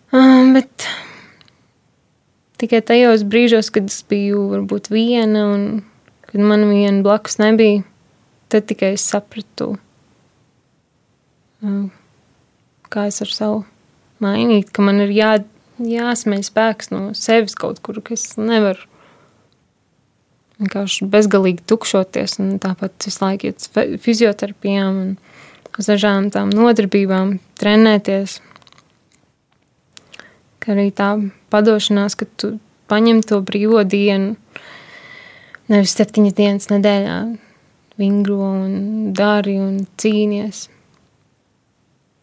Um, 0.09 0.55
bet 0.55 0.87
tikai 2.57 2.81
tajos 2.81 3.27
brīžos, 3.29 3.69
kad 3.75 3.91
es 3.91 4.01
biju 4.09 4.47
varbūt 4.55 4.89
viena 4.89 5.45
un 5.53 5.67
kad 6.29 6.41
man 6.41 6.65
viena 6.71 7.03
blakus 7.05 7.37
nebija, 7.41 7.83
tad 8.53 8.69
tikai 8.71 8.95
es 8.97 9.07
sapratu, 9.09 9.75
um, 11.63 11.89
kā 12.93 13.09
es 13.11 13.21
ar 13.25 13.33
savu 13.33 13.65
mainīt, 14.25 14.73
ka 14.75 14.85
man 14.85 15.03
ir 15.05 15.13
jā, 15.15 15.33
jāsmeļ 15.83 16.45
spēks 16.47 16.93
no 16.95 17.03
sevis 17.19 17.57
kaut 17.59 17.83
kur, 17.85 18.01
ka 18.05 18.17
es 18.17 18.33
nevaru 18.41 18.87
vienkārši 20.59 21.07
bezgalīgi 21.13 21.65
tukšoties, 21.71 22.39
un 22.43 22.57
tāpat 22.63 23.07
visu 23.07 23.23
laiku 23.23 23.51
iet 23.51 23.63
uz 23.63 24.01
fizioterapijām 24.03 25.03
un 25.05 25.11
uz 25.79 25.87
dažām 25.87 26.33
tām 26.35 26.51
nodarbībām, 26.51 27.37
trenēties. 27.61 28.41
Kā 30.59 30.75
arī 30.75 30.89
tā 30.91 31.13
padošanās, 31.55 32.19
ka 32.19 32.27
tu 32.41 32.57
paņem 32.91 33.23
to 33.23 33.39
brīvo 33.47 33.85
dienu, 33.87 34.35
nevis 35.71 35.95
septiņas 35.95 36.35
dienas 36.35 36.71
nedēļā, 36.73 37.19
vingro 37.99 38.39
un 38.47 39.13
dari 39.13 39.57
un 39.59 39.81
cīnies. 39.99 40.69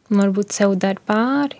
Un 0.09 0.21
varbūt 0.21 0.53
sev 0.53 0.75
dar 0.79 1.01
pāri, 1.01 1.59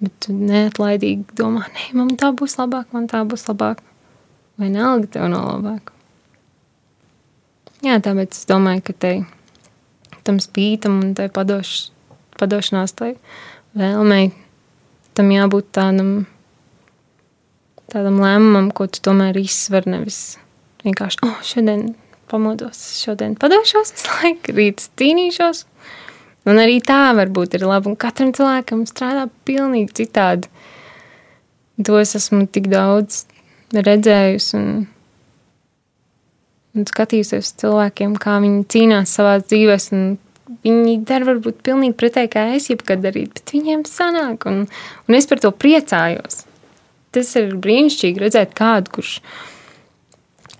bet 0.00 0.14
tu 0.24 0.34
neatlaidīgi 0.34 1.36
domā, 1.38 1.66
nē, 1.68 1.90
man 1.98 2.14
tā 2.18 2.32
būs 2.36 2.56
labāk, 2.58 2.88
man 2.96 3.06
tā 3.10 3.20
būs 3.28 3.46
labāk. 3.50 3.84
Vienalga 4.60 5.08
tev 5.14 5.28
nav 5.32 5.46
labāk. 5.54 5.92
Jā, 7.84 7.96
tāpēc 8.04 8.36
es 8.36 8.48
domāju, 8.48 8.82
ka 8.88 8.96
te, 9.04 9.12
tam 10.26 10.40
spītam 10.42 10.98
un 11.00 11.14
tai 11.16 11.30
padoš, 11.32 11.90
padošanās 12.40 12.92
tai 12.96 13.14
vēlmei, 13.78 14.32
tam 15.16 15.32
jābūt 15.32 15.70
tādam, 15.76 16.12
tādam 17.92 18.20
lēmumam, 18.20 18.68
ko 18.76 18.88
tu 18.88 19.00
tomēr 19.04 19.38
izsver 19.40 19.88
nevis 19.88 20.38
vienkārši, 20.84 21.22
oh, 21.24 21.40
šodien 21.44 21.92
pamodos, 22.30 22.78
šodien 23.00 23.34
padošos, 23.40 23.92
es 23.96 24.06
laiku 24.08 24.54
rīt 24.56 24.86
cīnīšos. 25.00 25.66
Un 26.48 26.56
arī 26.62 26.78
tā 26.80 27.10
varbūt 27.18 27.58
ir 27.58 27.66
labi, 27.68 27.90
un 27.90 27.98
katram 28.00 28.30
cilvēkam 28.36 28.86
strādā 28.88 29.26
pilnīgi 29.44 30.00
citādi. 30.00 30.48
To 31.84 31.98
es 32.00 32.14
esmu 32.16 32.46
tik 32.52 32.70
daudz 32.72 33.26
redzējusi 33.76 34.56
un, 34.58 34.70
un 36.76 36.88
skatījusies 36.88 37.52
cilvēkiem, 37.60 38.16
kā 38.20 38.38
viņi 38.42 38.64
cīnās 38.72 39.14
savā 39.18 39.36
dzīvē. 39.44 39.76
Viņi 40.64 40.96
dara 41.06 41.28
varbūt 41.28 41.60
pilnīgi 41.66 41.94
pretēji, 42.00 42.32
kā 42.32 42.48
es 42.56 42.70
jebkad 42.72 43.04
darītu, 43.04 43.36
bet 43.38 43.52
viņiem 43.54 43.84
sanāk, 43.86 44.48
un, 44.50 44.64
un 45.06 45.16
es 45.16 45.28
par 45.30 45.44
to 45.44 45.52
priecājos. 45.54 46.44
Tas 47.14 47.30
ir 47.38 47.52
brīnišķīgi 47.62 48.22
redzēt 48.22 48.56
kādu, 48.58 48.96
kurš 48.96 49.14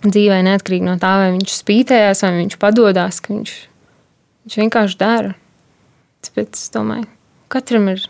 dzīvē 0.06 0.40
neatkarīgi 0.46 0.86
no 0.86 0.96
tā, 1.00 1.12
vai 1.20 1.32
viņš 1.36 1.56
spītējās, 1.60 2.22
vai 2.24 2.32
viņš 2.38 2.56
padodas, 2.60 3.20
ka 3.24 3.34
viņš, 3.34 3.54
viņš 4.46 4.58
vienkārši 4.62 5.00
dara. 5.00 5.34
Tāpēc 6.24 6.56
es 6.56 6.72
domāju, 6.74 7.08
katram 7.52 7.88
ir, 7.92 8.04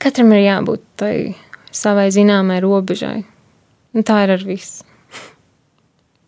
katram 0.00 0.32
ir 0.36 0.44
jābūt 0.46 0.84
tai 1.00 1.14
savai 1.76 2.08
zināmai 2.14 2.60
robežai. 2.64 3.22
Un 3.96 4.04
tā 4.04 4.22
ir 4.26 4.34
ar 4.36 4.44
visu. 4.44 4.84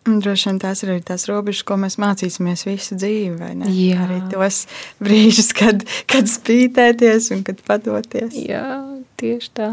Droši 0.09 0.47
vien 0.49 0.57
tās 0.61 0.81
ir 0.81 0.93
arī 0.93 1.03
tās 1.05 1.27
robežas, 1.29 1.65
ko 1.67 1.75
mēs 1.77 1.99
mācīsimies 2.01 2.65
visu 2.65 2.97
dzīvi. 2.97 3.51
Jā. 3.69 4.05
Arī 4.07 4.19
tos 4.31 4.63
brīžus, 5.03 5.51
kad, 5.57 5.83
kad 6.09 6.29
spītēties 6.29 7.29
un 7.35 7.43
kad 7.45 7.61
padoties. 7.67 8.33
Jā, 8.33 8.79
tieši 9.21 9.51
tā. 9.59 9.69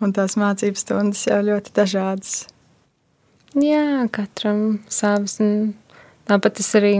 Un 0.00 0.14
tās 0.16 0.36
mācības 0.40 0.84
stundas 0.86 1.26
jau 1.28 1.40
ļoti 1.44 1.74
dažādas. 1.76 2.34
Jā, 3.58 4.06
katram 4.14 4.80
savs. 4.88 5.38
Tāpat 6.30 6.62
es 6.62 6.70
arī. 6.78 6.94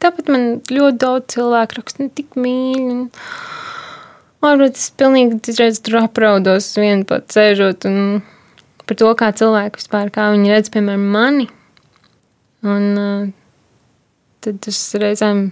Tāpat 0.00 0.30
man 0.32 0.46
ļoti 0.70 1.00
daudz 1.02 1.34
cilvēku 1.36 1.80
raksta, 1.80 2.06
ne 2.06 2.14
tik 2.14 2.38
mīļi. 2.40 2.84
Un, 2.94 3.08
Varbūt 4.40 4.78
es 4.78 4.88
pilnīgi 4.96 5.36
citreiz 5.44 5.82
tur 5.84 5.98
apraudos 6.00 6.70
vienu 6.80 7.04
pat 7.08 7.28
sēžot 7.34 7.84
un 7.90 7.96
par 8.88 8.96
to, 8.96 9.10
kā 9.12 9.28
cilvēki 9.36 9.82
vispār, 9.82 10.08
kā 10.14 10.30
viņi 10.32 10.52
redz, 10.54 10.70
piemēram, 10.72 11.02
mani. 11.12 11.44
Un 12.64 12.86
uh, 12.96 13.26
tad 14.40 14.62
tas 14.64 14.78
reizēm 15.00 15.50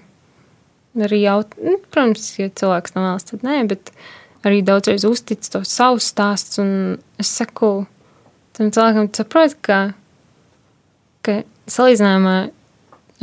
arī 1.04 1.20
jautā, 1.26 1.60
nu, 1.60 1.76
protams, 1.84 2.30
ja 2.40 2.48
cilvēks 2.48 2.96
nav 2.96 3.04
vēlas, 3.10 3.28
tad 3.28 3.44
nē, 3.44 3.58
bet 3.68 3.92
arī 4.46 4.60
daudzreiz 4.66 5.06
uztic 5.08 5.46
to 5.50 5.62
savu 5.66 6.00
stāstu. 6.02 6.62
Un 6.62 6.70
es 7.20 7.30
saku 7.40 7.86
tam 8.58 8.72
cilvēkam, 8.74 9.10
tu 9.10 9.22
saproti, 9.22 9.58
ka, 9.64 9.80
ka 11.26 11.40
salīdzinājumā 11.70 12.36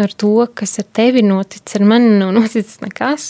ar 0.03 0.13
to, 0.19 0.33
kas 0.57 0.77
ar 0.81 0.87
tevi 0.95 1.23
noticis, 1.25 1.77
ar 1.79 1.87
mani 1.87 2.15
nav 2.19 2.33
noticis 2.35 2.81
nekas. 2.83 3.29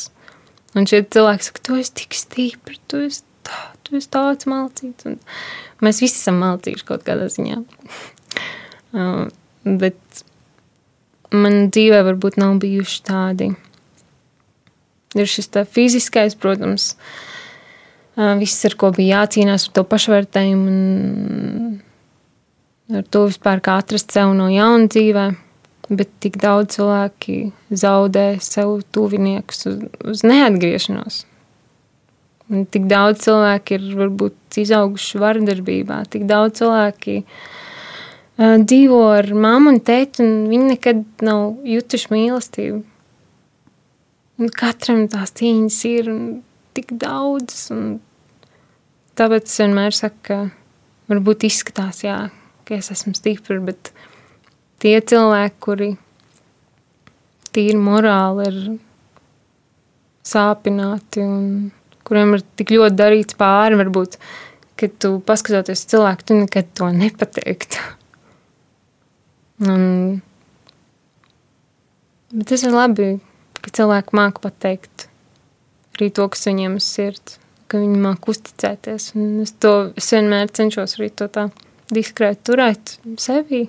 Un 0.75 0.87
šie 0.89 1.05
cilvēki 1.07 1.47
saka, 1.47 1.63
tu 1.63 1.79
esi 1.79 1.93
tik 2.01 2.17
stipri, 2.17 2.79
tu 2.91 3.05
esi, 3.05 3.23
tā, 3.47 3.59
tu 3.85 3.95
esi 3.99 4.11
tāds 4.11 4.49
malcīts. 4.49 5.07
Un 5.07 5.19
mēs 5.85 6.01
visi 6.03 6.19
esam 6.19 6.41
malcījuši 6.43 6.87
kaut 6.87 7.05
kādā 7.07 7.29
ziņā. 7.31 7.61
uh, 8.97 9.21
bet 9.83 10.25
man 11.35 11.69
dzīvē 11.69 12.01
varbūt 12.09 12.41
nav 12.41 12.57
bijuši 12.63 12.99
tādi. 13.07 13.53
Ir 15.15 15.29
šis 15.31 15.47
tā 15.53 15.63
fiziskais, 15.63 16.35
protams, 16.35 16.91
uh, 16.91 17.34
viss, 18.15 18.65
ar 18.67 18.75
ko 18.79 18.91
bija 18.95 19.21
jācīnās 19.21 19.67
ar 19.67 19.71
to 19.75 19.83
pašvērtējumu 19.91 20.67
un 20.71 21.81
ar 22.95 23.03
to 23.11 23.25
vispār 23.29 23.63
kā 23.65 23.79
atrast 23.81 24.13
sev 24.13 24.35
no 24.37 24.47
jauna 24.51 24.87
dzīvēm 24.91 25.35
bet 25.89 26.09
tik 26.23 26.37
daudz 26.41 26.75
cilvēki 26.77 27.37
zaudē 27.69 28.25
sev 28.43 28.79
tuviniekus 28.95 29.65
uz, 29.69 29.77
uz 30.05 30.23
neatgriešanos. 30.25 31.23
Un 32.53 32.65
tik 32.69 32.85
daudz 32.89 33.25
cilvēku 33.25 33.77
ir 33.77 33.85
varbūt 33.97 34.59
izauguši 34.61 35.21
vardarbībā, 35.21 36.03
tik 36.13 36.27
daudz 36.29 36.59
cilvēki 36.61 37.19
uh, 37.21 38.57
dzīvo 38.61 38.99
ar 39.15 39.31
mammu 39.33 39.75
un 39.75 39.79
tēti, 39.85 40.21
un 40.25 40.49
viņi 40.51 40.75
nekad 40.75 41.05
nav 41.25 41.65
jutuši 41.65 42.11
mīlestību. 42.13 42.83
Un 44.35 44.51
katram 44.51 45.05
tās 45.09 45.33
cīņas 45.37 45.79
ir 45.89 46.11
tik 46.75 46.95
daudzas, 47.01 47.69
un 47.73 47.99
tāpēc 49.17 49.47
es 49.47 49.59
vienmēr 49.61 49.95
saku, 49.95 50.19
ka 50.27 50.39
varbūt 51.11 51.47
izskatās, 51.47 52.03
jā, 52.05 52.17
ka 52.67 52.79
es 52.79 52.91
esmu 52.93 53.15
stipra, 53.17 53.59
bet 53.63 53.91
tie 54.83 54.97
cilvēki, 54.99 55.61
kuri 55.63 55.91
tīri 57.55 57.79
morāli 57.79 58.49
ir 58.49 58.59
sāpināti 60.25 61.23
un 61.23 61.45
kuriem 62.05 62.35
ir 62.35 62.43
tik 62.59 62.73
ļoti 62.75 62.97
darīts 62.99 63.37
pāri, 63.39 63.79
varbūt, 63.79 64.19
ka 64.75 64.89
tu 65.01 65.15
paskatoties 65.25 65.85
cilvēku, 65.89 66.27
tu 66.27 66.39
nekad 66.41 66.69
to 66.77 66.89
nepateiktu. 66.93 67.81
Un, 69.65 70.19
bet 72.33 72.49
tas 72.51 72.65
ir 72.67 72.75
labi, 72.75 73.13
ka 73.63 73.71
cilvēki 73.79 74.17
māca 74.19 74.43
pateikt 74.43 75.07
arī 75.97 76.11
to, 76.15 76.27
kas 76.31 76.47
viņiem 76.49 76.77
ir 76.77 76.83
sirds, 76.83 77.39
ka 77.71 77.79
viņi 77.81 78.01
māca 78.03 78.31
uzticēties. 78.33 79.07
Un 79.17 79.41
es 79.45 79.55
to 79.61 79.73
es 79.97 80.11
vienmēr 80.13 80.51
cenšos 80.55 80.97
arī 80.99 81.09
to 81.17 81.29
tā 81.31 81.47
diskrēti 81.93 82.45
turēt 82.49 82.95
sevī. 83.21 83.65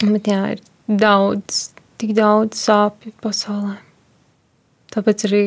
Bet 0.00 0.30
jā, 0.30 0.40
ir 0.56 0.62
daudz, 0.88 1.60
tik 2.00 2.14
daudz 2.18 2.58
sāpju 2.58 3.12
pasaulē. 3.22 3.76
Tāpēc 4.90 5.26
arī 5.28 5.44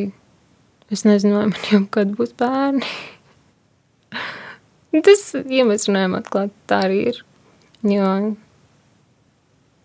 es 0.93 1.03
nezinu, 1.07 1.39
vai 1.39 1.49
man 1.51 1.67
jau 1.67 1.83
kad 1.91 2.13
būs 2.15 2.35
bērni. 2.39 2.87
Tas, 5.07 5.25
ja 5.49 5.65
mēs 5.65 5.89
runājam 5.89 6.19
atklāt, 6.19 6.53
tā 6.69 6.83
arī 6.85 6.99
ir. 7.11 7.23
Jo, 7.83 8.09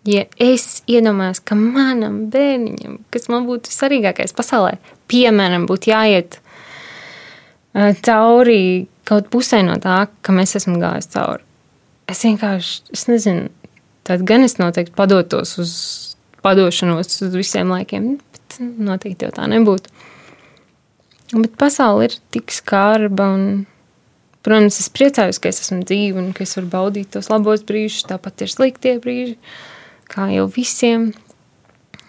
ja 0.09 0.23
es 0.41 0.83
iedomājos, 0.89 1.43
ka 1.45 1.57
manam 1.59 2.23
bērniņam, 2.33 3.01
kas 3.13 3.29
man 3.31 3.45
būtu 3.49 3.73
svarīgākais 3.73 4.33
pasaulē, 4.37 4.77
piemēram, 5.11 5.67
būtu 5.69 5.93
jāiet 5.93 6.39
cauri 8.05 8.87
kaut 9.05 9.29
pusē 9.33 9.61
no 9.65 9.77
tā, 9.81 10.07
ka 10.25 10.33
mēs 10.35 10.57
esam 10.57 10.81
gājis 10.81 11.13
cauri 11.13 11.45
es 12.09 12.25
vienkārši, 12.25 12.75
es 12.95 13.07
nezinu, 13.09 13.47
tad 14.07 14.25
gan 14.27 14.45
es 14.45 14.57
noteikti 14.59 14.95
padotos 14.97 15.55
uz 15.61 15.73
padošanos 16.43 17.19
uz 17.25 17.35
visiem 17.35 17.71
laikiem, 17.73 18.13
bet 18.17 18.59
noteikti 18.61 19.27
jau 19.27 19.33
tā 19.35 19.47
nebūtu. 19.51 19.91
Bet 21.35 21.57
pasaule 21.61 22.07
ir 22.07 22.15
tik 22.33 22.53
skarba 22.55 23.27
un, 23.35 23.43
protams, 24.45 24.79
es 24.81 24.89
priecājos, 24.93 25.41
ka 25.41 25.51
es 25.51 25.61
esmu 25.65 25.83
dzīva 25.85 26.23
un 26.23 26.31
ka 26.33 26.45
es 26.45 26.55
varu 26.57 26.71
baudīt 26.71 27.11
tos 27.13 27.29
labos 27.29 27.65
brīžus, 27.67 28.07
tāpat 28.09 28.45
ir 28.45 28.53
sliktie 28.53 28.95
brīži, 29.03 29.35
kā 30.09 30.29
jau 30.33 30.47
visiem. 30.51 31.11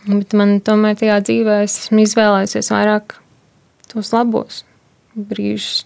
Bet 0.08 0.32
man 0.36 0.58
tomēr 0.64 0.96
tajā 0.96 1.18
dzīvē 1.26 1.60
es 1.66 1.76
esmu 1.84 2.04
izvēlējusies 2.06 2.70
vairāk 2.72 3.18
tos 3.90 4.12
labos 4.14 4.62
brīžus. 5.14 5.84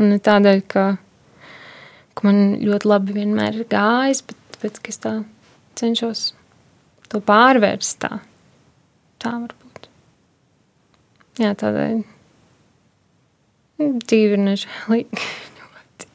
Un 0.00 0.14
ne 0.14 0.18
tādēļ, 0.24 0.62
ka, 0.72 0.84
ka 2.16 2.26
man 2.26 2.56
ļoti 2.62 2.88
labi 2.88 3.16
vienmēr 3.18 3.60
ir 3.60 3.68
gājis, 3.70 4.24
bet 4.26 4.38
tāpēc, 4.56 4.80
ka 4.80 4.94
es 4.94 5.02
tā 5.02 5.12
cenšos 5.78 6.24
to 7.12 7.20
pārvērst 7.20 8.00
tā. 8.06 8.16
Tā 9.22 9.34
var 9.36 9.52
būt. 9.52 9.88
Jā, 11.42 11.52
tādēļ 11.60 12.00
dzīve 13.82 14.38
ir 14.38 14.44
nežēlīga, 14.46 15.26
ļoti 15.58 16.10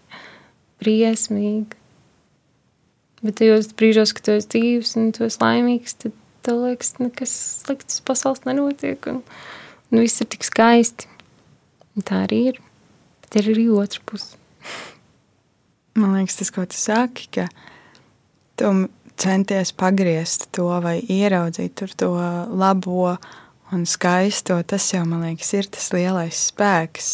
briesmīga. 0.81 1.76
Bet 3.23 3.39
tajos 3.39 3.71
brīžos, 3.77 4.13
kad 4.13 4.27
tu 4.27 4.35
esi 4.37 4.49
dzīves 4.53 4.95
un 4.99 5.11
tu 5.15 5.25
esi 5.25 5.41
laimīgs, 5.41 5.97
tad 6.03 6.15
tev 6.45 6.61
liekas, 6.63 6.93
nekas 7.01 7.33
slikts 7.63 8.01
pasaules 8.05 8.43
nenotiek. 8.45 9.09
Un, 9.09 9.23
un 9.91 10.03
viss 10.03 10.21
ir 10.21 10.29
tik 10.31 10.45
skaisti. 10.47 11.09
Un 11.97 12.05
tā 12.05 12.23
arī 12.27 12.43
ir. 12.51 12.61
Bet 13.25 13.39
ir 13.41 13.49
arī 13.55 13.65
otra 13.73 14.03
puse. 14.05 14.37
Man 15.99 16.13
liekas, 16.13 16.37
tas, 16.39 16.53
ko 16.53 16.67
tu 16.69 16.77
saki, 16.77 17.25
ka 17.33 17.47
tu 18.57 18.69
centies 19.17 19.73
pagriezt 19.73 20.51
to 20.53 20.69
vai 20.83 20.99
ieraudzīt 21.01 21.81
to 21.97 22.11
labo 22.53 23.15
un 23.73 23.85
skaisto, 23.89 24.59
tas 24.63 24.85
jau, 24.93 25.01
man 25.09 25.25
liekas, 25.25 25.49
ir 25.57 25.67
tas 25.73 25.89
lielais 25.91 26.43
spēks 26.51 27.09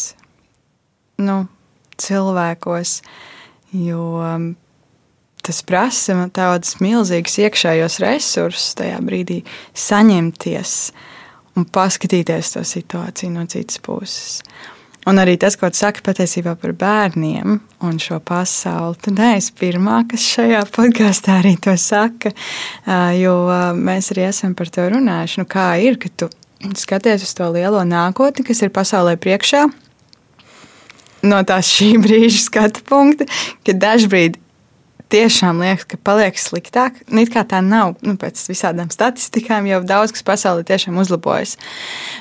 nu, 1.24 1.46
cilvēkos. 2.00 2.98
Jo 3.74 4.04
tas 5.44 5.62
prasa 5.66 6.16
tādus 6.34 6.78
milzīgus 6.82 7.38
iekšējos 7.44 7.98
resursus 8.04 8.76
tajā 8.78 9.00
brīdī 9.04 9.42
saņemties 9.76 10.76
un 11.54 11.66
paskatīties 11.70 12.54
to 12.56 12.64
situāciju 12.66 13.34
no 13.34 13.44
citas 13.50 13.80
puses. 13.82 14.40
Un 15.04 15.20
arī 15.20 15.34
tas, 15.36 15.56
ko 15.60 15.68
tu 15.68 15.76
saki 15.76 16.00
patiesībā 16.04 16.54
par 16.56 16.72
bērniem 16.80 17.58
un 17.84 17.98
šo 18.00 18.22
pasauli. 18.24 18.96
Tu 19.04 19.12
neesi 19.12 19.52
pirmā, 19.60 19.98
kas 20.08 20.24
šajā 20.32 20.62
podkāstā 20.72 21.42
arī 21.42 21.58
to 21.60 21.74
saka, 21.80 22.32
jo 23.18 23.34
mēs 23.76 24.14
arī 24.14 24.24
esam 24.30 24.54
par 24.56 24.72
to 24.72 24.88
runājuši. 24.94 25.42
Nu, 25.42 25.48
kā 25.50 25.66
ir, 25.84 26.00
ka 26.00 26.08
tu 26.08 26.30
skaties 26.80 27.26
uz 27.26 27.34
to 27.36 27.50
lielo 27.52 27.84
nākotni, 27.84 28.46
kas 28.48 28.64
ir 28.64 28.72
pasaulē 28.72 29.18
priekšā, 29.20 29.66
no 31.28 31.42
tās 31.44 31.68
šī 31.76 31.90
brīža 32.00 32.40
skatu 32.46 32.84
punkta, 32.88 33.28
ka 33.66 33.76
dažbrīd 33.76 34.40
tiešām 35.12 35.60
liekas, 35.62 35.86
ka 35.88 35.98
paliek 36.00 36.38
sliktāk. 36.40 37.02
Nu, 37.10 37.22
it 37.24 37.32
kā 37.34 37.44
tā 37.48 37.60
nav. 37.64 37.96
Nu, 38.04 38.16
pēc 38.20 38.40
visādām 38.50 38.90
statistikām 38.92 39.68
jau 39.68 39.82
daudz 39.86 40.14
kas 40.14 40.26
pasaulē 40.26 40.64
tiešām 40.68 40.98
uzlabojas. 41.02 41.56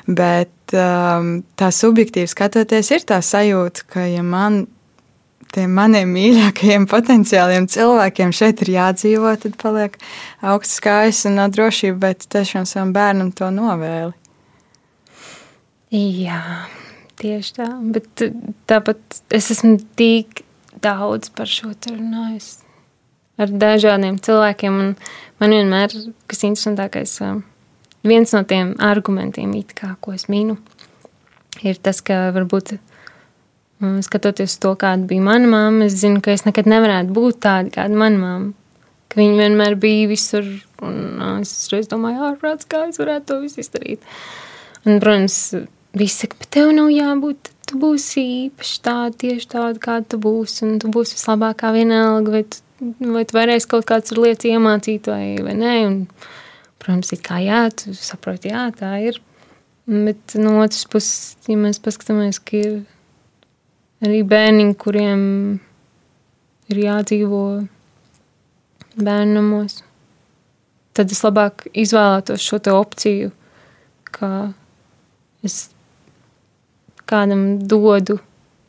Bet 0.08 0.76
um, 0.76 1.36
tā 1.60 1.72
subjektīvi 1.74 2.30
skatoties, 2.32 2.92
ir 2.96 3.06
tā 3.10 3.22
sajūta, 3.24 3.90
ka 3.96 4.08
ja 4.10 4.24
man. 4.26 4.66
Tiem 5.54 5.70
maniem 5.78 6.10
mīļākajiem 6.10 6.88
potenciāliem 6.90 7.68
cilvēkiem 7.70 8.32
šeit 8.34 8.64
ir 8.66 8.72
jādzīvot, 8.74 9.44
tad 9.44 9.58
paliek 9.62 10.00
augsts 10.42 10.82
kājas 10.82 11.20
un 11.30 11.38
nav 11.38 11.52
drošība, 11.54 12.00
bet 12.08 12.26
tiešām 12.34 12.66
savam 12.66 12.90
bērnam 12.96 13.30
to 13.38 13.52
novēli. 13.54 14.16
Jā, 15.94 16.42
tieši 17.22 17.54
tā. 17.60 17.70
Bet 17.94 18.26
tāpat 18.66 19.22
es 19.30 19.54
esmu 19.54 19.78
tik 19.94 20.42
daudz 20.82 21.30
par 21.38 21.46
šo 21.46 21.70
runājusi 21.86 22.63
ar 23.42 23.52
dažādiem 23.64 24.20
cilvēkiem. 24.24 24.80
Man 25.42 25.56
vienmēr 25.58 25.94
ir 25.94 26.08
kas 26.30 26.44
interesantākais, 26.48 27.18
viens 28.08 28.34
no 28.36 28.44
tiem 28.48 28.74
argumentiem, 28.84 29.56
kā, 29.76 29.96
ko 30.04 30.14
es 30.16 30.28
minu, 30.32 30.58
ir 31.66 31.80
tas, 31.84 32.02
ka 32.06 32.30
varbūt 32.36 32.78
skatoties 34.06 34.58
to, 34.64 34.74
kāda 34.80 35.08
bija 35.08 35.24
mana 35.24 35.50
mamma, 35.50 35.88
es 35.88 35.98
zinu, 36.00 36.22
ka 36.24 36.34
es 36.36 36.46
nekad 36.48 36.70
nevarētu 36.70 37.16
būt 37.16 37.42
tāda, 37.44 37.74
kāda 37.74 38.00
mana 38.00 38.20
mamma. 38.22 38.54
Ka 39.12 39.20
viņa 39.20 39.36
vienmēr 39.44 39.76
bija 39.78 40.08
visur, 40.10 40.48
un 40.82 41.20
es 41.42 41.52
reiz 41.70 41.90
domāju, 41.92 42.24
ārprāts, 42.32 42.66
kā 42.70 42.88
es 42.88 42.98
varētu 43.02 43.30
to 43.30 43.40
visu 43.44 43.62
izdarīt. 43.62 44.06
Un, 44.88 44.98
protams, 45.04 45.36
visi 45.94 46.24
saka, 46.24 46.40
bet 46.40 46.50
tev 46.56 46.72
nav 46.74 46.90
jābūt, 46.90 47.52
tu 47.70 47.78
būsi 47.82 48.24
īpaši 48.48 48.80
tāda, 48.88 49.14
tieši 49.24 49.50
tāda, 49.54 49.78
kāda 49.84 50.14
tu 50.14 50.20
būsi, 50.24 50.64
un 50.66 50.80
tu 50.82 50.90
būsi 50.94 51.20
vislabākā 51.20 51.74
vienalga, 51.76 52.34
vai 52.34 52.44
tu 52.48 52.63
vai 52.82 53.26
tu 53.28 53.36
varēsi 53.38 53.70
kaut 53.70 53.86
kādas 53.90 54.16
lietas 54.18 54.48
iemācīt, 54.50 55.10
vai, 55.12 55.36
vai 55.44 55.56
nē. 55.58 55.76
Un, 55.88 56.00
protams, 56.82 57.14
ir 57.16 57.22
kā 57.24 57.40
jā, 57.44 57.66
tu 57.76 57.94
saproti, 57.98 58.52
jā, 58.54 58.68
tā 58.78 58.96
ir. 59.04 59.20
Bet 59.88 60.36
no 60.40 60.58
otras 60.64 60.86
puses, 60.88 61.36
ja 61.50 61.58
mēs 61.60 61.82
paskatāmies, 61.84 62.40
ka 62.44 62.60
ir 62.60 62.74
arī 64.04 64.22
bērniņi, 64.28 64.76
kuriem 64.80 65.22
ir 66.72 66.82
jādzīvo 66.86 67.44
bērnamos, 68.96 69.82
tad 70.96 71.12
es 71.12 71.24
labāk 71.26 71.68
izvēlētos 71.74 72.44
šo 72.44 72.62
opciju, 72.78 73.32
ka 74.14 74.54
es 75.44 75.68
kādam 77.10 77.68
dodu 77.68 78.22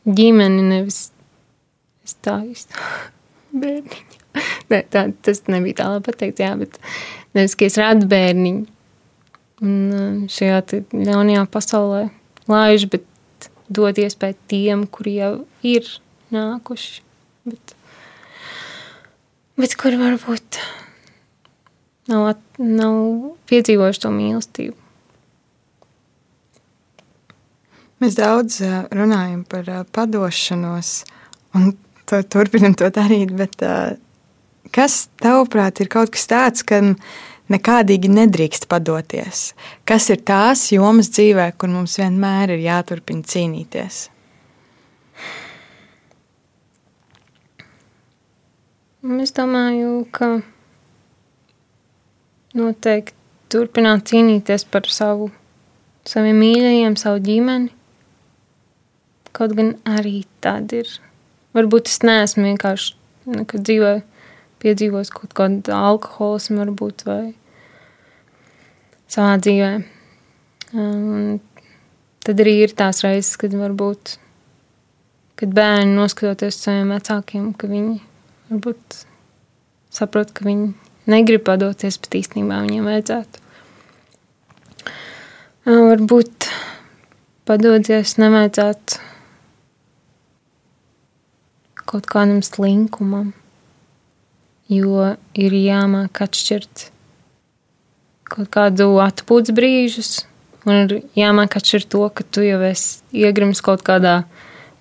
ģimeni, 0.05 0.63
nevis 0.67 1.09
es 2.05 2.17
tā 2.21 2.41
izteicu 2.43 3.14
bērniņu. 3.63 4.21
ne, 4.71 4.81
tā, 4.91 5.07
tas 5.25 5.43
nebija 5.51 5.79
tā 5.81 5.89
labi 5.93 6.07
pateikt, 6.09 6.41
jā, 6.43 6.51
bet 6.59 6.79
nevis, 7.37 7.55
ka 7.57 7.67
es 7.67 7.79
radu 7.79 8.07
bērniņu. 8.11 8.65
Un 9.65 9.75
uh, 9.95 10.23
šajā 10.31 10.81
ļaunajā 10.91 11.45
pasaulē 11.51 12.01
laiž, 12.51 12.89
bet 12.91 13.05
dod 13.71 13.97
iespēju 14.01 14.37
tiem, 14.51 14.85
kuri 14.91 15.17
jau 15.19 15.33
ir 15.65 15.87
nākuši. 16.35 17.03
Bet, 17.45 17.75
bet 19.61 19.75
kur 19.79 19.95
varbūt 20.01 20.59
nav, 22.11 22.33
at, 22.33 22.41
nav 22.59 22.97
piedzīvojuši 23.49 24.03
to 24.03 24.11
mīlestību. 24.13 24.77
Mēs 28.03 28.17
daudz 28.19 28.59
uh, 28.65 28.83
runājam 28.93 29.45
par 29.47 29.69
uh, 29.71 29.83
padošanos, 29.95 30.97
un 31.55 31.71
to, 32.09 32.21
turpinam 32.23 32.75
to 32.77 32.89
darīt. 32.93 33.33
Bet, 33.37 33.61
kas 34.75 35.05
tavuprāt 35.21 35.81
ir 35.83 35.91
kaut 35.91 36.13
kas 36.15 36.27
tāds, 36.31 36.65
kam 36.67 36.95
nekādīgi 37.51 38.09
nedrīkst 38.11 38.67
padoties? 38.71 39.51
Kas 39.87 40.09
ir 40.13 40.23
tās 40.25 40.67
jomas 40.73 41.11
dzīvē, 41.13 41.51
kur 41.57 41.71
mums 41.73 41.99
vienmēr 42.01 42.55
ir 42.55 42.65
jāturpina 42.65 43.25
cīnīties? 43.25 44.05
Es 49.21 49.35
domāju, 49.37 49.99
ka 50.09 50.39
noteikti 52.57 53.13
turpināt 53.53 54.07
cīnīties 54.09 54.65
par 54.73 54.87
savu, 54.89 55.29
saviem 56.09 56.39
mīļajiem, 56.41 56.95
savu 56.97 57.21
ģimeni. 57.27 57.69
Kaut 59.35 59.53
gan 59.57 59.75
arī 59.85 60.23
tāda 60.41 60.81
ir 60.81 60.89
Varbūt 61.55 61.87
es 61.87 62.01
neesmu 62.03 62.49
vienkārši 62.49 62.95
nekad 63.31 63.63
dzīvē 63.65 63.93
piedzīvojis 64.63 65.11
kaut 65.13 65.33
kādu 65.37 65.73
alkoholismu, 65.75 66.59
varbūt, 66.63 67.05
vai 67.07 67.33
savā 69.11 69.35
dzīvē. 69.39 69.71
Un 70.75 71.39
tad 72.25 72.41
arī 72.43 72.57
ir 72.65 72.75
tās 72.77 73.03
reizes, 73.05 73.35
kad 73.39 73.55
varbūt, 73.55 74.17
kad 75.39 75.55
bērni 75.55 75.95
noskatoties 75.95 76.59
saviem 76.59 76.91
vecākiem, 76.95 77.51
ka 77.55 77.69
viņi 77.71 77.99
varbūt 78.51 79.01
saprot, 79.95 80.33
ka 80.35 80.47
viņi 80.47 80.73
negrib 81.11 81.45
padoties, 81.47 81.99
bet 82.01 82.19
īstenībā 82.19 82.61
viņiem 82.65 82.89
vajadzētu. 82.89 83.43
Varbūt 85.65 86.49
padoties 87.47 88.17
nevajadzētu 88.21 89.14
kaut 91.89 92.09
kādam 92.11 92.41
slinkumam, 92.45 93.33
jo 94.71 95.13
ir 95.37 95.57
jāmāk 95.59 96.23
atšķirt 96.25 96.89
kaut 98.35 98.49
kādu 98.53 98.89
atpūtas 99.03 99.53
brīžus, 99.55 100.11
un 100.65 100.85
ir 100.85 100.95
jāmāk 101.17 101.59
atšķirt 101.59 101.91
to, 101.93 102.05
ka 102.09 102.25
tu 102.25 102.45
jau 102.45 102.61
esi 102.65 103.03
iegrimis 103.25 103.61
kaut 103.65 103.85
kādā 103.85 104.23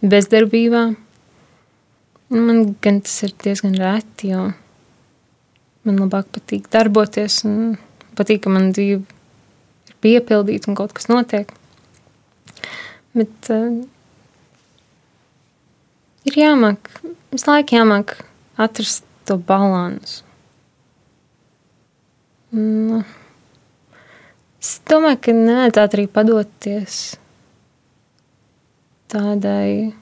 bezdarbībā, 0.00 0.88
Man 2.34 2.74
gan 2.82 3.02
tas 3.04 3.20
ir 3.22 3.34
diezgan 3.44 3.76
reti, 3.78 4.32
jo 4.32 4.48
man 5.84 5.98
labāk 6.00 6.32
patīk 6.32 6.70
darboties 6.72 7.42
un 7.44 7.76
patīk, 8.18 8.40
ka 8.42 8.50
man 8.50 8.72
dzīve 8.72 9.04
ir 9.04 9.98
piepildīta 10.02 10.70
un 10.70 10.78
kaut 10.78 10.94
kas 10.96 11.06
notiek. 11.12 11.52
Bet 13.14 13.50
uh, 13.52 13.84
ir 16.28 16.38
jāmāk, 16.38 16.88
visu 17.32 17.50
laiku 17.50 17.78
jāmāk 17.78 18.16
atrast 18.60 19.04
to 19.28 19.36
balansu. 19.40 20.22
Nu, 22.54 23.00
es 24.62 24.76
domāju, 24.86 25.18
ka 25.26 25.32
nevajadzētu 25.34 25.98
arī 25.98 26.04
padoties 26.14 26.98
tādai 29.10 29.94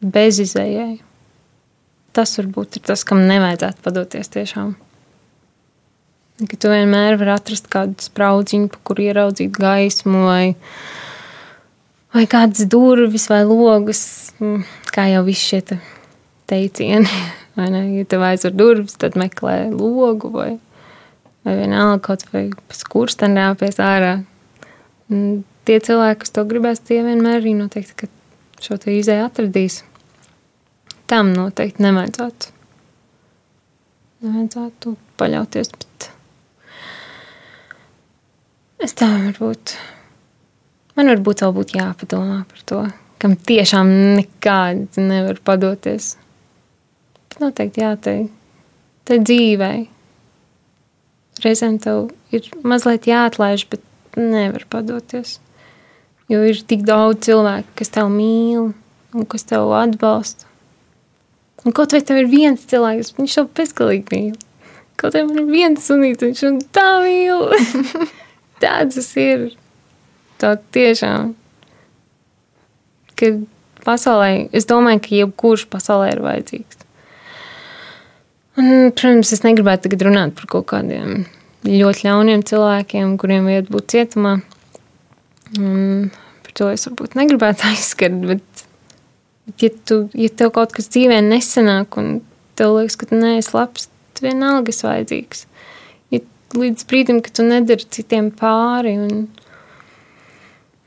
bezizējai. 0.00 1.02
Tas 2.12 2.32
varbūt 2.38 2.78
ir 2.78 2.86
tas, 2.88 3.04
kam 3.08 3.22
nevajadzētu 3.28 3.84
padoties 3.84 4.32
tiešām. 4.32 4.72
Ka 6.42 6.58
tu 6.58 6.72
vienmēr 6.72 7.18
vari 7.20 7.32
atrast 7.34 7.68
kādu 7.72 8.00
spraudziņu, 8.02 8.72
pa 8.72 8.80
kuru 8.88 9.06
ieraudzīt 9.06 9.52
gaismu, 9.56 10.24
vai, 10.26 10.54
vai 12.12 12.24
kādas 12.30 12.66
durvis, 12.70 13.28
vai 13.30 13.42
logus, 13.48 14.02
mm, 14.40 14.66
kā 14.92 15.08
jau 15.12 15.22
viss 15.26 15.48
šie 15.48 15.62
te 15.72 15.78
teicieni. 16.50 17.08
Vai 17.52 17.66
ne? 17.68 17.82
Ja 17.98 18.06
tev 18.08 18.22
aizver 18.24 18.54
durvis, 18.56 18.94
tad 18.96 19.12
meklē 19.20 19.66
logu 19.68 20.30
vai, 20.32 20.54
vai 21.44 21.56
vienalga 21.58 21.98
kaut 22.06 22.22
vai 22.32 22.46
pa 22.48 22.78
skursteni 22.78 23.36
rāpies 23.36 23.76
ārā. 23.76 24.14
Un 25.12 25.42
tie 25.68 25.76
cilvēki, 25.84 26.22
kas 26.22 26.32
to 26.32 26.46
gribēs, 26.48 26.80
tie 26.80 27.02
vienmēr 27.04 27.42
arī 27.42 27.52
noteikti 27.58 28.08
šo 28.64 28.78
te 28.80 28.96
izēju 28.96 29.26
atradīs. 29.28 29.82
Tam 31.12 31.34
noteikti 31.36 31.84
nevajadzētu. 31.84 32.56
Nevajadzētu 34.24 34.96
paļauties, 35.20 35.74
bet 35.76 36.08
es 38.88 38.96
tā 38.96 39.12
varbūt. 39.12 39.76
Man 40.96 41.08
varbūt 41.08 41.44
vēl 41.44 41.54
būtu 41.56 41.78
jāpadomā 41.78 42.42
par 42.48 42.66
to, 42.68 42.82
kam 43.22 43.36
tiešām 43.36 43.92
nekādi 44.18 45.06
nevar 45.06 45.38
padoties 45.44 46.16
noteikti 47.40 47.82
jāteikt, 47.82 48.32
tai 49.08 49.18
dzīvei. 49.22 49.86
Reizēm 51.42 51.78
tev 51.82 52.10
ir 52.34 52.48
mazliet 52.66 53.08
jāatlaiž, 53.08 53.66
bet 53.72 53.82
nevar 54.18 54.66
padoties. 54.70 55.38
Jo 56.30 56.42
ir 56.46 56.60
tik 56.68 56.84
daudz 56.88 57.26
cilvēku, 57.26 57.72
kas 57.80 57.92
tev 57.92 58.10
mīl 58.12 58.70
un 59.12 59.28
kas 59.28 59.46
tev 59.48 59.72
atbalsta. 59.76 60.48
Un 61.62 61.74
kaut 61.76 61.94
vai 61.94 62.02
tev 62.04 62.22
ir 62.22 62.30
viens 62.30 62.62
cilvēks, 62.68 63.14
viņš 63.18 63.38
tev 63.38 63.50
bezgalīgi 63.58 64.12
mīl. 64.12 64.38
Kaut 65.00 65.16
vai 65.16 65.24
man 65.26 65.42
ir 65.42 65.50
viens 65.50 65.88
sunīts, 65.88 66.22
viņš 66.24 66.44
man 66.46 66.62
tā 66.74 66.88
mīl. 67.04 67.50
Tāds 68.62 68.98
tas 68.98 69.10
ir. 69.18 69.50
Tā 70.42 70.56
tiešām. 70.74 71.34
Kad 73.18 73.44
pasaulē, 73.86 74.48
es 74.54 74.66
domāju, 74.70 75.02
ka 75.04 75.14
jebkurš 75.20 75.68
pasaulē 75.70 76.08
ir 76.14 76.22
vajadzīgs. 76.24 76.80
Un, 78.60 78.90
protams, 78.92 79.30
es 79.32 79.44
negribētu 79.46 79.86
tagad 79.86 80.02
runāt 80.08 80.34
par 80.36 80.48
kaut 80.50 80.66
kādiem 80.74 81.22
ļoti 81.64 82.08
ļauniem 82.08 82.42
cilvēkiem, 82.48 83.14
kuriem 83.20 83.46
vajadzētu 83.48 83.74
būt 83.76 83.94
cietumā. 83.94 84.34
Un 85.60 86.10
par 86.42 86.56
to 86.58 86.68
es 86.72 86.84
varbūt 86.88 87.16
negribētu 87.16 87.64
aizskart, 87.70 88.18
bet, 88.28 88.64
bet 89.48 89.64
ja, 89.64 89.72
tu, 89.88 90.02
ja 90.18 90.28
tev 90.28 90.52
kaut 90.56 90.74
kas 90.76 90.90
dzīvē 90.92 91.22
nesanāk 91.24 91.96
un 92.02 92.18
tev 92.58 92.76
liekas, 92.76 92.98
ka 93.00 93.08
tu 93.08 93.20
neesi 93.20 93.54
labs, 93.56 93.88
tad 94.12 94.26
vienalga 94.26 94.74
esi 94.74 94.88
vajadzīgs. 94.88 95.46
Ja 96.12 96.20
līdz 96.58 96.88
brīdim, 96.90 97.22
kad 97.24 97.38
tu 97.38 97.46
nedari 97.46 97.88
citiem 97.94 98.28
pāri, 98.36 98.98
un, 99.00 99.24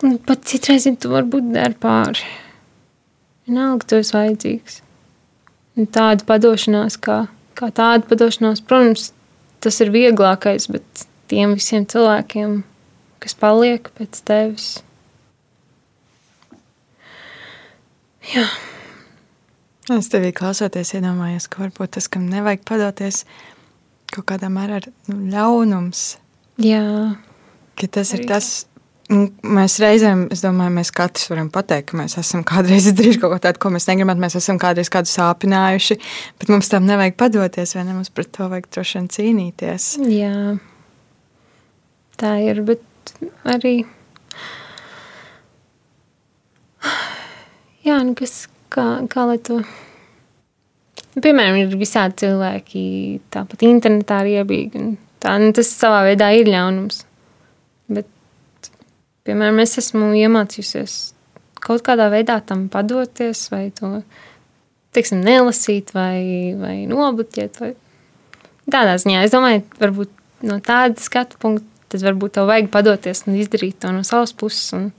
un 0.04 0.18
pat 0.26 0.44
citreiz, 0.50 0.88
ja 0.90 0.96
tu 1.00 1.14
varbūt 1.14 1.54
dari 1.54 1.78
pāri, 1.80 2.26
vienalga 3.48 3.88
tu 3.88 4.02
esi 4.02 4.16
vajadzīgs. 4.16 4.82
Un 5.76 5.88
tāda 5.92 6.24
padošanās, 6.28 7.00
kā 7.04 7.26
kā 7.56 7.72
tāda 7.74 8.06
padošanās, 8.10 8.62
protams, 8.68 9.12
tas 9.64 9.80
ir 9.84 9.92
vieglākais, 9.96 10.68
bet 10.72 11.06
tiem 11.32 11.56
visiem 11.58 11.88
cilvēkiem, 11.90 12.60
kas 13.24 13.38
paliek 13.40 13.90
pēc 13.98 14.22
tevis. 14.28 14.70
Jā. 18.34 18.46
Es 19.94 20.10
tevī 20.10 20.32
klausoties, 20.34 20.96
iedomājos, 20.98 21.46
ka 21.50 21.62
varbūt 21.62 21.96
tas, 21.98 22.10
kam 22.10 22.26
nevajag 22.32 22.64
padoties, 22.66 23.24
kaut 24.14 24.26
kādā 24.32 24.50
mērā 24.50 24.82
ir 24.82 24.90
nu, 25.12 25.20
ļaunums. 25.30 26.16
Jā. 26.62 26.86
Ka 27.78 27.90
tas 27.92 28.16
Arī. 28.16 28.24
ir 28.24 28.32
tas, 28.32 28.50
mēs 29.10 29.78
reizēm, 29.82 30.26
es 30.34 30.42
domāju, 30.42 30.74
mēs 30.80 30.92
katrs 30.96 31.30
varam 31.30 31.50
pateikt, 31.54 31.92
ka 31.92 32.00
mēs 32.00 32.18
esam 32.22 32.44
kādreiz 32.48 32.88
izdarījuši 32.90 33.22
kaut 33.22 33.36
ko 33.36 33.40
tādu, 33.44 33.62
ko 33.62 33.70
mēs 33.76 33.88
negribam. 33.90 34.18
Mēs 34.22 34.38
esam 34.40 34.58
kādreiz 34.62 34.90
kādu 34.94 35.12
sāpinājuši, 35.12 35.98
bet 36.42 36.52
mums 36.54 36.72
tam 36.72 36.88
nevajag 36.90 37.18
padoties, 37.20 37.76
vai 37.78 37.84
ne? 37.86 37.94
Mums 37.98 38.14
pret 38.14 38.32
to 38.36 38.50
vajag 38.52 38.66
droši 38.74 38.98
vien 38.98 39.08
cīnīties. 39.16 39.90
Jā, 40.10 40.38
tā 42.22 42.32
ir, 42.46 42.64
bet 42.66 43.14
arī. 43.56 43.76
Jā, 47.86 48.00
nu 48.02 48.18
kas, 48.18 48.48
kā, 48.74 48.86
kā 49.12 49.28
lai 49.30 49.38
to. 49.46 49.62
Piemēram, 51.16 51.56
ir 51.62 51.78
visādi 51.80 52.26
cilvēki, 52.26 52.82
tāpat 53.32 53.62
internetā 53.64 54.18
ir 54.26 54.42
iebīgi. 54.42 54.80
Tā, 55.24 55.38
nu, 55.40 55.54
tas 55.56 55.70
savā 55.72 56.02
veidā 56.10 56.28
ir 56.36 56.50
ļaunums. 56.52 57.06
Bet 57.94 58.10
Piemēram, 59.26 59.60
es 59.64 59.78
esmu 59.82 60.12
iemācījusies 60.20 60.96
kaut 61.66 61.82
kādā 61.86 62.12
veidā 62.14 62.38
tam 62.46 62.68
padoties, 62.70 63.48
vai 63.50 63.70
to 63.74 63.98
teiksim, 64.96 65.24
nelasīt, 65.26 65.94
vai, 65.96 66.54
vai 66.60 66.76
nobloķēt. 66.90 67.58
Vai... 67.62 67.72
Tādā 68.72 69.00
ziņā 69.02 69.24
es 69.26 69.34
domāju, 69.34 69.64
varbūt 69.82 70.14
no 70.46 70.60
tāda 70.64 71.02
skatu 71.02 71.40
punkta, 71.42 71.66
tad 71.94 72.06
varbūt 72.06 72.38
tev 72.38 72.48
vajag 72.50 72.70
padoties 72.74 73.26
un 73.26 73.40
izdarīt 73.40 73.80
to 73.82 73.92
no 73.96 74.06
savas 74.08 74.36
puses. 74.38 74.70
Un... 74.78 74.92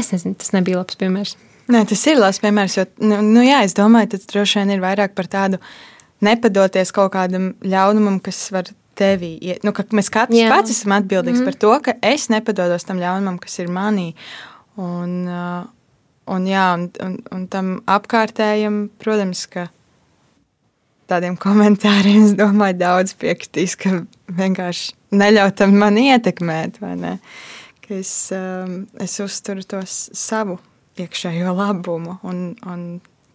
Es 0.00 0.12
nezinu, 0.12 0.36
tas 0.38 0.52
nebija 0.54 0.80
labs 0.80 1.00
piemērs. 1.00 1.36
Nē, 1.72 1.84
tas 1.88 2.04
ir 2.10 2.20
labs 2.20 2.40
piemērs, 2.44 2.76
jo, 2.76 2.86
nu, 3.08 3.22
nu 3.24 3.44
jā, 3.44 3.62
es 3.64 3.76
domāju, 3.76 4.14
tas 4.14 4.28
droši 4.28 4.60
vien 4.60 4.74
ir 4.74 4.84
vairāk 4.84 5.14
par 5.16 5.30
tādu 5.32 5.60
nepadoties 6.24 6.92
kaut 6.94 7.14
kādam 7.14 7.54
ļaunumam, 7.64 8.18
kas 8.24 8.42
var 8.52 8.68
tevī. 8.98 9.34
Nu, 9.66 9.74
mēs 9.96 10.10
katrs 10.12 10.38
Jā. 10.38 10.50
pats 10.52 10.74
esam 10.74 10.96
atbildīgs 10.96 11.42
mm. 11.42 11.48
par 11.48 11.60
to, 11.60 11.72
ka 11.86 11.96
es 12.04 12.28
nepadodos 12.32 12.86
tam 12.88 13.00
ļaunumam, 13.02 13.38
kas 13.42 13.58
ir 13.62 13.70
manī. 13.72 14.12
Un, 14.80 15.14
uh, 15.28 15.64
un, 16.34 16.50
jā, 16.50 16.66
un, 16.78 16.88
un, 17.04 17.16
un 17.34 17.46
tam 17.52 17.72
apkārtējam, 17.90 18.86
protams, 19.02 19.46
ka 19.50 19.68
tādiem 21.10 21.36
komentāriem, 21.40 22.24
es 22.28 22.36
domāju, 22.38 22.78
daudz 22.80 23.14
piekritīs, 23.20 23.76
ka 23.80 24.00
vienkārši 24.32 24.94
neļaut 25.14 25.58
tam 25.60 25.76
man 25.78 25.98
ietekmēt, 26.00 26.80
vai 26.82 26.94
ne? 27.00 27.16
Ka 27.84 27.98
es, 27.98 28.12
um, 28.34 28.84
es 29.02 29.18
uzturu 29.20 29.64
to 29.68 29.82
savu 29.86 30.58
iekšējo 31.00 31.52
labumu 31.54 32.18
un, 32.26 32.44
un 32.70 32.84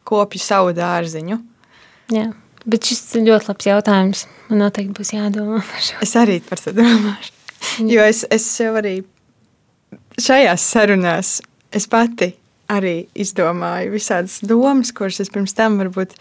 kopju 0.07 0.41
savu 0.41 0.73
dārziņu. 0.77 1.37
Jā. 2.15 2.29
Bet 2.67 2.89
šis 2.89 3.01
ir 3.15 3.27
ļoti 3.29 3.51
labs 3.51 3.67
jautājums. 3.69 4.25
Man 4.49 4.63
noteikti 4.63 4.95
būs 4.97 5.13
jādomā 5.13 5.61
par 5.63 5.85
šo. 5.85 5.99
Es 6.03 6.15
arī 6.19 6.39
par 6.43 6.59
to 6.61 6.73
domāšu. 6.75 7.35
Jo 7.87 8.03
es, 8.07 8.23
es 8.31 8.45
jau 8.59 8.73
arī 8.79 9.01
šajās 10.19 10.63
sarunās 10.73 11.31
es 11.75 11.87
pati 11.91 12.33
arī 12.69 13.09
izdomāju 13.17 13.93
visādas 13.95 14.37
domas, 14.45 14.91
kuras 14.95 15.19
es 15.23 15.31
pirms 15.33 15.55
tam 15.57 15.79
varbūt 15.81 16.13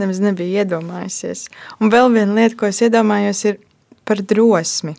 nemaz 0.00 0.20
nebiju 0.22 0.62
iedomājusies. 0.62 1.46
Un 1.80 1.92
vēl 1.92 2.12
viena 2.14 2.36
lieta, 2.36 2.56
ko 2.60 2.70
es 2.70 2.80
iedomājos, 2.84 3.42
ir 3.48 3.58
par 4.06 4.22
drosmi. 4.22 4.94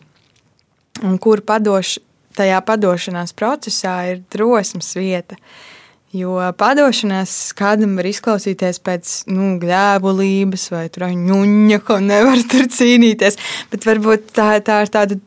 Un 1.06 1.16
kur 1.22 1.42
padoš, 1.46 1.96
tajā 2.38 2.60
padošanās 2.66 3.34
procesā 3.38 3.96
ir 4.12 4.22
drosmes 4.34 4.92
vieta. 4.98 5.38
Uh, 5.38 5.77
Jo 6.16 6.38
padošanās 6.56 7.32
kādam 7.56 7.98
var 7.98 8.06
izklausīties 8.08 8.78
pēc 8.80 9.10
nu, 9.28 9.58
gļēvulības 9.60 10.62
vai 10.72 10.86
ņuņa, 10.88 11.80
ko 11.84 11.98
nevar 12.00 12.40
tur 12.48 12.64
cīnīties, 12.72 13.36
bet 13.68 13.84
varbūt 13.84 14.30
tā, 14.38 14.54
tā 14.64 14.80
ir 14.86 14.92
tāda 14.94 15.18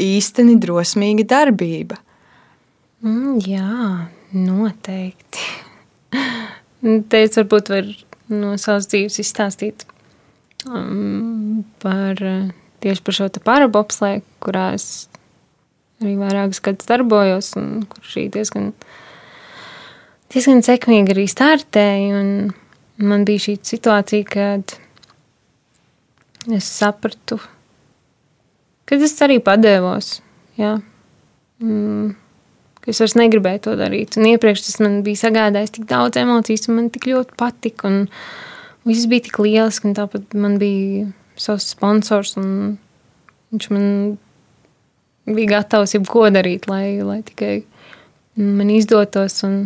īsteni 0.00 0.56
drosmīga 0.60 1.26
darbība. 1.28 2.00
Mm, 3.04 3.36
jā, 3.44 4.08
noteikti. 4.32 5.44
Teic, 6.80 7.36
varbūt 7.36 7.68
var 7.72 7.92
no 8.32 8.56
savas 8.60 8.88
dzīves 8.88 9.20
izstāstīt 9.20 9.84
um, 10.68 11.64
par 11.82 12.20
tieši 12.80 13.04
par 13.04 13.16
šo 13.16 13.28
parabopslēgu, 13.44 14.24
kurā 14.40 14.70
es 14.76 14.86
arī 16.00 16.16
vairākus 16.20 16.62
gadus 16.64 16.88
darbojos 16.88 17.52
un 17.60 17.84
kur 17.90 18.06
šī 18.08 18.28
diezgan 18.32 18.72
diezgan 20.30 20.62
sekmīgi 20.66 21.14
arī 21.14 21.26
startēju. 21.30 22.22
Man 23.00 23.24
bija 23.28 23.46
šī 23.46 23.56
situācija, 23.64 24.26
kad 24.28 24.74
es 26.52 26.68
sapratu, 26.68 27.38
kad 28.88 29.02
es 29.04 29.16
arī 29.24 29.38
padevos. 29.44 30.18
Jā. 30.60 30.74
Mm, 31.64 32.12
es 32.88 33.00
vairs 33.00 33.16
negribēju 33.16 33.64
to 33.66 33.76
darīt. 33.80 34.18
Un 34.20 34.28
iepriekš 34.30 34.66
tas 34.66 34.78
man 34.82 35.00
bija 35.06 35.24
sagādājis 35.26 35.76
tik 35.76 35.88
daudz 35.90 36.20
emociju, 36.20 36.66
un 36.68 36.78
man 36.78 36.92
tik 36.92 37.08
ļoti 37.10 37.36
patika. 37.40 37.88
Un 37.88 38.06
viss 38.88 39.08
bija 39.10 39.28
tik 39.28 39.40
lieliski, 39.42 39.88
un 39.88 39.96
tāpat 39.96 40.36
man 40.36 40.58
bija 40.60 41.08
savs 41.40 41.70
sponsors, 41.72 42.36
un 42.40 42.78
viņš 43.54 43.68
man 43.72 43.86
bija 45.30 45.56
gatavs 45.56 45.96
jebko 45.96 46.28
darīt, 46.32 46.68
lai, 46.70 47.00
lai 47.04 47.20
tikai 47.26 47.62
man 48.40 48.72
izdotos. 48.72 49.40
Un, 49.48 49.62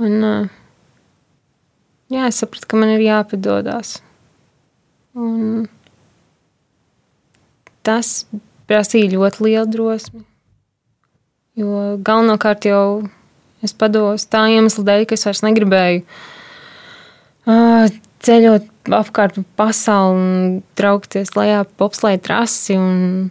un, 0.00 0.48
jā, 2.12 2.26
es 2.28 2.40
sapratu, 2.40 2.68
ka 2.70 2.80
man 2.80 2.94
ir 2.94 3.04
jāpadodas. 3.04 3.98
Un 5.12 5.66
tas 7.84 8.24
prasīja 8.70 9.12
ļoti 9.12 9.48
lielu 9.48 9.68
drosmi. 9.68 10.22
Jo 11.58 11.98
galvenokārt 12.00 12.64
jau 12.64 13.02
es 13.62 13.74
pados 13.76 14.24
tā 14.30 14.46
iemesla 14.54 14.86
dēļ, 14.88 15.04
ka 15.06 15.18
es 15.18 15.26
vairs 15.28 15.44
negribēju 15.44 16.06
ceļot 18.22 18.70
apkārt 18.96 19.38
pasauli 19.58 20.22
un 20.22 20.56
traukties 20.78 21.34
lejā 21.36 21.62
popslēju 21.78 22.22
trasi 22.24 22.78
un 22.78 23.30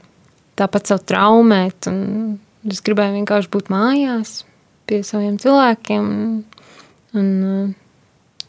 tāpat 0.60 0.92
sev 0.92 1.02
traumēt. 1.08 1.88
Un 1.90 2.38
es 2.70 2.84
gribēju 2.86 3.18
vienkārši 3.18 3.52
būt 3.52 3.72
mājās 3.74 4.42
pie 4.92 5.02
saviem 5.08 5.40
cilvēkiem. 5.42 6.12
Un, 6.12 6.44
un 7.18 7.74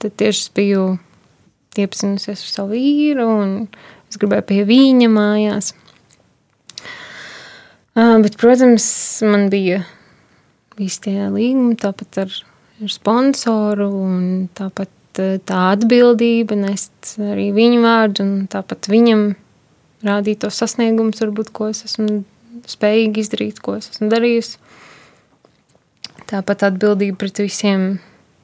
tad 0.03 0.19
tieši 0.19 0.47
es 0.49 0.53
biju 0.55 0.87
iepazinusies 1.79 2.43
ar 2.43 2.53
savu 2.53 2.75
vīru 2.75 3.27
un 3.31 3.55
es 4.11 4.19
gribēju 4.21 4.49
pie 4.51 4.63
viņa 4.69 5.09
mājās. 5.13 5.73
Bet, 7.93 8.39
protams, 8.41 8.87
man 9.29 9.51
bija 9.53 9.83
visi 10.79 11.03
tie 11.07 11.29
līgumi, 11.29 11.77
tāpat 11.81 12.23
ar, 12.25 12.35
ar 12.81 12.93
sponsoru, 12.93 13.89
un 13.93 14.23
tāpat 14.57 14.91
tā 15.45 15.59
atbildība 15.75 16.57
nest 16.57 17.15
arī 17.21 17.51
viņu 17.53 17.83
vārdu, 17.85 18.25
un 18.25 18.47
tāpat 18.53 18.89
viņam 18.89 19.27
rādīt 20.09 20.41
tos 20.45 20.61
sasniegumus, 20.63 21.21
varbūt, 21.21 21.53
ko 21.53 21.69
es 21.73 21.85
esmu 21.85 22.23
spējīgi 22.69 23.27
izdarīt, 23.27 23.61
ko 23.61 23.77
es 23.77 23.91
esmu 23.93 24.09
darījusi. 24.13 24.57
Tāpat 26.33 26.65
atbildība 26.71 27.19
pret 27.21 27.43
visiem 27.43 27.99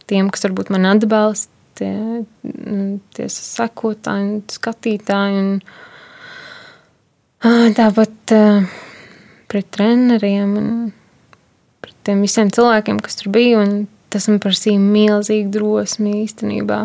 tiem, 0.09 0.29
kas 0.33 0.45
varbūt 0.45 0.69
man 0.75 0.85
atbalsta, 0.91 1.49
tie, 1.79 1.93
tie 3.17 3.29
sekotāji, 3.33 4.43
skatītāji. 4.53 5.39
Un, 7.49 7.73
tāpat 7.79 8.35
pret 9.49 9.71
treneriem 9.73 10.57
un 10.61 10.73
pret 11.85 11.97
tiem 12.05 12.25
visiem 12.27 12.51
cilvēkiem, 12.53 13.01
kas 13.05 13.21
tur 13.21 13.33
bija. 13.33 13.65
Tas 14.13 14.29
man 14.31 14.41
prasīja 14.41 14.81
milzīgu 14.81 15.53
drosmi 15.53 16.23
īstenībā 16.25 16.83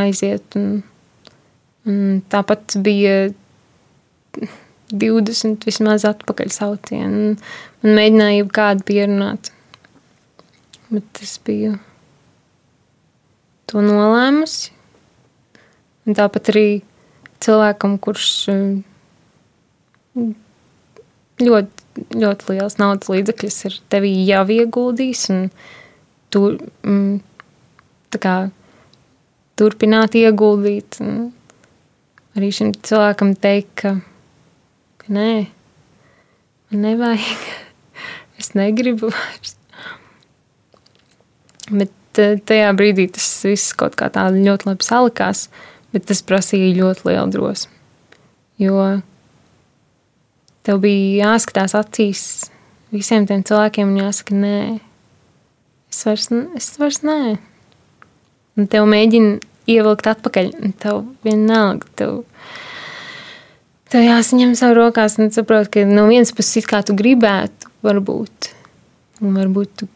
aiziet. 0.00 0.58
Un, 0.58 0.82
un 1.86 2.20
tāpat 2.30 2.78
bija 2.82 3.30
20 4.90 5.66
vismaz 5.66 6.06
atpakaļ 6.06 6.52
saucienu. 6.54 7.34
Man 7.82 7.98
mēģināja 7.98 8.50
kādu 8.54 8.86
pierunāt. 8.90 9.52
Bet 10.90 11.22
es 11.22 11.36
biju 11.46 11.76
to 13.70 13.82
nolēmusi. 13.84 14.72
Un 16.08 16.16
tāpat 16.18 16.50
arī 16.50 16.64
cilvēkam, 17.44 17.98
kurš 18.02 18.30
ļoti, 21.44 22.06
ļoti 22.18 22.48
liels 22.50 22.78
naudas 22.80 23.12
līdzekļus 23.12 23.58
ir 23.68 23.76
tevī 23.92 24.12
jau 24.26 24.42
ieguldījis. 24.56 25.28
Tur, 26.34 26.58
mm, 26.82 27.20
kā, 28.18 28.34
turpināt 29.60 30.18
ieguldīt. 30.18 30.98
Arī 32.38 32.50
šim 32.54 32.74
cilvēkam 32.74 33.36
teikt, 33.38 33.72
ka, 33.82 33.94
ka 35.02 35.14
nē, 35.14 35.30
man 36.70 36.84
nevajag, 36.88 37.48
es 38.42 38.54
negribu 38.58 39.14
vairs. 39.14 39.59
Bet 41.70 42.20
eh, 42.20 42.38
tajā 42.42 42.70
brīdī 42.78 43.08
tas 43.14 43.28
viss 43.46 43.74
kaut 43.78 43.96
kā 43.98 44.10
tā 44.12 44.26
ļoti 44.34 44.68
labi 44.68 44.86
salikās, 44.86 45.46
bet 45.94 46.08
tas 46.10 46.22
prasīja 46.26 46.74
ļoti 46.78 47.06
lielu 47.10 47.30
drosmi. 47.34 47.76
Jo 48.60 48.80
tev 50.66 50.82
bija 50.82 51.30
jāskatās 51.30 51.74
acīs 51.78 52.24
visiem 52.94 53.26
tiem 53.26 53.44
cilvēkiem 53.46 53.92
un 53.92 54.00
jāsaka, 54.02 54.36
nē, 54.36 54.56
es 55.92 56.02
vairs, 56.06 56.28
es 56.58 56.72
vairs 56.80 57.00
nē. 57.06 57.20
Un 58.58 58.66
tev 58.70 58.88
mēģina 58.90 59.38
ievilkt 59.70 60.10
atpakaļ, 60.10 60.50
un 60.64 60.74
tev 60.82 61.04
vienalga. 61.26 61.88
Tev, 61.98 62.20
tev 63.92 64.04
jāsaņem 64.04 64.56
savu 64.58 64.76
rokās 64.80 65.18
un 65.22 65.30
saprot, 65.34 65.70
ka 65.72 65.86
no 65.88 66.08
vienas 66.10 66.34
puses 66.36 66.60
it 66.60 66.68
kā 66.70 66.82
tu 66.86 66.96
gribētu, 66.98 67.70
varbūt, 67.86 68.50
un 69.22 69.38
varbūt 69.38 69.74
tu 69.80 69.88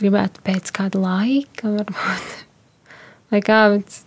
gribētu 0.00 0.42
pēc 0.46 0.72
kāda 0.74 1.00
laika, 1.02 1.70
varbūt. 1.76 2.36
Vai 3.30 3.40
kā, 3.46 3.60
bet 3.76 4.00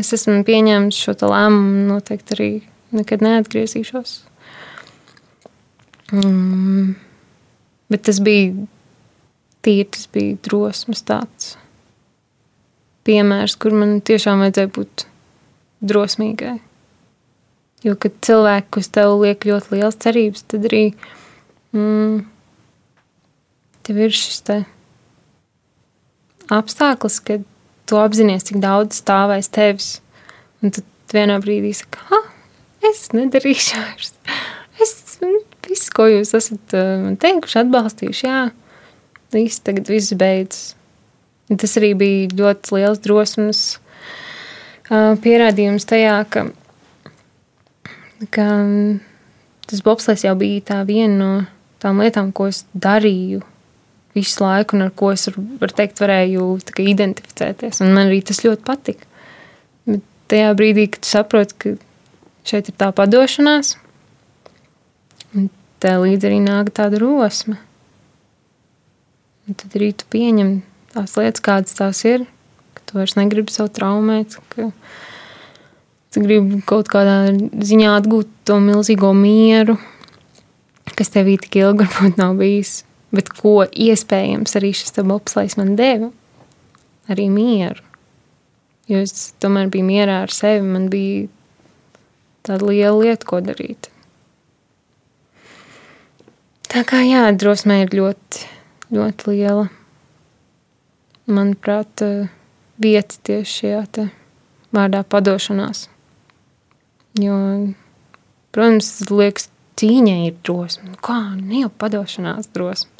es 0.00 0.12
esmu 0.16 0.40
pieņēmis 0.46 0.98
šo 1.04 1.14
lēmumu, 1.20 1.86
noteikti 1.90 2.36
arī 2.36 2.50
nekad 2.96 3.24
neatgriezīšos. 3.26 4.16
Mm. 6.16 6.94
Bet 7.90 8.06
tas 8.06 8.18
bija 8.22 8.54
tīri, 9.66 9.88
tas 9.92 10.06
bija 10.10 10.38
drosmes 10.46 11.04
tāds 11.06 11.54
piemērs, 13.06 13.56
kur 13.60 13.74
man 13.76 13.98
tiešām 14.04 14.42
vajadzēja 14.44 14.72
būt 14.76 15.06
drosmīgai. 15.90 16.58
Jo, 17.86 17.94
kad 17.96 18.18
cilvēki 18.26 18.82
uz 18.82 18.90
tevi 18.92 19.14
liek 19.24 19.46
ļoti 19.48 19.78
liels 19.78 19.96
cerības, 20.02 20.44
tad 20.52 20.66
arī 20.68 20.82
mm, 21.72 22.20
tev 23.90 23.98
ir 23.98 24.12
šis 24.14 24.44
te 24.46 24.60
apstākļus, 26.54 27.16
kad 27.26 27.42
tu 27.90 27.98
apzinājies, 27.98 28.46
cik 28.46 28.60
daudz 28.62 29.00
stāv 29.02 29.32
aiz 29.34 29.48
tevis. 29.50 29.96
Un 30.62 30.70
tad 30.76 30.86
vienā 31.10 31.40
brīdī 31.42 31.72
saka, 31.74 32.04
ah, 32.14 32.28
es 32.86 33.08
nedarīšu 33.16 33.80
vairs. 33.80 34.14
Es 34.80 34.94
viss, 35.66 35.90
ko 35.90 36.06
jūs 36.06 36.30
esat 36.38 36.76
eh, 36.78 36.92
man 37.02 37.18
teikuši, 37.18 37.58
atbalstījuši, 37.64 38.26
jā, 38.28 38.38
viss 39.34 39.66
tagad 39.66 39.90
viss 39.90 40.14
beidzas. 40.14 40.76
Tas 41.50 41.74
arī 41.80 41.96
bija 41.98 42.30
ļoti 42.38 42.76
liels 42.76 43.00
drosmes 43.02 43.60
uh, 43.74 45.16
pierādījums 45.18 45.88
tajā, 45.90 46.20
ka, 46.30 46.44
ka 48.30 48.46
tas 49.66 49.82
bobslēgs 49.82 50.28
jau 50.28 50.36
bija 50.38 50.62
tā 50.68 50.84
viena 50.86 51.16
no 51.18 51.32
tām 51.82 51.98
lietām, 52.04 52.30
ko 52.30 52.46
es 52.52 52.62
darīju 52.70 53.42
visu 54.16 54.44
laiku, 54.44 54.76
un 54.76 54.88
ar 54.88 54.94
ko 54.96 55.12
es 55.14 55.28
var 55.60 55.74
teikt, 55.76 56.00
varēju 56.02 56.48
kā, 56.70 56.84
identificēties. 56.92 57.82
Un 57.84 57.94
man 57.94 58.08
arī 58.08 58.22
tas 58.26 58.42
ļoti 58.44 58.66
patika. 58.66 59.06
Bet 59.88 60.02
tajā 60.32 60.50
brīdī, 60.58 60.88
kad 60.90 61.04
tu 61.04 61.12
saproti, 61.12 61.58
ka 61.60 61.74
šeit 62.50 62.70
ir 62.70 62.76
tā 62.80 62.90
padošanās, 62.96 63.76
tā 65.80 65.96
līdzi 66.02 66.28
arī 66.28 66.40
nāk 66.44 66.72
tāda 66.76 67.00
rosme. 67.00 67.58
Un 69.48 69.56
tad 69.58 69.78
arī 69.78 69.92
tu 69.96 70.06
pieņem 70.12 70.60
tās 70.94 71.16
lietas, 71.18 71.42
kādas 71.44 71.78
tās 71.78 72.02
ir, 72.06 72.26
ka 72.76 72.84
tu 72.86 72.98
vairs 72.98 73.16
negribi 73.18 73.54
sev 73.54 73.70
traumēt, 73.74 74.36
ka 74.52 74.70
tu 76.10 76.22
gribi 76.24 76.60
kaut 76.66 76.90
kādā 76.90 77.32
ziņā 77.32 77.94
atgūt 77.96 78.30
to 78.46 78.58
milzīgo 78.62 79.12
mieru, 79.16 79.78
kas 80.98 81.12
tevī 81.14 81.38
tik 81.40 81.60
ilgi 81.62 81.86
varbūt 81.86 82.20
nav 82.20 82.36
bijis, 82.40 82.82
bet 83.14 83.30
ko 83.34 83.64
iespējams 83.66 84.56
arī 84.58 84.72
šis 84.76 84.96
bobslēgs 85.02 85.58
man 85.60 85.74
deva, 85.78 86.10
arī 87.10 87.28
mieru. 87.32 87.82
Jo 88.90 89.04
es 89.04 89.32
tomēr 89.42 89.70
biju 89.70 89.86
mierā 89.86 90.22
ar 90.24 90.34
sevi, 90.34 90.66
man 90.66 90.88
bija 90.90 91.28
tāda 92.46 92.70
liela 92.70 92.96
lieta, 92.98 93.26
ko 93.26 93.38
darīt. 93.44 93.90
Tā 96.70 96.82
kā 96.86 97.02
jā, 97.02 97.24
drosme 97.34 97.80
ir 97.82 97.94
ļoti, 97.94 98.46
ļoti 98.94 99.30
liela. 99.32 99.68
Manuprāt, 101.30 102.02
vieta 102.82 103.18
tieši 103.26 103.56
šajā 103.60 104.06
vārdā 104.74 105.02
padošanās. 105.06 105.88
Jo, 107.18 107.36
protams, 108.54 108.92
liekas, 109.10 109.48
cīņai 109.80 110.20
ir 110.28 110.38
drosme. 110.44 110.92
Nu 110.92 111.00
kā 111.00 111.18
ne 111.38 111.64
jau 111.64 111.72
padošanās 111.80 112.50
drosme? 112.54 112.92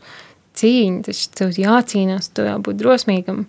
Cīņa, 0.60 1.04
tas 1.06 1.22
tev 1.36 1.54
jācīnās, 1.60 2.32
tev 2.34 2.48
jābūt 2.50 2.80
drosmīgam. 2.80 3.44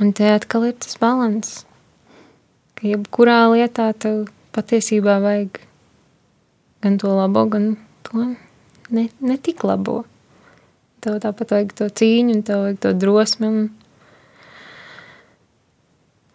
Un 0.00 0.12
te 0.16 0.28
atkal 0.32 0.68
ir 0.68 0.76
tas 0.80 0.96
balans, 1.00 1.64
ka 2.78 2.88
jebkurā 2.88 3.42
lietā 3.52 3.90
tev 4.00 4.28
patiesībā 4.56 5.18
vajag 5.22 5.60
gan 6.84 6.96
to 7.00 7.12
labo, 7.12 7.44
gan 7.52 7.74
to 8.06 8.30
ne, 8.90 9.08
ne 9.20 9.36
tik 9.36 9.64
labo. 9.68 10.02
Tev 11.00 11.20
tāpat 11.24 11.54
vajag 11.56 11.76
to 11.76 11.90
cīņu, 12.00 12.38
un 12.38 12.42
tev 12.44 12.64
vajag 12.64 12.80
to 12.84 12.94
drosmi. 13.00 13.50
Un... 13.50 13.68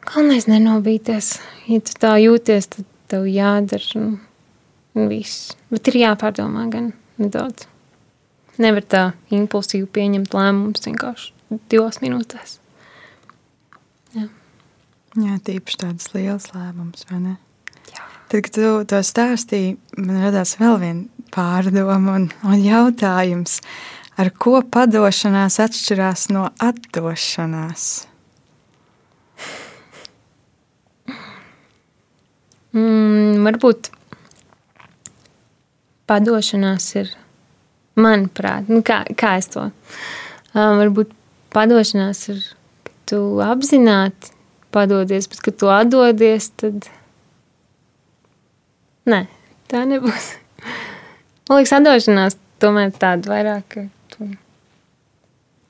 Galvenais 0.06 0.48
nenobīties. 0.50 1.36
Ja 1.70 1.82
tu 1.82 1.98
tā 2.02 2.16
jūties, 2.22 2.70
tad 2.74 2.90
tev 3.10 3.26
jādara 3.30 4.00
un, 4.00 4.16
un 4.18 4.35
viss. 4.96 5.54
Bet 5.72 5.90
ir 5.92 6.00
jāpārdomā 6.02 6.68
gan 6.72 6.92
nedaudz. 7.22 7.68
Nevar 8.62 8.86
tā 8.88 9.02
impulsīvi 9.36 9.88
pieņemt 9.98 10.36
lēmumus 10.36 10.86
vienkārši 10.86 11.34
divās 11.72 12.00
minūtēs. 12.04 12.60
Jā, 14.16 14.30
Jā 15.20 15.36
tīpaši 15.48 15.82
tādas 15.84 16.14
liels 16.16 16.48
lēmums, 16.54 17.04
vai 17.10 17.20
ne? 17.20 17.36
Jā. 17.92 18.08
Tad, 18.32 18.40
kad 18.48 18.54
tu 18.56 18.72
to 18.92 19.02
stāstīji, 19.04 19.76
man 20.00 20.24
radās 20.24 20.56
vēl 20.62 20.80
viena 20.82 21.28
pārdoma 21.36 22.16
un, 22.16 22.30
un 22.48 22.64
jautājums, 22.64 23.60
ar 24.16 24.32
ko 24.32 24.62
padošanās 24.64 25.60
atšķirās 25.66 26.30
no 26.32 26.48
atdošanās? 26.64 28.06
Mm, 32.76 33.44
varbūt 33.46 33.92
padošanās 36.10 36.88
ir, 37.00 37.12
manuprāt, 38.00 38.70
nu 38.72 38.82
kā, 38.86 39.04
kā 39.18 39.36
es 39.40 39.50
to 39.54 39.68
um, 40.56 40.80
varbūt 40.82 41.14
padošanās 41.56 42.26
ir, 42.34 42.42
ka 42.86 42.96
tu 43.12 43.22
apzināti 43.44 44.34
padodies, 44.76 45.30
bet 45.32 45.44
kad 45.46 45.60
tu 45.62 45.72
atdodies, 45.72 46.50
tad 46.60 46.90
nē, 49.08 49.26
tā 49.72 49.86
nebūs. 49.88 50.34
Man 51.46 51.62
liekas, 51.62 51.76
atdošanās 51.78 52.40
tomēr 52.64 52.94
tāda 52.98 53.32
vairāk, 53.32 53.66
ka 53.70 53.86
tu, 54.14 54.30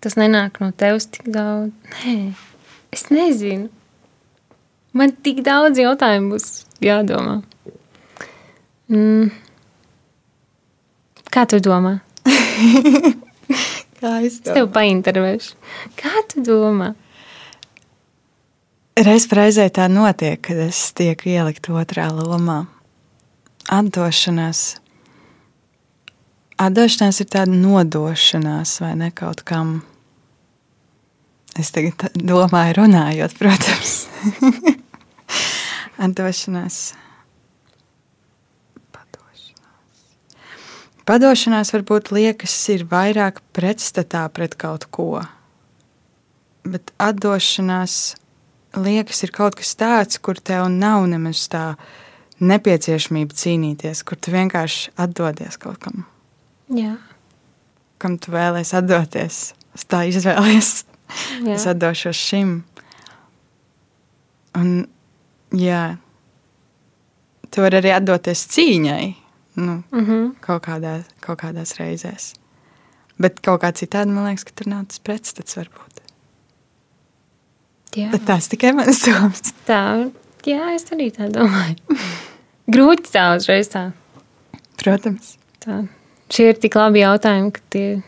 tas 0.04 0.18
nenāk 0.20 0.62
no 0.64 0.72
tevis 0.78 1.10
tik 1.12 1.30
daudz. 1.34 1.74
Nē, 2.02 2.18
es 2.96 3.10
nezinu. 3.12 3.70
Man 4.96 5.12
tik 5.26 5.44
daudz 5.44 5.82
jautājumu 5.82 6.38
būs 6.38 6.64
jādomā. 6.84 7.42
Mm. 8.88 9.34
Kā 11.36 11.44
tu 11.52 11.60
domā? 11.60 11.98
Kā 14.00 14.12
es, 14.24 14.38
es 14.40 14.44
tev 14.46 14.70
paintervēšu. 14.76 15.58
Kā 16.00 16.24
tu 16.32 16.44
domā? 16.46 16.94
Reiz 18.96 19.26
reizē 19.28 19.66
tā 19.76 19.90
notiek, 19.92 20.40
kad 20.40 20.62
es 20.70 20.80
tieku 20.96 21.28
ielikt 21.34 21.68
otrā 21.68 22.08
lomā. 22.16 22.62
Atdošanās. 23.68 24.78
Atdošanās 26.64 27.20
ir 27.20 27.28
tāda 27.34 27.52
nodošanās 27.52 28.78
vai 28.80 28.94
ne 29.02 29.12
kaut 29.12 29.44
kam. 29.44 29.82
Es 31.60 31.74
tagad 31.76 32.16
domāju, 32.16 32.78
runājot, 32.80 33.36
protams. 33.40 33.96
Atdošanās. 36.06 36.80
Padošanās. 38.96 40.00
Padošanās 41.06 41.70
varbūt 41.74 42.10
liekas, 42.16 42.54
ir 42.74 42.86
vairāk 42.90 43.42
pretstatā 43.54 44.24
pret 44.34 44.56
kaut 44.58 44.88
ko. 44.94 45.22
Bet 46.66 46.90
atdošanās 46.98 48.16
liekas, 48.76 49.22
ir 49.28 49.34
kaut 49.36 49.58
kas 49.60 49.76
tāds, 49.78 50.18
kur 50.18 50.42
tev 50.42 50.66
nav 50.74 51.06
nemaz 51.12 51.46
tā 51.52 51.76
nepieciešamība 52.42 53.38
cīnīties, 53.38 54.02
kur 54.04 54.18
tu 54.18 54.34
vienkārši 54.34 54.96
atdodies 55.00 55.60
kaut 55.62 55.78
kam. 55.86 56.08
Jā. 56.74 56.98
Kam 58.02 58.18
tu 58.18 58.34
vēlēsies 58.34 58.74
atdoties? 58.82 59.40
Es 59.78 59.86
tā 59.86 60.04
izvēlējos. 60.10 60.74
Es 61.54 61.68
atdošos 61.70 62.18
šim. 62.18 62.58
Un 64.58 64.70
Jā. 65.56 65.98
Tu 67.52 67.64
vari 67.64 67.80
arī 67.80 67.94
atdoties 67.96 68.42
cīņai 68.52 69.06
nu, 69.56 69.84
Mm 69.92 70.06
-hmm. 70.06 70.36
kaut, 70.40 70.64
kādā, 70.68 71.04
kaut 71.20 71.42
kādās 71.42 71.78
reizēs. 71.80 72.34
Bet 73.18 73.40
kaut 73.42 73.62
kā 73.64 73.72
citādi 73.72 74.12
man 74.12 74.26
liekas, 74.28 74.44
ka 74.44 74.52
tur 74.56 74.68
nav 74.68 74.86
tas 74.86 75.00
pretstats 75.00 75.58
varbūt. 75.58 76.02
Jā. 77.96 78.12
Bet 78.12 78.26
tas 78.26 78.48
tikai 78.48 78.74
manas 78.74 79.06
domas. 79.06 79.54
Tā, 79.70 80.12
jā, 80.46 80.76
es 80.76 80.84
arī 80.92 81.12
tā 81.16 81.30
domāju. 81.32 81.76
Grūti 82.76 83.12
tā 83.14 83.36
uzreiz 83.38 83.70
tā. 83.72 83.92
Protams. 84.82 85.38
tā. 85.64 85.88
Šie 86.30 86.50
ir 86.50 86.60
tik 86.60 86.76
labi 86.76 87.00
jautājumi, 87.00 87.52
ka 87.54 87.62
tie 87.70 88.02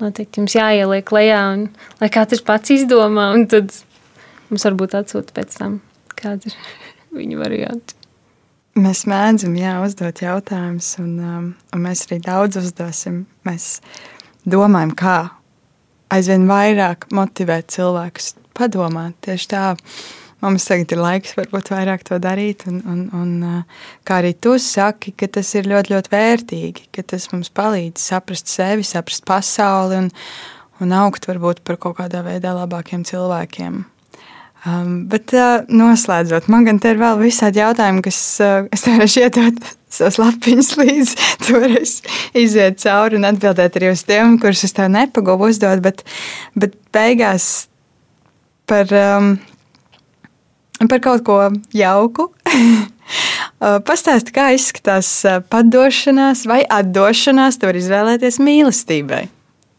noteikti 0.00 0.40
jums 0.40 0.56
jāieliek 0.56 1.12
lejā, 1.14 1.40
un 1.54 1.68
lai 2.00 2.08
katrs 2.12 2.42
pats 2.42 2.72
izdomā, 2.74 3.30
un 3.36 3.46
tad 3.46 3.70
mums 4.50 4.64
varbūt 4.64 4.96
atsūta 4.98 5.36
pēc 5.36 5.58
tam, 5.60 5.80
kāda 6.18 6.50
ir 6.50 6.56
viņa 7.20 7.38
varianti. 7.38 8.01
Mēs 8.72 9.02
mēdzam 9.04 9.52
jā, 9.58 9.74
uzdot 9.84 10.22
jautājumus, 10.24 10.94
un, 11.02 11.12
um, 11.20 11.48
un 11.76 11.82
mēs 11.84 12.06
arī 12.06 12.16
daudz 12.24 12.56
uzdosim. 12.56 13.26
Mēs 13.44 13.82
domājam, 14.48 14.94
kā 14.96 15.16
aizvien 16.12 16.46
vairāk 16.48 17.04
motivēt 17.12 17.68
cilvēkus 17.74 18.30
padomāt. 18.56 19.18
Tieši 19.28 19.50
tā, 19.52 19.66
mums 20.40 20.64
tagad 20.70 20.96
ir 20.96 21.02
laiks 21.04 21.36
varbūt 21.36 21.68
vairāk 21.74 22.06
to 22.08 22.16
darīt, 22.22 22.64
un, 22.70 22.80
un, 22.88 23.04
un 23.12 23.36
uh, 23.44 23.84
kā 24.08 24.22
arī 24.22 24.32
tu 24.40 24.56
saki, 24.56 25.12
ka 25.20 25.28
tas 25.36 25.52
ir 25.52 25.68
ļoti, 25.68 25.92
ļoti 25.92 26.14
vērtīgi, 26.16 26.88
ka 26.96 27.04
tas 27.12 27.28
mums 27.34 27.52
palīdz 27.52 28.00
saprast 28.00 28.48
sevi, 28.48 28.88
saprast 28.88 29.28
pasauli 29.28 30.00
un, 30.00 30.12
un 30.80 30.96
augt 30.96 31.28
varbūt 31.28 31.60
par 31.60 31.76
kaut 31.76 32.00
kādā 32.00 32.24
veidā 32.24 32.56
labākiem 32.56 33.04
cilvēkiem. 33.04 33.82
Um, 34.62 35.08
bet 35.10 35.32
uh, 35.34 35.64
noslēdzot, 35.66 36.46
man 36.52 36.62
gan 36.62 36.76
te 36.78 36.92
ir 36.92 37.00
vēl 37.00 37.16
visādi 37.18 37.58
jautājumi, 37.58 38.02
kas 38.06 38.18
uh, 38.44 38.68
es 38.70 38.84
varēšu 38.86 39.24
iedot 39.24 39.56
savus 39.96 40.20
lapiņus 40.22 40.68
līdzi. 40.78 41.16
Tu 41.42 41.56
varēsi 41.56 42.12
iziet 42.38 42.78
cauri 42.78 43.18
un 43.18 43.26
atbildēt 43.26 43.80
arī 43.80 43.90
uz 43.90 44.04
tiem, 44.06 44.36
kurus 44.38 44.62
es 44.68 44.76
tev 44.76 44.86
nepagūvu 44.94 45.48
uzdot. 45.50 45.82
Bet, 45.82 46.04
bet 46.54 46.76
beigās 46.94 47.48
par, 48.70 48.86
um, 48.94 49.34
par 50.86 51.02
kaut 51.10 51.26
ko 51.26 51.42
jauku. 51.74 52.30
Uh, 53.62 53.76
Pastāsti, 53.84 54.32
kā 54.34 54.48
izskatās 54.56 55.08
uh, 55.26 55.36
padošanās 55.52 56.46
vai 56.48 56.62
atdošanās. 56.64 57.58
Tu 57.60 57.68
vari 57.68 57.82
izvēlēties 57.82 58.38
mīlestībai. 58.42 59.20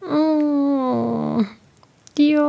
Mm, 0.06 1.48
jo. 2.22 2.46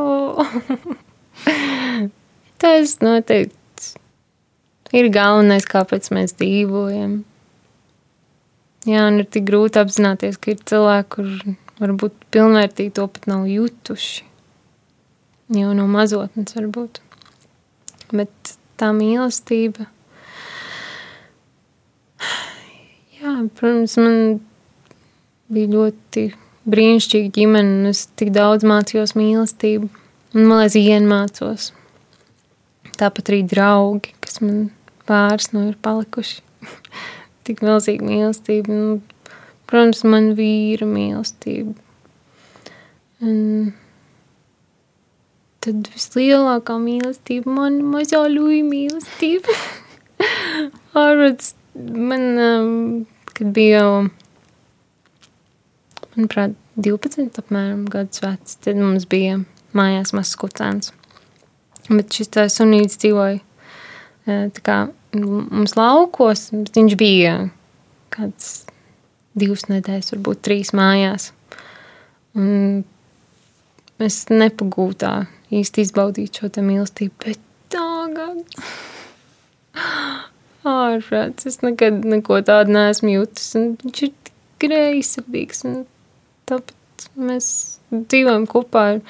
Tas 2.66 2.96
noteikti 2.98 3.92
ir 4.98 5.12
galvenais, 5.14 5.68
kāpēc 5.70 6.08
mēs 6.18 6.34
dzīvojam. 6.40 7.20
Jā, 8.90 9.04
un 9.06 9.20
ir 9.22 9.28
tik 9.30 9.46
grūti 9.46 9.78
apzināties, 9.82 10.40
ka 10.42 10.56
ir 10.56 10.64
cilvēki, 10.72 11.10
kur 11.14 11.28
varbūt 11.84 12.26
pilnvērtīgi 12.34 12.96
to 12.98 13.06
pat 13.14 13.30
nav 13.30 13.46
jutuši. 13.50 14.26
Jau 15.54 15.76
no 15.78 15.86
mazotnes 15.94 16.58
varbūt. 16.58 17.04
Bet 18.10 18.56
tā 18.82 18.90
mīlestība. 18.98 19.86
Jā, 23.22 23.38
protams, 23.62 23.98
man 24.02 24.20
bija 25.54 25.74
ļoti 25.78 26.28
brīnišķīga 26.66 27.34
ģimene, 27.38 27.94
es 27.94 28.08
tik 28.18 28.34
daudz 28.34 28.66
mācījos 28.66 29.14
mīlestību. 29.18 29.94
Un 30.34 30.48
man 30.50 30.66
liekas, 30.66 30.82
iemācos. 30.82 31.74
Tāpat 32.96 33.32
arī 33.32 33.44
draugi, 33.52 34.14
kas 34.24 34.40
man 34.44 34.70
pāris 35.10 35.52
no 35.52 35.66
ir 35.68 35.78
palikuši. 35.84 36.42
tik 37.46 37.62
milzīga 37.66 38.06
mīlestība. 38.06 38.74
Un, 38.74 39.02
protams, 39.70 40.04
man 40.08 40.34
vīra 40.38 40.88
mīlestība. 40.90 41.76
Un 43.26 43.74
tad 45.66 45.88
vislielākā 45.94 46.76
mīlestība 46.82 47.54
man 47.54 47.80
mazā 47.94 48.26
ļuja 48.32 48.66
mīlestība. 48.68 49.56
Ārvats, 51.06 51.54
man, 51.76 52.28
um, 52.42 52.70
kad 53.34 53.50
bija 53.56 53.86
manuprāt, 56.16 56.56
12 56.76 57.40
apmēram 57.40 57.86
gadus 57.92 58.22
vecs, 58.24 58.58
tad 58.64 58.80
mums 58.80 59.08
bija 59.10 59.40
mājās 59.76 60.14
mazs 60.16 60.36
kucēns. 60.40 60.92
Bet 61.90 62.16
šis 62.18 62.32
tā 62.34 62.48
sunīts 62.50 62.98
dzīvoja 63.02 63.42
tā 64.26 64.64
kā 64.66 64.78
mums 65.16 65.76
laukos, 65.78 66.50
viņš 66.54 66.98
bija 67.00 67.36
kāds 68.14 68.66
divas 69.38 69.68
nedēļas, 69.70 70.14
varbūt 70.16 70.44
trīs 70.46 70.74
mājās. 70.76 71.32
Un 72.36 72.84
es 74.02 74.26
nepagūtu 74.32 75.00
tā 75.06 75.14
īsti 75.56 75.86
izbaudīt 75.86 76.40
šo 76.40 76.50
mīlestību. 76.66 77.16
Bet 77.26 77.42
tagad, 77.76 78.42
ārprāts, 80.76 81.48
es 81.48 81.62
nekad 81.64 82.04
neko 82.08 82.42
tādu 82.48 82.76
neesmu 82.76 83.18
jutis. 83.20 83.54
Viņš 83.56 84.04
ir 84.08 84.14
greizsirdīgs. 84.64 85.66
Tāpēc 86.50 87.10
mēs 87.20 87.50
dzīvojam 87.94 88.48
kopā. 88.50 88.88
Ar, 88.96 89.04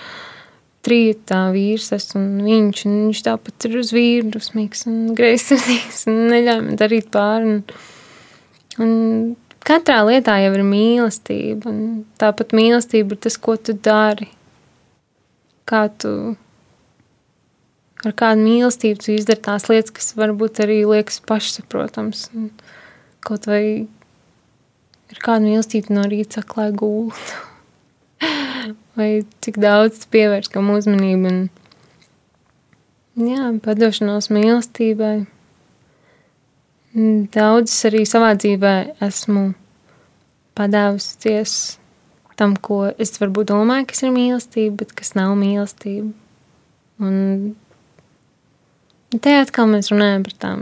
trijotā 0.85 1.41
vīrs 1.55 1.89
esmu 1.95 2.21
un 2.21 2.45
viņš, 2.45 2.85
un 2.89 2.95
viņš 3.07 3.23
tāpat 3.25 3.67
ir 3.67 3.79
uz 3.81 3.91
vīru 3.95 4.29
dusmīgs 4.35 4.85
un 4.89 4.99
greizsirdīgs 5.17 6.05
un 6.11 6.21
neļauj 6.31 6.61
man 6.67 6.79
darīt 6.79 7.09
pāri. 7.13 7.55
Un, 7.55 8.85
un 8.85 8.95
katrā 9.65 10.01
lietā 10.07 10.37
jau 10.43 10.53
ir 10.57 10.65
mīlestība, 10.67 11.71
un 11.71 12.05
tāpat 12.21 12.55
mīlestība 12.57 13.15
ir 13.15 13.21
tas, 13.25 13.37
ko 13.41 13.57
tu 13.57 13.77
dari. 13.77 14.29
Kā 15.65 15.87
tu 15.89 16.35
ar 18.05 18.13
kādu 18.13 18.45
mīlestību 18.45 19.01
tu 19.01 19.15
izdari 19.15 19.41
tās 19.47 19.65
lietas, 19.71 19.93
kas 19.95 20.13
varbūt 20.19 20.61
arī 20.65 20.83
liekas 20.85 21.17
pašsaprotams. 21.25 22.27
Un 22.37 22.51
kaut 23.25 23.49
vai 23.49 23.65
ar 25.09 25.25
kādu 25.25 25.49
mīlestību 25.49 25.97
no 25.97 26.05
rīta 26.11 26.41
saklē 26.41 26.69
gultu 26.77 27.54
vai 28.97 29.09
cik 29.45 29.59
daudz 29.61 30.05
pievērst 30.11 30.53
kam 30.53 30.71
uzmanību. 30.73 31.31
Un, 31.31 31.39
jā, 33.29 33.49
padošanos 33.65 34.31
mīlestībai. 34.33 35.15
Daudzas 37.35 37.89
arī 37.89 38.05
savā 38.07 38.31
dzīvē 38.39 38.75
esmu 39.03 39.49
padevusies 40.55 41.75
tam, 42.39 42.55
ko 42.55 42.85
es 42.99 43.15
varbūt 43.19 43.51
domāju, 43.51 43.87
kas 43.89 44.03
ir 44.03 44.13
mīlestība, 44.15 44.81
bet 44.83 44.93
kas 44.95 45.15
nav 45.15 45.35
mīlestība. 45.39 46.11
Un 47.03 47.55
te 49.11 49.35
atkal 49.35 49.67
mēs 49.71 49.91
runājam 49.91 50.23
par 50.27 50.37
tām 50.43 50.61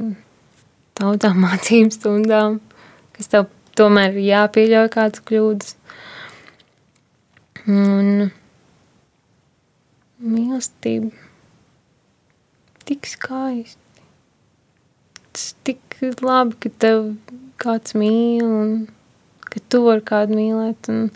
tautām 0.97 1.41
mācību 1.45 1.93
stundām, 1.93 2.59
kas 3.17 3.29
tev 3.33 3.49
tomēr 3.77 4.17
ir 4.17 4.29
jāpieļauj 4.31 4.89
kādas 4.93 5.25
kļūdas. 5.29 5.77
Un 7.63 8.31
mīlestība 10.19 11.11
tik 12.83 13.07
skaisti. 13.07 13.79
Tas 15.31 15.45
tik 15.63 15.79
labi, 16.19 16.57
ka 16.59 16.71
tev 16.83 17.13
kāds 17.61 17.95
mīl 17.95 18.43
un 18.43 18.73
ka 19.47 19.61
tu 19.71 19.83
vari 19.85 20.03
kādu 20.03 20.35
mīlēt. 20.37 20.89
Un 20.91 21.07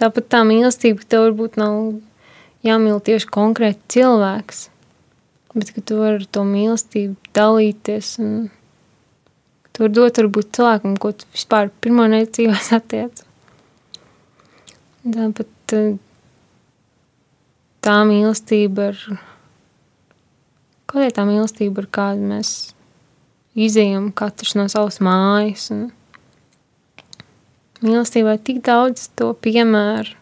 tāpat 0.00 0.30
tā 0.32 0.40
mīlestība, 0.48 1.02
ka 1.02 1.10
tev 1.12 1.26
varbūt 1.28 1.60
nav 1.60 1.76
jāmīl 2.66 3.00
tieši 3.04 3.28
konkrēti 3.36 3.98
cilvēks, 3.98 4.64
bet 5.52 5.74
ka 5.76 5.84
tu 5.84 6.00
vari 6.00 6.22
ar 6.22 6.26
to 6.32 6.48
mīlestību 6.48 7.32
dalīties 7.36 8.14
un 8.24 8.34
tu 9.70 9.84
vari 9.84 9.96
dot 10.00 10.24
varbūt 10.24 10.52
cilvēkam, 10.56 10.96
ko 10.96 11.12
tu 11.12 11.28
vispār 11.36 11.70
pirmo 11.84 12.08
reizi 12.08 12.32
dzīvē 12.38 12.58
satiec. 12.64 13.24
Tāpat 15.14 15.56
tā 17.84 17.96
mīlestība 18.08 18.90
ir. 18.92 19.00
Kāda 20.90 21.06
ir 21.06 21.14
tā 21.14 21.24
mīlestība, 21.28 21.84
ar 21.84 21.90
kādu 21.94 22.30
mēs 22.32 22.50
izējām 23.54 24.10
katrs 24.16 24.56
no 24.58 24.66
savas 24.72 24.98
mājas? 25.04 25.70
Mīlestībā 27.80 28.34
ir 28.36 28.42
tik 28.44 28.58
daudz 28.66 29.06
to 29.16 29.30
piemēru. 29.38 30.16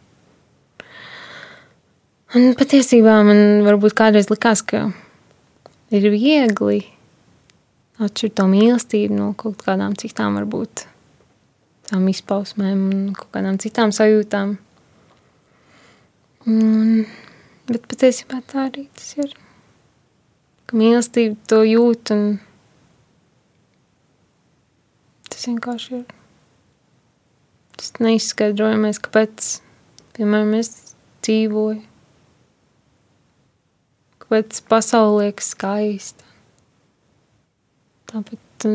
Un 2.37 2.53
patiesībā 2.59 3.15
man 3.25 3.65
varbūt 3.65 3.97
kādreiz 3.97 4.29
likās, 4.29 4.61
ka 4.61 4.91
ir 5.89 6.11
viegli 6.13 6.83
atšķirt 7.99 8.37
to 8.37 8.45
mīlestību 8.53 9.17
no 9.17 9.33
kaut 9.41 9.65
kādām 9.65 9.97
citām, 9.99 10.37
varbūt 10.37 10.85
tām 11.89 12.05
izpausmēm 12.13 12.83
un 12.93 13.05
kaut 13.17 13.33
kādām 13.35 13.57
citām 13.63 13.95
sajūtām. 13.97 14.59
Un, 16.49 17.05
bet 17.69 17.83
patiesībā 17.91 18.39
tā 18.49 18.69
arī 18.71 18.87
tas 18.97 19.11
ir. 19.21 19.35
Ka 20.69 20.79
mīlestība 20.81 21.37
to 21.49 21.59
jūt 21.67 22.13
un 22.15 22.23
tas 25.29 25.45
vienkārši 25.51 25.99
ir. 25.99 26.07
Tas 27.79 27.93
neizskaidrojamais, 28.03 28.99
kāpēc, 29.05 29.51
piemēram, 30.17 30.57
es 30.59 30.73
dzīvoju. 31.27 31.85
Kāpēc 34.25 34.65
pasaule 34.73 35.29
liekas 35.29 35.53
skaista. 35.53 36.27
Tāpat 38.09 38.69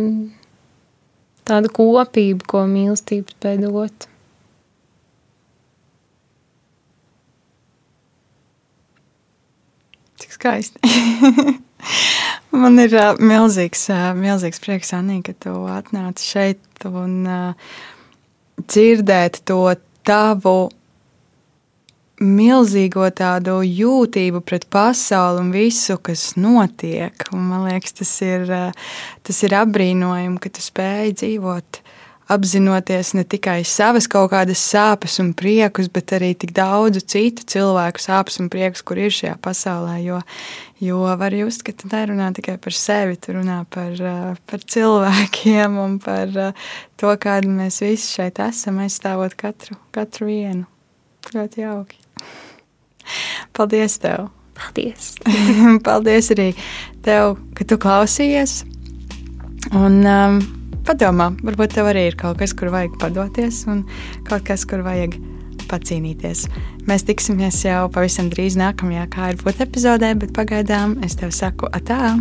tāda 1.49 1.74
kopība, 1.74 2.45
ko 2.53 2.65
mīlestība 2.69 3.34
spēj 3.34 3.63
dot. 3.65 4.12
Skaisti. 10.34 10.81
Man 12.63 12.77
ir 12.79 12.93
uh, 12.95 13.15
milzīgs, 13.19 13.88
uh, 13.91 14.11
milzīgs 14.17 14.61
prieks, 14.63 14.93
Anī, 14.95 15.19
ka 15.25 15.34
tu 15.45 15.55
atnāci 15.73 16.29
šeit 16.36 16.88
un 16.88 17.17
uh, 17.27 17.73
dzirdēt 18.61 19.41
to 19.49 19.65
tavu 20.07 20.71
milzīgo 22.23 23.07
tādu 23.15 23.57
jūtību 23.65 24.43
pret 24.45 24.67
pasauli 24.71 25.41
un 25.43 25.51
visu, 25.51 25.97
kas 25.99 26.34
notiek. 26.39 27.25
Un 27.34 27.49
man 27.49 27.65
liekas, 27.67 27.97
tas 27.99 28.13
ir, 28.23 28.53
tas 29.25 29.43
ir 29.43 29.57
apbrīnojami, 29.59 30.39
ka 30.39 30.53
tu 30.53 30.63
spēj 30.63 31.15
dzīvot 31.19 31.82
apzinoties 32.34 33.13
ne 33.17 33.23
tikai 33.23 33.61
savas 33.67 34.07
kaut 34.11 34.31
kādas 34.34 34.61
sāpes 34.61 35.19
un 35.21 35.31
priekus, 35.38 35.89
bet 35.93 36.15
arī 36.17 36.34
tik 36.38 36.53
daudzu 36.55 37.03
citu 37.05 37.45
cilvēku 37.53 38.01
sāpes 38.01 38.39
un 38.41 38.49
priekus, 38.53 38.84
kur 38.86 38.99
ir 39.01 39.13
šajā 39.13 39.38
pasaulē. 39.43 39.99
Jo, 40.03 40.19
jo 40.84 41.01
var 41.19 41.36
just, 41.38 41.63
ka 41.65 41.75
tu 41.77 41.89
nerunā 41.91 42.31
tikai 42.36 42.57
par 42.61 42.75
sevi, 42.77 43.17
tu 43.21 43.38
runā 43.38 43.61
par, 43.73 43.97
par 44.49 44.65
cilvēkiem 44.75 45.77
un 45.84 45.97
par 46.03 46.34
to, 46.99 47.13
kāda 47.13 47.49
mēs 47.49 47.81
visi 47.86 48.17
šeit 48.17 48.41
esam, 48.43 48.81
aizstāvot 48.84 49.38
katru, 49.39 49.77
katru 49.95 50.30
vienu. 50.31 50.65
Ļoti 51.34 51.64
jauki. 51.64 52.01
Paldies 53.55 53.99
tev! 54.03 54.27
Paldies! 54.57 55.14
Paldies 55.85 56.30
arī 56.35 56.51
tev, 57.05 57.38
ka 57.57 57.65
tu 57.68 57.80
klausījies. 57.81 58.61
Un, 59.72 60.03
um, 60.03 60.43
padomā, 60.88 61.31
varbūt 61.43 61.77
tev 61.77 61.89
arī 61.91 62.07
ir 62.10 62.19
kaut 62.19 62.41
kas, 62.41 62.55
kur 62.57 62.73
vajag 62.73 62.99
padoties, 63.01 63.64
un 63.72 63.85
kaut 64.27 64.45
kas, 64.47 64.68
kur 64.69 64.85
vajag 64.85 65.18
pacīnīties. 65.72 66.45
Mēs 66.89 67.07
tiksimies 67.07 67.64
jau 67.65 67.88
pavisam 67.93 68.30
drīz 68.34 68.60
nākamajā 68.60 69.10
kā 69.14 69.34
ir 69.34 69.41
būt 69.43 69.64
epizodē, 69.68 70.14
bet 70.19 70.35
pagaidām 70.35 70.99
es 71.05 71.19
tev 71.19 71.35
saku 71.35 71.72
atā! 71.72 72.15